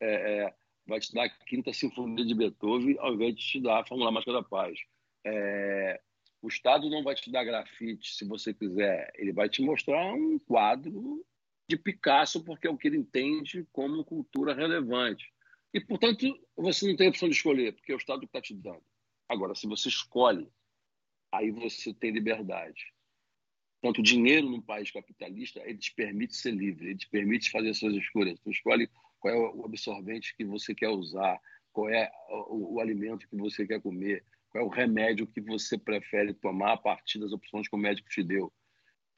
É, 0.00 0.44
é, 0.44 0.54
vai 0.86 1.00
te 1.00 1.12
dar 1.12 1.24
a 1.24 1.30
Quinta 1.30 1.72
Sinfonia 1.72 2.24
de 2.24 2.32
Beethoven, 2.32 2.96
ao 3.00 3.14
invés 3.14 3.34
de 3.34 3.44
te 3.44 3.60
dar 3.60 3.80
a 3.80 3.84
Fórmula 3.84 4.12
Mágica 4.12 4.32
da 4.32 4.42
Paz. 4.44 4.78
É, 5.26 6.00
o 6.42 6.48
Estado 6.48 6.90
não 6.90 7.04
vai 7.04 7.14
te 7.14 7.30
dar 7.30 7.44
grafite, 7.44 8.14
se 8.14 8.24
você 8.24 8.52
quiser. 8.52 9.12
Ele 9.14 9.32
vai 9.32 9.48
te 9.48 9.62
mostrar 9.62 10.12
um 10.12 10.38
quadro 10.40 11.24
de 11.68 11.76
Picasso, 11.76 12.44
porque 12.44 12.66
é 12.66 12.70
o 12.70 12.76
que 12.76 12.88
ele 12.88 12.98
entende 12.98 13.66
como 13.72 14.04
cultura 14.04 14.52
relevante. 14.52 15.32
E, 15.72 15.80
portanto, 15.80 16.26
você 16.56 16.86
não 16.86 16.96
tem 16.96 17.08
opção 17.08 17.28
de 17.28 17.36
escolher, 17.36 17.72
porque 17.72 17.92
é 17.92 17.94
o 17.94 17.98
Estado 17.98 18.20
que 18.20 18.26
está 18.26 18.42
te 18.42 18.54
dando. 18.54 18.82
Agora, 19.28 19.54
se 19.54 19.68
você 19.68 19.88
escolhe, 19.88 20.52
aí 21.30 21.50
você 21.52 21.94
tem 21.94 22.10
liberdade. 22.10 22.92
Tanto 23.80 24.00
o 24.00 24.04
dinheiro 24.04 24.50
num 24.50 24.60
país 24.60 24.90
capitalista, 24.90 25.60
ele 25.64 25.78
te 25.78 25.94
permite 25.94 26.36
ser 26.36 26.52
livre, 26.52 26.88
ele 26.88 26.98
te 26.98 27.08
permite 27.08 27.50
fazer 27.50 27.72
suas 27.74 27.94
escolhas. 27.94 28.38
Tu 28.40 28.50
escolhe 28.50 28.90
qual 29.20 29.32
é 29.32 29.38
o 29.38 29.64
absorvente 29.64 30.36
que 30.36 30.44
você 30.44 30.74
quer 30.74 30.88
usar, 30.88 31.40
qual 31.72 31.88
é 31.88 32.10
o, 32.48 32.74
o 32.74 32.80
alimento 32.80 33.28
que 33.28 33.36
você 33.36 33.66
quer 33.66 33.80
comer, 33.80 34.24
qual 34.52 34.64
é 34.64 34.66
o 34.66 34.68
remédio 34.68 35.26
que 35.26 35.40
você 35.40 35.78
prefere 35.78 36.34
tomar 36.34 36.74
a 36.74 36.76
partir 36.76 37.18
das 37.18 37.32
opções 37.32 37.66
que 37.66 37.74
o 37.74 37.78
médico 37.78 38.08
te 38.08 38.22
deu. 38.22 38.52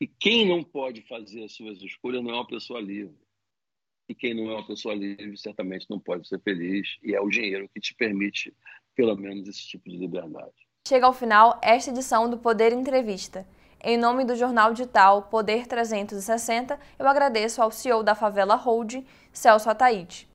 E 0.00 0.06
quem 0.06 0.48
não 0.48 0.62
pode 0.62 1.02
fazer 1.02 1.44
as 1.44 1.52
suas 1.52 1.82
escolhas 1.82 2.22
não 2.22 2.30
é 2.30 2.34
uma 2.34 2.46
pessoa 2.46 2.80
livre. 2.80 3.18
E 4.08 4.14
quem 4.14 4.34
não 4.34 4.50
é 4.50 4.54
uma 4.54 4.66
pessoa 4.66 4.94
livre 4.94 5.36
certamente 5.36 5.86
não 5.90 5.98
pode 5.98 6.28
ser 6.28 6.40
feliz, 6.40 6.98
e 7.02 7.14
é 7.14 7.20
o 7.20 7.28
dinheiro 7.28 7.68
que 7.72 7.80
te 7.80 7.94
permite, 7.94 8.54
pelo 8.94 9.16
menos, 9.16 9.48
esse 9.48 9.66
tipo 9.66 9.88
de 9.88 9.96
liberdade. 9.96 10.52
Chega 10.86 11.06
ao 11.06 11.14
final 11.14 11.58
esta 11.62 11.90
edição 11.90 12.28
do 12.28 12.38
Poder 12.38 12.72
Entrevista. 12.72 13.46
Em 13.82 13.96
nome 13.96 14.24
do 14.24 14.36
jornal 14.36 14.72
digital 14.72 15.22
Poder 15.24 15.66
360, 15.66 16.78
eu 16.98 17.08
agradeço 17.08 17.62
ao 17.62 17.70
CEO 17.70 18.02
da 18.02 18.14
Favela 18.14 18.54
Hold, 18.54 19.04
Celso 19.32 19.70
Ataíde. 19.70 20.28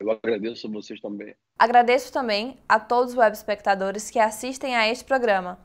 Eu 0.00 0.10
agradeço 0.10 0.66
a 0.66 0.70
vocês 0.70 1.00
também. 1.00 1.34
Agradeço 1.60 2.10
também 2.10 2.56
a 2.66 2.80
todos 2.80 3.12
os 3.12 3.18
web 3.18 3.36
espectadores 3.36 4.08
que 4.10 4.18
assistem 4.18 4.74
a 4.74 4.88
este 4.88 5.04
programa. 5.04 5.58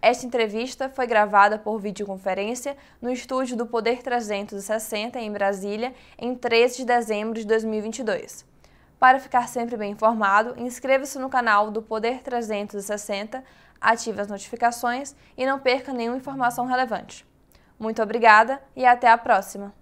Esta 0.00 0.24
entrevista 0.24 0.88
foi 0.88 1.06
gravada 1.06 1.58
por 1.58 1.78
videoconferência 1.78 2.74
no 3.02 3.12
estúdio 3.12 3.54
do 3.54 3.66
Poder 3.66 4.02
360 4.02 5.20
em 5.20 5.30
Brasília, 5.30 5.92
em 6.16 6.34
13 6.34 6.78
de 6.78 6.84
dezembro 6.86 7.38
de 7.38 7.44
2022. 7.44 8.46
Para 8.98 9.20
ficar 9.20 9.46
sempre 9.46 9.76
bem 9.76 9.92
informado, 9.92 10.54
inscreva-se 10.56 11.18
no 11.18 11.28
canal 11.28 11.70
do 11.70 11.82
Poder 11.82 12.22
360, 12.22 13.44
ative 13.78 14.22
as 14.22 14.28
notificações 14.28 15.14
e 15.36 15.44
não 15.44 15.58
perca 15.58 15.92
nenhuma 15.92 16.16
informação 16.16 16.64
relevante. 16.64 17.26
Muito 17.78 18.02
obrigada 18.02 18.58
e 18.74 18.86
até 18.86 19.10
a 19.10 19.18
próxima! 19.18 19.81